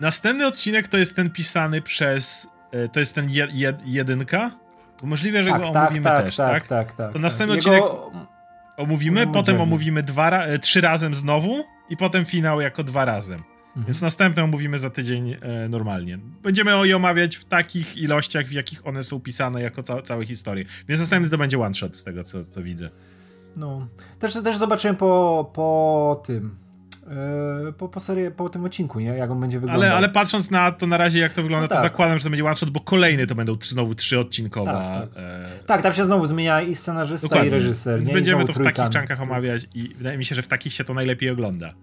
Następny 0.00 0.46
odcinek 0.46 0.88
to 0.88 0.98
jest 0.98 1.16
ten 1.16 1.30
pisany 1.30 1.82
przez. 1.82 2.48
E, 2.72 2.88
to 2.88 3.00
jest 3.00 3.14
ten 3.14 3.30
je, 3.30 3.48
je, 3.52 3.74
jedynka? 3.84 4.50
Bo 5.00 5.06
możliwe, 5.06 5.42
że 5.42 5.48
tak, 5.48 5.62
go 5.62 5.72
tak, 5.72 5.82
omówimy 5.82 6.04
tak, 6.04 6.24
też, 6.24 6.36
tak? 6.36 6.52
Tak, 6.52 6.68
tak, 6.68 6.96
tak. 6.96 7.12
To 7.12 7.18
następny 7.18 7.56
jego... 7.56 7.70
odcinek 7.70 8.32
omówimy, 8.76 9.26
potem 9.26 9.60
omówimy 9.60 10.02
dwa, 10.02 10.30
e, 10.30 10.58
trzy 10.58 10.80
razem 10.80 11.14
znowu 11.14 11.64
i 11.90 11.96
potem 11.96 12.24
finał 12.24 12.60
jako 12.60 12.84
dwa 12.84 13.04
razem. 13.04 13.42
Mhm. 13.76 13.86
Więc 13.86 14.02
następną 14.02 14.46
mówimy 14.46 14.78
za 14.78 14.90
tydzień 14.90 15.36
e, 15.40 15.68
normalnie. 15.68 16.18
Będziemy 16.42 16.88
je 16.88 16.96
omawiać 16.96 17.36
w 17.36 17.44
takich 17.44 17.96
ilościach, 17.96 18.46
w 18.46 18.52
jakich 18.52 18.86
one 18.86 19.04
są 19.04 19.20
pisane 19.20 19.62
jako 19.62 19.82
ca 19.82 20.02
całe 20.02 20.26
historie. 20.26 20.64
Więc 20.88 21.00
następny 21.00 21.30
to 21.30 21.38
będzie 21.38 21.60
one 21.60 21.74
shot 21.74 21.96
z 21.96 22.04
tego, 22.04 22.24
co, 22.24 22.44
co 22.44 22.62
widzę. 22.62 22.90
No. 23.56 23.86
Też, 24.18 24.34
też 24.34 24.56
zobaczyłem 24.56 24.96
po, 24.96 25.50
po 25.54 26.22
tym. 26.26 26.56
Yy, 27.66 27.72
po, 27.72 27.88
po, 27.88 28.00
serii, 28.00 28.30
po 28.30 28.48
tym 28.48 28.64
odcinku, 28.64 29.00
nie? 29.00 29.08
Jak 29.08 29.30
on 29.30 29.40
będzie 29.40 29.60
wyglądał. 29.60 29.82
Ale, 29.82 29.96
ale 29.96 30.08
patrząc 30.08 30.50
na 30.50 30.72
to 30.72 30.86
na 30.86 30.96
razie, 30.96 31.18
jak 31.18 31.32
to 31.32 31.42
wygląda, 31.42 31.62
no 31.62 31.68
tak. 31.68 31.78
to 31.78 31.82
zakładam, 31.82 32.18
że 32.18 32.24
to 32.24 32.30
będzie 32.30 32.44
one 32.44 32.56
shot, 32.56 32.70
bo 32.70 32.80
kolejny 32.80 33.26
to 33.26 33.34
będą 33.34 33.56
znowu 33.62 33.94
trzy 33.94 34.20
odcinkowe. 34.20 34.72
Tak, 34.72 35.14
tak. 35.14 35.22
E... 35.22 35.64
tak, 35.66 35.82
tam 35.82 35.92
się 35.92 36.04
znowu 36.04 36.26
zmienia 36.26 36.62
i 36.62 36.74
scenarzysta, 36.74 37.28
Dokładnie. 37.28 37.48
i 37.48 37.50
reżyser. 37.50 37.96
Więc 37.96 38.08
nie? 38.08 38.14
będziemy 38.14 38.44
to 38.44 38.52
w 38.52 38.64
takich 38.64 38.88
czankach 38.88 39.22
omawiać 39.22 39.68
i 39.74 39.88
wydaje 39.88 40.18
mi 40.18 40.24
się, 40.24 40.34
że 40.34 40.42
w 40.42 40.48
takich 40.48 40.72
się 40.72 40.84
to 40.84 40.94
najlepiej 40.94 41.30
ogląda. 41.30 41.74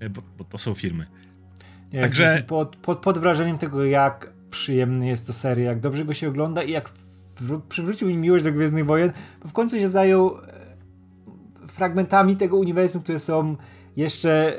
E, 0.00 0.10
bo, 0.10 0.22
bo 0.38 0.44
to 0.44 0.58
są 0.58 0.74
filmy. 0.74 1.06
Także... 2.00 2.22
Jestem 2.22 2.42
pod, 2.42 2.76
pod, 2.76 2.98
pod 2.98 3.18
wrażeniem 3.18 3.58
tego, 3.58 3.84
jak 3.84 4.32
przyjemny 4.50 5.06
jest 5.06 5.26
to 5.26 5.32
seria, 5.32 5.64
jak 5.64 5.80
dobrze 5.80 6.04
go 6.04 6.14
się 6.14 6.28
ogląda 6.28 6.62
i 6.62 6.70
jak 6.70 6.90
przywrócił 7.68 8.08
mi 8.08 8.16
miłość 8.16 8.44
do 8.44 8.52
Gwiezdnych 8.52 8.86
Wojen, 8.86 9.12
bo 9.42 9.48
w 9.48 9.52
końcu 9.52 9.78
się 9.78 9.88
zajął 9.88 10.38
e, 10.38 10.40
fragmentami 11.68 12.36
tego 12.36 12.56
uniwersum, 12.56 13.02
które 13.02 13.18
są 13.18 13.56
jeszcze 13.96 14.58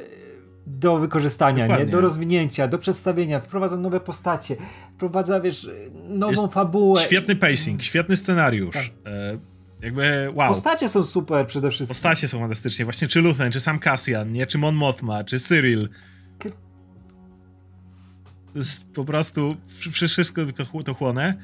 do 0.68 0.98
wykorzystania, 0.98 1.78
nie? 1.78 1.86
do 1.86 2.02
rozwinięcia, 2.02 2.68
do 2.68 2.78
przedstawienia, 2.78 3.40
wprowadza 3.40 3.78
nowe 3.78 4.00
postacie, 4.00 4.56
wprowadza, 4.96 5.40
wiesz, 5.40 5.70
nową 6.10 6.42
jest 6.42 6.54
fabułę. 6.54 7.02
Świetny 7.02 7.36
pacing, 7.36 7.82
świetny 7.84 8.16
scenariusz. 8.16 8.76
Tak. 8.76 8.86
Jakby 9.82 10.30
wow. 10.34 10.48
Postacie 10.48 10.90
są 10.90 11.04
super 11.04 11.48
przede 11.48 11.72
wszystkim. 11.72 11.96
Postacie 11.96 12.28
są 12.28 12.40
fantastycznie. 12.40 12.86
Właśnie 12.86 13.08
czy 13.08 13.22
Luthen, 13.22 13.52
czy 13.52 13.60
sam 13.60 13.80
Cassian, 13.80 14.32
nie? 14.32 14.48
Czy 14.48 14.58
Mon 14.58 14.76
Mothma, 14.76 15.24
czy 15.24 15.40
Cyril. 15.40 15.90
To 18.54 18.60
jest 18.60 18.94
po 18.94 19.06
prostu 19.06 19.56
wszystko 19.92 20.42
to 20.86 20.94
chłonę. 20.94 21.38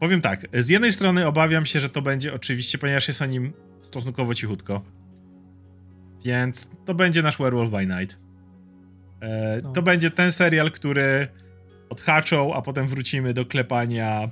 Powiem 0.00 0.20
tak, 0.20 0.46
z 0.58 0.68
jednej 0.68 0.92
strony 0.92 1.26
obawiam 1.26 1.66
się, 1.66 1.80
że 1.80 1.88
to 1.88 2.02
będzie 2.02 2.34
oczywiście, 2.34 2.78
ponieważ 2.78 3.08
jest 3.08 3.22
o 3.22 3.26
nim 3.26 3.52
stosunkowo 3.82 4.34
cichutko. 4.34 4.82
Więc 6.24 6.70
to 6.84 6.94
będzie 6.94 7.22
nasz 7.22 7.38
Werewolf 7.38 7.70
by 7.70 7.86
Night. 7.86 8.16
E, 9.20 9.58
no. 9.62 9.72
To 9.72 9.82
będzie 9.82 10.10
ten 10.10 10.32
serial, 10.32 10.70
który 10.70 11.28
odhaczą, 11.90 12.54
a 12.54 12.62
potem 12.62 12.88
wrócimy 12.88 13.34
do 13.34 13.46
klepania. 13.46 14.28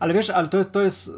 Ale 0.00 0.14
wiesz, 0.14 0.30
ale 0.30 0.48
to 0.48 0.58
jest, 0.58 0.72
to 0.72 0.82
jest, 0.82 1.10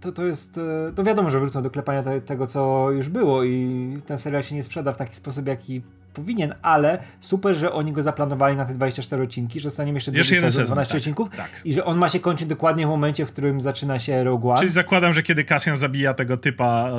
to, 0.00 0.12
to 0.12 0.24
jest, 0.24 0.58
e, 0.58 0.92
to 0.94 1.04
wiadomo, 1.04 1.30
że 1.30 1.40
wrócą 1.40 1.62
do 1.62 1.70
klepania 1.70 2.02
te, 2.02 2.20
tego, 2.20 2.46
co 2.46 2.90
już 2.90 3.08
było 3.08 3.44
i 3.44 3.98
ten 4.06 4.18
serial 4.18 4.42
się 4.42 4.54
nie 4.54 4.62
sprzeda 4.62 4.92
w 4.92 4.96
taki 4.96 5.14
sposób, 5.14 5.46
jaki 5.46 5.82
powinien, 6.16 6.54
ale 6.62 6.98
super, 7.20 7.54
że 7.54 7.72
oni 7.72 7.92
go 7.92 8.02
zaplanowali 8.02 8.56
na 8.56 8.64
te 8.64 8.72
24 8.72 9.22
odcinki, 9.22 9.60
że 9.60 9.70
zostaniemy 9.70 9.96
jeszcze, 9.96 10.10
jeszcze 10.10 10.34
jeden 10.34 10.50
sezon, 10.50 10.66
12 10.66 10.92
tak, 10.92 10.98
odcinków 10.98 11.30
tak. 11.30 11.50
i 11.64 11.72
że 11.72 11.84
on 11.84 11.98
ma 11.98 12.08
się 12.08 12.20
kończyć 12.20 12.48
dokładnie 12.48 12.86
w 12.86 12.88
momencie, 12.88 13.26
w 13.26 13.32
którym 13.32 13.60
zaczyna 13.60 13.98
się 13.98 14.24
Rogue 14.24 14.50
One. 14.50 14.60
Czyli 14.60 14.72
zakładam, 14.72 15.12
że 15.12 15.22
kiedy 15.22 15.44
Cassian 15.44 15.76
zabija 15.76 16.14
tego 16.14 16.36
typa 16.36 16.90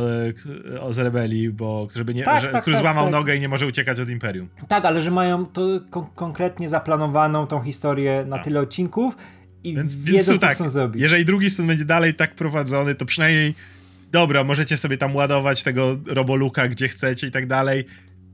e, 0.87 0.93
z 0.93 0.97
rebelii, 0.97 1.49
bo 1.49 1.87
żeby 1.95 2.13
nie, 2.13 2.23
tak, 2.23 2.41
że, 2.41 2.49
tak, 2.49 2.61
który 2.61 2.75
tak, 2.75 2.83
złamał 2.83 3.03
tak. 3.03 3.13
nogę 3.13 3.35
i 3.35 3.39
nie 3.39 3.49
może 3.49 3.67
uciekać 3.67 3.99
od 3.99 4.09
Imperium. 4.09 4.49
Tak, 4.67 4.85
ale 4.85 5.01
że 5.01 5.11
mają 5.11 5.45
to 5.45 5.61
kon 5.89 6.05
konkretnie 6.15 6.69
zaplanowaną 6.69 7.47
tą 7.47 7.61
historię 7.61 8.25
na 8.27 8.39
tyle 8.39 8.59
odcinków 8.59 9.17
i 9.63 9.75
więc, 9.75 9.95
wiedzą, 9.95 10.11
więc 10.13 10.25
co 10.25 10.37
tak, 10.37 10.55
chcą 10.55 10.69
zrobić. 10.69 11.01
Jeżeli 11.01 11.25
drugi 11.25 11.49
sezon 11.49 11.67
będzie 11.67 11.85
dalej 11.85 12.13
tak 12.13 12.35
prowadzony, 12.35 12.95
to 12.95 13.05
przynajmniej 13.05 13.55
dobra, 14.11 14.43
możecie 14.43 14.77
sobie 14.77 14.97
tam 14.97 15.15
ładować 15.15 15.63
tego 15.63 15.99
roboluka 16.07 16.67
gdzie 16.67 16.87
chcecie 16.87 17.27
i 17.27 17.31
tak 17.31 17.47
dalej 17.47 17.85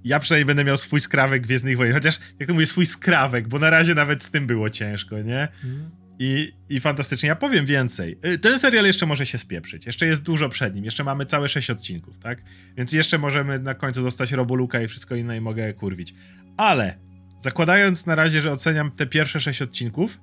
ja 0.04 0.20
przynajmniej 0.20 0.46
będę 0.46 0.64
miał 0.64 0.78
swój 0.78 1.00
skrawek 1.00 1.44
Gwiezdnych 1.44 1.78
Wojen. 1.78 1.94
Chociaż, 1.94 2.20
jak 2.40 2.48
to 2.48 2.54
mówię, 2.54 2.66
swój 2.66 2.86
skrawek, 2.86 3.48
bo 3.48 3.60
na 3.60 3.70
razie 3.70 3.96
nawet 3.96 4.24
z 4.24 4.32
tym 4.32 4.48
było 4.48 4.70
ciężko, 4.70 5.22
nie? 5.22 5.48
Mm. 5.64 5.90
I, 6.20 6.52
I 6.70 6.80
fantastycznie. 6.80 7.30
Ja 7.30 7.36
powiem 7.36 7.66
więcej. 7.66 8.20
Y, 8.26 8.40
ten 8.40 8.60
serial 8.60 8.86
jeszcze 8.86 9.06
może 9.06 9.26
się 9.26 9.38
spieprzyć. 9.38 9.86
Jeszcze 9.86 10.06
jest 10.06 10.22
dużo 10.22 10.50
przed 10.50 10.76
nim. 10.76 10.86
Jeszcze 10.86 11.04
mamy 11.04 11.26
całe 11.26 11.50
sześć 11.50 11.70
odcinków, 11.70 12.20
tak? 12.20 12.44
Więc 12.78 12.92
jeszcze 12.92 13.18
możemy 13.18 13.60
na 13.60 13.76
końcu 13.76 14.04
dostać 14.04 14.32
Roboluka 14.32 14.82
i 14.82 14.88
wszystko 14.88 15.16
inne 15.16 15.38
i 15.38 15.42
mogę 15.42 15.74
kurwić. 15.74 16.14
Ale 16.58 16.98
zakładając 17.42 18.06
na 18.06 18.16
razie, 18.16 18.42
że 18.42 18.52
oceniam 18.52 18.92
te 18.92 19.06
pierwsze 19.06 19.40
sześć 19.40 19.62
odcinków, 19.62 20.20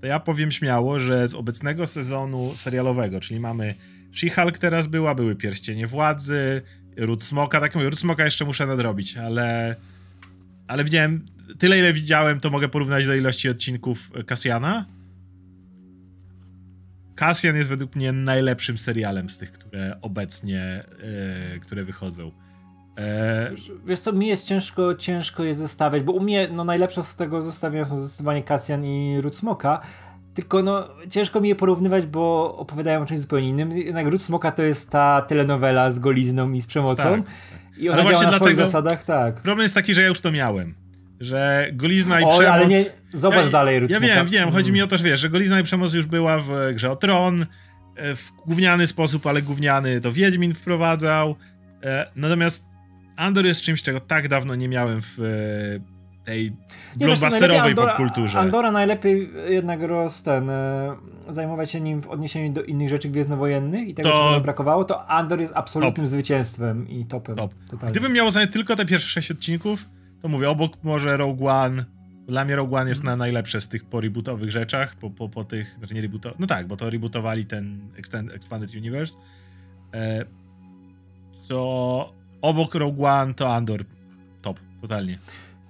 to 0.00 0.06
ja 0.06 0.20
powiem 0.20 0.50
śmiało, 0.50 1.00
że 1.00 1.28
z 1.28 1.34
obecnego 1.34 1.86
sezonu 1.86 2.52
serialowego, 2.56 3.20
czyli 3.20 3.40
mamy 3.40 3.74
She-Hulk 4.12 4.58
teraz 4.58 4.86
była, 4.86 5.14
były 5.14 5.36
Pierścienie 5.36 5.86
Władzy, 5.86 6.62
Ród 6.96 7.24
Smoka, 7.24 7.60
tak 7.60 7.74
mówię, 7.74 7.90
Ród 7.90 7.98
Smoka 7.98 8.24
jeszcze 8.24 8.44
muszę 8.44 8.66
nadrobić, 8.66 9.16
ale 9.16 9.76
ale 10.66 10.84
widziałem, 10.84 11.26
tyle 11.58 11.78
ile 11.78 11.92
widziałem, 11.92 12.40
to 12.40 12.50
mogę 12.50 12.68
porównać 12.68 13.06
do 13.06 13.14
ilości 13.14 13.48
odcinków 13.48 14.10
Kasjana. 14.26 14.86
Kasjan 17.14 17.56
jest 17.56 17.70
według 17.70 17.96
mnie 17.96 18.12
najlepszym 18.12 18.78
serialem 18.78 19.30
z 19.30 19.38
tych, 19.38 19.52
które 19.52 19.98
obecnie, 20.00 20.84
yy, 21.52 21.60
które 21.60 21.84
wychodzą. 21.84 22.32
E... 22.98 23.50
Wiesz 23.86 24.00
co, 24.00 24.12
mi 24.12 24.26
jest 24.26 24.46
ciężko, 24.46 24.94
ciężko 24.94 25.44
je 25.44 25.54
zestawiać, 25.54 26.02
bo 26.02 26.12
u 26.12 26.20
mnie 26.20 26.48
no, 26.52 26.64
najlepsze 26.64 27.04
z 27.04 27.16
tego 27.16 27.42
zestawienia 27.42 27.84
są 27.84 27.98
zdecydowanie 27.98 28.42
Kasjan 28.42 28.84
i 28.84 29.20
Ród 29.20 29.36
Smoka, 29.36 29.80
tylko 30.34 30.62
no 30.62 30.88
ciężko 31.10 31.40
mi 31.40 31.48
je 31.48 31.54
porównywać, 31.54 32.06
bo 32.06 32.56
opowiadają 32.56 33.02
o 33.02 33.06
czymś 33.06 33.20
zupełnie 33.20 33.48
innym. 33.48 33.72
Jednak 33.72 34.06
Ród 34.06 34.22
Smoka 34.22 34.52
to 34.52 34.62
jest 34.62 34.90
ta 34.90 35.22
telenowela 35.22 35.90
z 35.90 35.98
golizną 35.98 36.52
i 36.52 36.60
z 36.60 36.66
przemocą. 36.66 37.02
Tak. 37.02 37.32
I 37.76 37.88
ona 37.88 38.02
ale 38.02 38.14
działa 38.14 38.24
na 38.24 38.32
swoich 38.32 38.56
zasadach, 38.56 39.04
tak. 39.04 39.34
Problem 39.34 39.62
jest 39.62 39.74
taki, 39.74 39.94
że 39.94 40.02
ja 40.02 40.08
już 40.08 40.20
to 40.20 40.32
miałem. 40.32 40.74
Że 41.20 41.70
golizna 41.72 42.20
i 42.20 42.24
Oj, 42.24 42.30
przemoc... 42.30 42.48
ale 42.48 42.66
nie, 42.66 42.84
zobacz 43.12 43.44
ja, 43.44 43.50
dalej 43.50 43.80
Ród 43.80 43.90
Ja 43.90 44.00
wiem, 44.00 44.26
wiem, 44.26 44.50
chodzi 44.50 44.72
mi 44.72 44.82
o 44.82 44.86
to, 44.86 44.98
że 44.98 45.04
wiesz, 45.04 45.20
że 45.20 45.28
golizna 45.28 45.60
i 45.60 45.62
przemoc 45.62 45.92
już 45.92 46.06
była 46.06 46.38
w 46.38 46.50
grze 46.74 46.90
o 46.90 46.96
Tron, 46.96 47.46
e, 47.96 48.16
w 48.16 48.32
gówniany 48.46 48.86
sposób, 48.86 49.26
ale 49.26 49.42
gówniany 49.42 50.00
to 50.00 50.12
Wiedźmin 50.12 50.54
wprowadzał. 50.54 51.36
E, 51.82 52.10
natomiast 52.16 52.64
Andor 53.18 53.46
jest 53.46 53.60
czymś, 53.60 53.82
czego 53.82 54.00
tak 54.00 54.28
dawno 54.28 54.54
nie 54.54 54.68
miałem 54.68 55.00
w 55.02 55.18
e, 55.20 56.24
tej 56.24 56.52
blockbusterowej 56.96 57.74
popkulturze. 57.74 58.38
Andora 58.38 58.70
najlepiej 58.70 59.30
jednak 59.48 59.82
roz 59.82 60.22
ten, 60.22 60.50
e, 60.50 60.96
zajmować 61.28 61.70
się 61.70 61.80
nim 61.80 62.02
w 62.02 62.08
odniesieniu 62.08 62.52
do 62.52 62.62
innych 62.62 62.88
rzeczy 62.88 63.08
gwiezdnowojennych 63.08 63.88
i 63.88 63.94
tego, 63.94 64.10
to... 64.10 64.16
czego 64.16 64.40
brakowało, 64.40 64.84
to 64.84 65.10
Andor 65.10 65.40
jest 65.40 65.52
absolutnym 65.56 66.06
Top. 66.06 66.10
zwycięstwem 66.10 66.88
i 66.88 67.04
topem. 67.04 67.36
Top. 67.36 67.54
Gdybym 67.88 68.12
miał 68.12 68.26
oceniać 68.26 68.52
tylko 68.52 68.76
te 68.76 68.86
pierwsze 68.86 69.08
sześć 69.08 69.30
odcinków, 69.30 69.88
to 70.22 70.28
mówię, 70.28 70.50
obok 70.50 70.72
może 70.82 71.16
Rogue 71.16 71.48
One, 71.48 71.84
dla 72.26 72.44
mnie 72.44 72.56
Rogue 72.56 72.76
One 72.76 72.88
jest 72.88 73.04
na 73.04 73.16
najlepsze 73.16 73.60
z 73.60 73.68
tych 73.68 73.84
po 73.84 74.00
rebootowych 74.00 74.50
rzeczach, 74.50 74.96
po, 74.96 75.10
po, 75.10 75.28
po 75.28 75.44
tych, 75.44 75.74
znaczy 75.78 75.94
nie 75.94 76.02
rebootowych, 76.02 76.38
no 76.38 76.46
tak, 76.46 76.66
bo 76.66 76.76
to 76.76 76.90
rebootowali 76.90 77.46
ten 77.46 77.80
Expanded 78.34 78.74
Universe. 78.74 79.18
E, 79.94 80.24
to 81.48 82.17
obok 82.42 82.74
Rogue 82.74 83.06
One 83.06 83.34
to 83.34 83.54
Andor 83.54 83.84
top, 84.42 84.60
totalnie. 84.80 85.18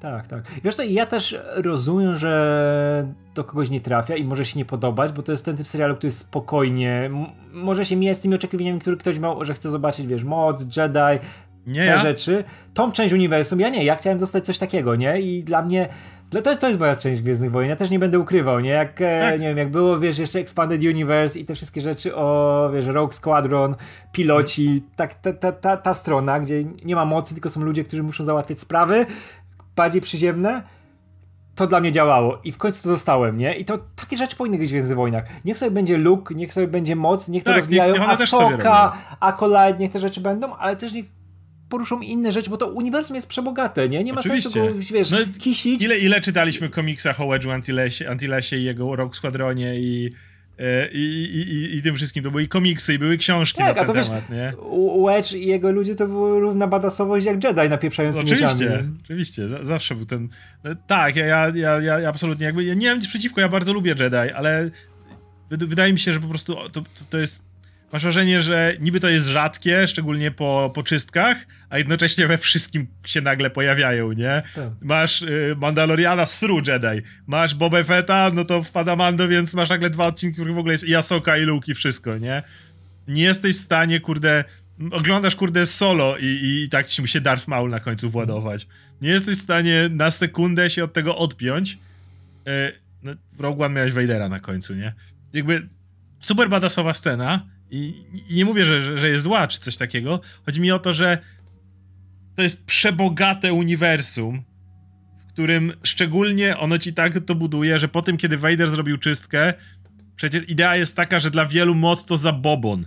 Tak, 0.00 0.26
tak. 0.26 0.42
Wiesz 0.64 0.74
co, 0.74 0.82
ja 0.82 1.06
też 1.06 1.38
rozumiem, 1.54 2.14
że 2.14 3.06
do 3.34 3.44
kogoś 3.44 3.70
nie 3.70 3.80
trafia 3.80 4.16
i 4.16 4.24
może 4.24 4.44
się 4.44 4.58
nie 4.58 4.64
podobać, 4.64 5.12
bo 5.12 5.22
to 5.22 5.32
jest 5.32 5.44
ten 5.44 5.56
typ 5.56 5.68
serialu, 5.68 5.96
który 5.96 6.06
jest 6.06 6.18
spokojnie, 6.18 7.10
może 7.52 7.84
się 7.84 7.96
mija 7.96 8.14
z 8.14 8.20
tymi 8.20 8.34
oczekiwaniami, 8.34 8.80
które 8.80 8.96
ktoś 8.96 9.18
miał, 9.18 9.44
że 9.44 9.54
chce 9.54 9.70
zobaczyć, 9.70 10.06
wiesz, 10.06 10.24
moc, 10.24 10.76
Jedi, 10.76 11.24
nie 11.66 11.80
te 11.80 11.86
ja? 11.86 11.98
rzeczy. 11.98 12.44
Tą 12.74 12.92
część 12.92 13.14
uniwersum, 13.14 13.60
ja 13.60 13.68
nie, 13.68 13.84
ja 13.84 13.96
chciałem 13.96 14.18
dostać 14.18 14.46
coś 14.46 14.58
takiego, 14.58 14.96
nie? 14.96 15.20
I 15.20 15.44
dla 15.44 15.62
mnie 15.62 15.88
to, 16.30 16.56
to 16.56 16.68
jest 16.68 16.80
moja 16.80 16.96
część 16.96 17.22
Gwiezdnych 17.22 17.50
Wojen, 17.50 17.70
ja 17.70 17.76
też 17.76 17.90
nie 17.90 17.98
będę 17.98 18.18
ukrywał, 18.18 18.60
nie? 18.60 18.70
Jak, 18.70 19.00
e, 19.00 19.20
tak. 19.20 19.40
nie 19.40 19.48
wiem, 19.48 19.58
jak 19.58 19.70
było, 19.70 19.98
wiesz, 19.98 20.18
jeszcze 20.18 20.38
Expanded 20.38 20.82
Universe 20.82 21.38
i 21.38 21.44
te 21.44 21.54
wszystkie 21.54 21.80
rzeczy 21.80 22.16
o, 22.16 22.70
wiesz, 22.74 22.86
Rogue 22.86 23.12
Squadron, 23.12 23.74
piloci, 24.12 24.84
tak, 24.96 25.14
ta, 25.14 25.32
ta, 25.32 25.52
ta, 25.52 25.76
ta 25.76 25.94
strona, 25.94 26.40
gdzie 26.40 26.64
nie 26.84 26.94
ma 26.96 27.04
mocy, 27.04 27.34
tylko 27.34 27.50
są 27.50 27.60
ludzie, 27.60 27.84
którzy 27.84 28.02
muszą 28.02 28.24
załatwiać 28.24 28.60
sprawy, 28.60 29.06
bardziej 29.76 30.00
przyziemne, 30.00 30.62
to 31.54 31.66
dla 31.66 31.80
mnie 31.80 31.92
działało 31.92 32.38
i 32.44 32.52
w 32.52 32.58
końcu 32.58 32.82
to 32.82 32.88
dostałem, 32.88 33.38
nie? 33.38 33.54
I 33.54 33.64
to 33.64 33.78
takie 33.96 34.16
rzeczy 34.16 34.36
powinny 34.36 34.58
być 34.58 34.68
w 34.68 34.72
Gwiezdnych 34.72 34.96
Wojnach. 34.96 35.24
Niech 35.44 35.58
sobie 35.58 35.70
będzie 35.70 35.98
look, 35.98 36.30
niech 36.30 36.52
sobie 36.52 36.68
będzie 36.68 36.96
moc, 36.96 37.28
niech 37.28 37.44
to 37.44 37.50
tak, 37.50 37.56
rozwijają 37.58 37.94
niech, 37.94 38.08
Asoka, 38.08 38.96
Acolyte, 39.20 39.76
niech 39.78 39.90
te 39.90 39.98
rzeczy 39.98 40.20
będą, 40.20 40.54
ale 40.54 40.76
też 40.76 40.92
niech 40.92 41.17
poruszą 41.68 42.00
inne 42.00 42.32
rzeczy, 42.32 42.50
bo 42.50 42.56
to 42.56 42.66
uniwersum 42.66 43.16
jest 43.16 43.28
przebogatne, 43.28 43.88
nie? 43.88 44.04
Nie 44.04 44.12
ma 44.12 44.20
Oczywiście. 44.20 44.50
sensu 44.50 44.74
go, 44.74 44.94
wiesz, 44.94 45.10
no, 45.10 45.18
kisić. 45.38 45.82
Ile, 45.82 45.98
ile 45.98 46.20
czytaliśmy 46.20 46.68
komiksach 46.68 47.20
o 47.20 47.24
Wedge'u 47.24 47.50
Antilesie, 47.50 48.10
Antilesie 48.10 48.56
i 48.56 48.64
jego 48.64 48.96
Rogue 48.96 49.14
Squadronie 49.14 49.80
i 49.80 50.12
e, 50.58 50.88
i, 50.92 51.24
i, 51.34 51.76
i, 51.76 51.82
tym 51.82 51.94
wszystkim. 51.94 52.24
To 52.24 52.30
były 52.30 52.42
i 52.42 52.48
komiksy, 52.48 52.94
i 52.94 52.98
były 52.98 53.18
książki 53.18 53.58
tak, 53.58 53.68
na 53.68 53.74
ten 53.74 53.82
a 53.82 53.86
to 53.86 53.92
temat, 53.92 54.22
wiesz, 54.30 54.38
nie? 54.38 54.52
Wedge 55.06 55.32
i 55.32 55.46
jego 55.46 55.72
ludzie 55.72 55.94
to 55.94 56.06
była 56.06 56.38
równa 56.38 56.66
badasowość 56.66 57.26
jak 57.26 57.44
Jedi 57.44 57.68
napieprzający 57.68 58.18
Oczywiście, 58.18 58.64
mieczami. 58.64 58.88
oczywiście. 59.04 59.48
zawsze 59.62 59.94
był 59.94 60.06
ten... 60.06 60.28
No, 60.64 60.70
tak, 60.86 61.16
ja, 61.16 61.26
ja, 61.26 61.80
ja, 61.80 62.00
ja 62.00 62.08
absolutnie 62.08 62.46
jakby... 62.46 62.64
Ja 62.64 62.74
nie 62.74 62.88
mam 62.88 62.98
nic 62.98 63.08
przeciwko, 63.08 63.40
ja 63.40 63.48
bardzo 63.48 63.72
lubię 63.72 63.94
Jedi, 64.00 64.32
ale 64.34 64.70
wydaje 65.50 65.92
mi 65.92 65.98
się, 65.98 66.12
że 66.12 66.20
po 66.20 66.28
prostu 66.28 66.54
to, 66.72 66.82
to 67.10 67.18
jest 67.18 67.47
masz 67.92 68.02
wrażenie, 68.02 68.42
że 68.42 68.76
niby 68.80 69.00
to 69.00 69.08
jest 69.08 69.26
rzadkie, 69.26 69.86
szczególnie 69.88 70.30
po, 70.30 70.72
po 70.74 70.82
czystkach, 70.82 71.46
a 71.70 71.78
jednocześnie 71.78 72.26
we 72.26 72.38
wszystkim 72.38 72.86
się 73.04 73.20
nagle 73.20 73.50
pojawiają, 73.50 74.12
nie? 74.12 74.42
Tak. 74.54 74.70
Masz 74.80 75.22
y, 75.22 75.56
Mandaloriana 75.60 76.26
Sru 76.26 76.56
Jedi, 76.66 77.02
masz 77.26 77.54
Boba 77.54 77.84
Fetta, 77.84 78.30
no 78.34 78.44
to 78.44 78.62
wpada 78.62 78.96
Mando, 78.96 79.28
więc 79.28 79.54
masz 79.54 79.68
nagle 79.68 79.90
dwa 79.90 80.06
odcinki, 80.06 80.32
w 80.32 80.36
których 80.36 80.54
w 80.54 80.58
ogóle 80.58 80.74
jest 80.74 80.84
i 80.84 80.94
Asoka 80.94 81.36
i 81.36 81.42
Luke 81.42 81.72
i 81.72 81.74
wszystko, 81.74 82.18
nie? 82.18 82.42
Nie 83.08 83.22
jesteś 83.22 83.56
w 83.56 83.60
stanie, 83.60 84.00
kurde, 84.00 84.44
oglądasz, 84.90 85.36
kurde, 85.36 85.66
solo 85.66 86.16
i, 86.16 86.24
i, 86.24 86.62
i 86.64 86.68
tak 86.68 86.86
ci 86.86 87.02
musi 87.02 87.20
Darth 87.20 87.48
Maul 87.48 87.70
na 87.70 87.80
końcu 87.80 88.10
władować. 88.10 88.66
Nie 89.02 89.08
jesteś 89.08 89.38
w 89.38 89.42
stanie 89.42 89.88
na 89.90 90.10
sekundę 90.10 90.70
się 90.70 90.84
od 90.84 90.92
tego 90.92 91.16
odpiąć. 91.16 91.72
Y, 92.48 92.72
no, 93.02 93.12
w 93.32 93.40
Rogue 93.40 93.64
One 93.64 93.74
miałeś 93.74 93.92
Vadera 93.92 94.28
na 94.28 94.40
końcu, 94.40 94.74
nie? 94.74 94.94
Jakby 95.32 95.68
super 96.20 96.48
badasowa 96.48 96.94
scena, 96.94 97.46
i, 97.70 98.04
nie 98.30 98.44
mówię, 98.44 98.66
że, 98.66 98.98
że 98.98 99.08
jest 99.08 99.24
zła 99.24 99.48
czy 99.48 99.60
coś 99.60 99.76
takiego. 99.76 100.20
Chodzi 100.46 100.60
mi 100.60 100.72
o 100.72 100.78
to, 100.78 100.92
że 100.92 101.18
to 102.36 102.42
jest 102.42 102.66
przebogate 102.66 103.52
uniwersum, 103.52 104.42
w 105.20 105.32
którym 105.32 105.72
szczególnie 105.84 106.58
ono 106.58 106.78
ci 106.78 106.94
tak 106.94 107.24
to 107.26 107.34
buduje, 107.34 107.78
że 107.78 107.88
po 107.88 108.02
tym, 108.02 108.16
kiedy 108.16 108.36
Vader 108.36 108.70
zrobił 108.70 108.98
czystkę, 108.98 109.54
przecież 110.16 110.48
idea 110.48 110.76
jest 110.76 110.96
taka, 110.96 111.20
że 111.20 111.30
dla 111.30 111.46
wielu 111.46 111.74
moc 111.74 112.04
to 112.04 112.16
zabobon. 112.16 112.86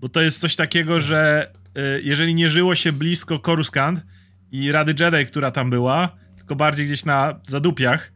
Bo 0.00 0.08
to 0.08 0.20
jest 0.20 0.40
coś 0.40 0.56
takiego, 0.56 1.00
że 1.00 1.52
y, 1.78 2.02
jeżeli 2.02 2.34
nie 2.34 2.50
żyło 2.50 2.74
się 2.74 2.92
blisko 2.92 3.38
Coruscant 3.38 4.06
i 4.50 4.72
Rady 4.72 4.94
Jedi, 5.00 5.26
która 5.26 5.50
tam 5.50 5.70
była, 5.70 6.16
tylko 6.36 6.56
bardziej 6.56 6.86
gdzieś 6.86 7.04
na 7.04 7.40
zadupiach, 7.42 8.12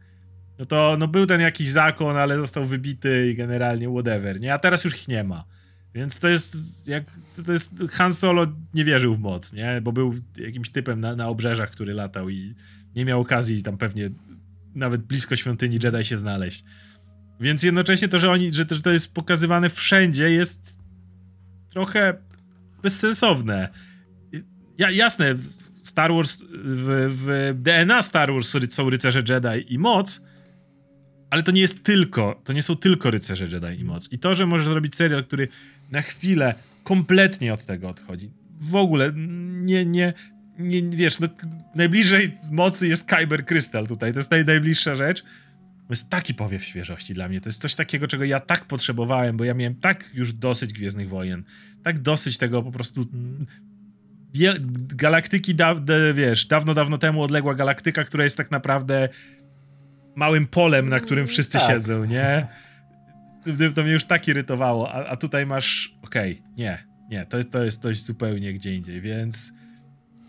no 0.59 0.65
to 0.65 0.95
no 0.99 1.07
był 1.07 1.25
ten 1.25 1.41
jakiś 1.41 1.69
zakon, 1.69 2.17
ale 2.17 2.37
został 2.37 2.65
wybity 2.65 3.29
i 3.31 3.35
generalnie 3.35 3.89
whatever, 3.89 4.39
nie? 4.39 4.53
A 4.53 4.57
teraz 4.57 4.83
już 4.83 4.95
ich 4.95 5.07
nie 5.07 5.23
ma. 5.23 5.56
Więc 5.97 6.19
to 6.19 6.27
jest 6.27 6.87
jak 6.87 7.03
to 7.45 7.51
jest 7.51 7.73
Han 7.91 8.13
Solo 8.13 8.47
nie 8.73 8.85
wierzył 8.85 9.15
w 9.15 9.19
moc, 9.19 9.53
nie? 9.53 9.81
Bo 9.81 9.91
był 9.91 10.15
jakimś 10.37 10.69
typem 10.69 10.99
na, 10.99 11.15
na 11.15 11.27
obrzeżach, 11.27 11.71
który 11.71 11.93
latał 11.93 12.29
i 12.29 12.55
nie 12.95 13.05
miał 13.05 13.21
okazji 13.21 13.63
tam 13.63 13.77
pewnie 13.77 14.09
nawet 14.75 15.01
blisko 15.01 15.35
świątyni 15.35 15.79
Jedi 15.83 16.05
się 16.05 16.17
znaleźć. 16.17 16.63
Więc 17.39 17.63
jednocześnie 17.63 18.07
to, 18.07 18.19
że 18.19 18.31
oni, 18.31 18.53
że 18.53 18.65
to, 18.65 18.75
że 18.75 18.81
to 18.81 18.91
jest 18.91 19.13
pokazywane 19.13 19.69
wszędzie 19.69 20.29
jest 20.29 20.79
trochę 21.69 22.17
bezsensowne. 22.83 23.69
Ja, 24.77 24.91
jasne, 24.91 25.35
Star 25.83 26.13
Wars, 26.13 26.37
w, 26.51 27.09
w 27.09 27.53
DNA 27.61 28.03
Star 28.03 28.33
Wars 28.33 28.55
są 28.69 28.89
rycerze 28.89 29.23
Jedi 29.29 29.73
i 29.73 29.79
moc, 29.79 30.21
ale 31.29 31.43
to 31.43 31.51
nie 31.51 31.61
jest 31.61 31.83
tylko, 31.83 32.41
to 32.43 32.53
nie 32.53 32.61
są 32.61 32.75
tylko 32.75 33.11
rycerze 33.11 33.45
Jedi 33.45 33.81
i 33.81 33.83
moc. 33.83 34.11
I 34.11 34.19
to, 34.19 34.35
że 34.35 34.45
możesz 34.45 34.67
zrobić 34.67 34.95
serial, 34.95 35.23
który 35.23 35.47
na 35.91 36.01
chwilę 36.01 36.55
kompletnie 36.83 37.53
od 37.53 37.65
tego 37.65 37.89
odchodzi. 37.89 38.31
W 38.59 38.75
ogóle 38.75 39.11
nie, 39.15 39.85
nie, 39.85 40.13
nie 40.59 40.81
wiesz, 40.81 41.19
no, 41.19 41.27
najbliżej 41.75 42.31
z 42.41 42.51
mocy 42.51 42.87
jest 42.87 43.05
Kyber 43.05 43.45
Crystal 43.45 43.87
tutaj, 43.87 44.13
to 44.13 44.19
jest 44.19 44.31
naj, 44.31 44.45
najbliższa 44.45 44.95
rzecz. 44.95 45.23
To 45.87 45.93
jest 45.93 46.09
taki 46.09 46.33
powiew 46.33 46.63
świeżości 46.63 47.13
dla 47.13 47.29
mnie. 47.29 47.41
To 47.41 47.49
jest 47.49 47.61
coś 47.61 47.75
takiego, 47.75 48.07
czego 48.07 48.23
ja 48.23 48.39
tak 48.39 48.65
potrzebowałem, 48.65 49.37
bo 49.37 49.43
ja 49.43 49.53
miałem 49.53 49.75
tak 49.75 50.09
już 50.13 50.33
dosyć 50.33 50.73
Gwiezdnych 50.73 51.09
Wojen. 51.09 51.43
Tak 51.83 51.99
dosyć 51.99 52.37
tego 52.37 52.63
po 52.63 52.71
prostu 52.71 53.05
galaktyki, 54.95 55.55
da, 55.55 55.75
wiesz, 56.13 56.45
dawno, 56.45 56.73
dawno 56.73 56.97
temu 56.97 57.23
odległa 57.23 57.55
galaktyka, 57.55 58.03
która 58.03 58.23
jest 58.23 58.37
tak 58.37 58.51
naprawdę 58.51 59.09
małym 60.15 60.47
polem, 60.47 60.89
na 60.89 60.99
którym 60.99 61.27
wszyscy 61.27 61.57
tak. 61.57 61.67
siedzą, 61.67 62.05
nie? 62.05 62.47
To 63.75 63.83
mnie 63.83 63.91
już 63.91 64.03
tak 64.03 64.27
irytowało, 64.27 64.93
a, 64.93 65.05
a 65.05 65.17
tutaj 65.17 65.45
masz, 65.45 65.97
okej, 66.01 66.31
okay, 66.31 66.53
nie, 66.57 66.87
nie, 67.09 67.25
to, 67.25 67.43
to 67.43 67.63
jest 67.63 67.81
coś 67.81 68.01
zupełnie 68.01 68.53
gdzie 68.53 68.75
indziej, 68.75 69.01
więc 69.01 69.51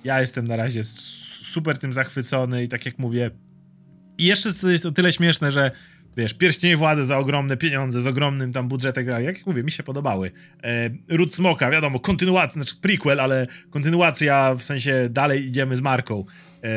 ja 0.04 0.20
jestem 0.20 0.46
na 0.46 0.56
razie 0.56 0.84
super 0.84 1.78
tym 1.78 1.92
zachwycony 1.92 2.64
i 2.64 2.68
tak 2.68 2.86
jak 2.86 2.98
mówię, 2.98 3.30
i 4.18 4.24
jeszcze 4.24 4.54
to 4.54 4.70
jest 4.70 4.86
o 4.86 4.92
tyle 4.92 5.12
śmieszne, 5.12 5.52
że 5.52 5.70
wiesz, 6.18 6.34
pierścienie 6.34 6.76
władzy 6.76 7.04
za 7.04 7.18
ogromne 7.18 7.56
pieniądze, 7.56 8.02
z 8.02 8.06
ogromnym 8.06 8.52
tam 8.52 8.68
budżetem, 8.68 9.06
jak, 9.06 9.24
jak 9.24 9.46
mówię, 9.46 9.62
mi 9.62 9.70
się 9.70 9.82
podobały. 9.82 10.32
E, 10.64 10.90
Ród 11.08 11.34
Smoka, 11.34 11.70
wiadomo, 11.70 12.00
kontynuacja, 12.00 12.52
znaczy 12.52 12.76
prequel, 12.80 13.20
ale 13.20 13.46
kontynuacja, 13.70 14.54
w 14.54 14.62
sensie 14.62 15.08
dalej 15.10 15.46
idziemy 15.46 15.76
z 15.76 15.80
marką. 15.80 16.24
E, 16.64 16.68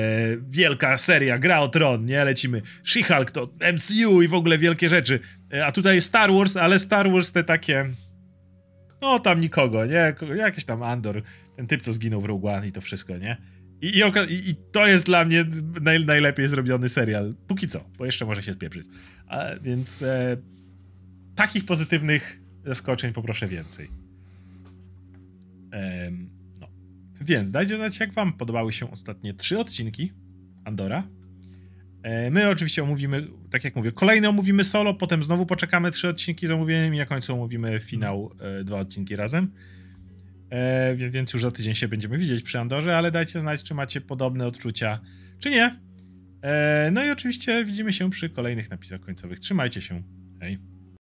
wielka 0.49 0.97
seria, 0.97 1.39
gra 1.39 1.59
o 1.59 1.67
tron, 1.67 2.05
nie? 2.05 2.25
Lecimy. 2.25 2.61
She-Hulk 2.85 3.31
to 3.31 3.49
MCU 3.73 4.21
i 4.21 4.27
w 4.27 4.33
ogóle 4.33 4.57
wielkie 4.57 4.89
rzeczy. 4.89 5.19
E, 5.53 5.65
a 5.65 5.71
tutaj 5.71 6.01
Star 6.01 6.31
Wars, 6.31 6.57
ale 6.57 6.79
Star 6.79 7.11
Wars 7.11 7.31
te 7.31 7.43
takie... 7.43 7.85
No, 9.01 9.19
tam 9.19 9.41
nikogo, 9.41 9.85
nie? 9.85 10.15
Jakiś 10.35 10.65
tam 10.65 10.83
Andor, 10.83 11.21
ten 11.55 11.67
typ, 11.67 11.81
co 11.81 11.93
zginął 11.93 12.21
w 12.21 12.25
Rogue 12.25 12.47
One 12.47 12.67
i 12.67 12.71
to 12.71 12.81
wszystko, 12.81 13.17
nie? 13.17 13.37
I, 13.81 13.87
i, 14.29 14.49
i 14.49 14.55
to 14.71 14.87
jest 14.87 15.05
dla 15.05 15.25
mnie 15.25 15.45
naj, 15.81 16.05
najlepiej 16.05 16.47
zrobiony 16.47 16.89
serial. 16.89 17.35
Póki 17.47 17.67
co, 17.67 17.89
bo 17.97 18.05
jeszcze 18.05 18.25
może 18.25 18.43
się 18.43 18.53
spieprzyć. 18.53 18.87
A, 19.31 19.59
więc 19.61 20.01
e, 20.01 20.37
takich 21.35 21.65
pozytywnych 21.65 22.41
zaskoczeń 22.65 23.13
poproszę 23.13 23.47
więcej. 23.47 23.89
no. 26.59 26.67
Więc 27.21 27.51
dajcie 27.51 27.75
znać, 27.75 27.99
jak 27.99 28.13
wam 28.13 28.33
podobały 28.33 28.73
się 28.73 28.91
ostatnie 28.91 29.33
trzy 29.33 29.59
odcinki 29.59 30.11
Andora. 30.65 31.07
E, 32.03 32.31
my 32.31 32.49
oczywiście 32.49 32.83
omówimy, 32.83 33.27
tak 33.51 33.63
jak 33.63 33.75
mówię, 33.75 33.91
kolejny 33.91 34.29
omówimy 34.29 34.63
solo, 34.63 34.93
potem 34.93 35.23
znowu 35.23 35.45
poczekamy 35.45 35.91
trzy 35.91 36.09
odcinki 36.09 36.47
z 36.47 36.51
omówieniem 36.51 36.95
i 36.95 36.97
na 36.97 37.05
końcu 37.05 37.33
omówimy 37.33 37.79
finał, 37.79 38.31
e, 38.39 38.63
dwa 38.63 38.79
odcinki 38.79 39.15
razem. 39.15 39.51
E, 40.49 40.95
więc 40.95 41.33
już 41.33 41.41
za 41.41 41.51
tydzień 41.51 41.75
się 41.75 41.87
będziemy 41.87 42.17
widzieć 42.17 42.43
przy 42.43 42.59
Andorze, 42.59 42.97
ale 42.97 43.11
dajcie 43.11 43.39
znać, 43.39 43.63
czy 43.63 43.73
macie 43.73 44.01
podobne 44.01 44.47
odczucia, 44.47 44.99
czy 45.39 45.49
nie. 45.49 45.90
No 46.91 47.05
i 47.05 47.09
oczywiście 47.09 47.65
widzimy 47.65 47.93
się 47.93 48.09
przy 48.09 48.29
kolejnych 48.29 48.69
napisach 48.69 49.01
końcowych. 49.01 49.39
Trzymajcie 49.39 49.81
się. 49.81 50.03
Hej. 50.39 50.70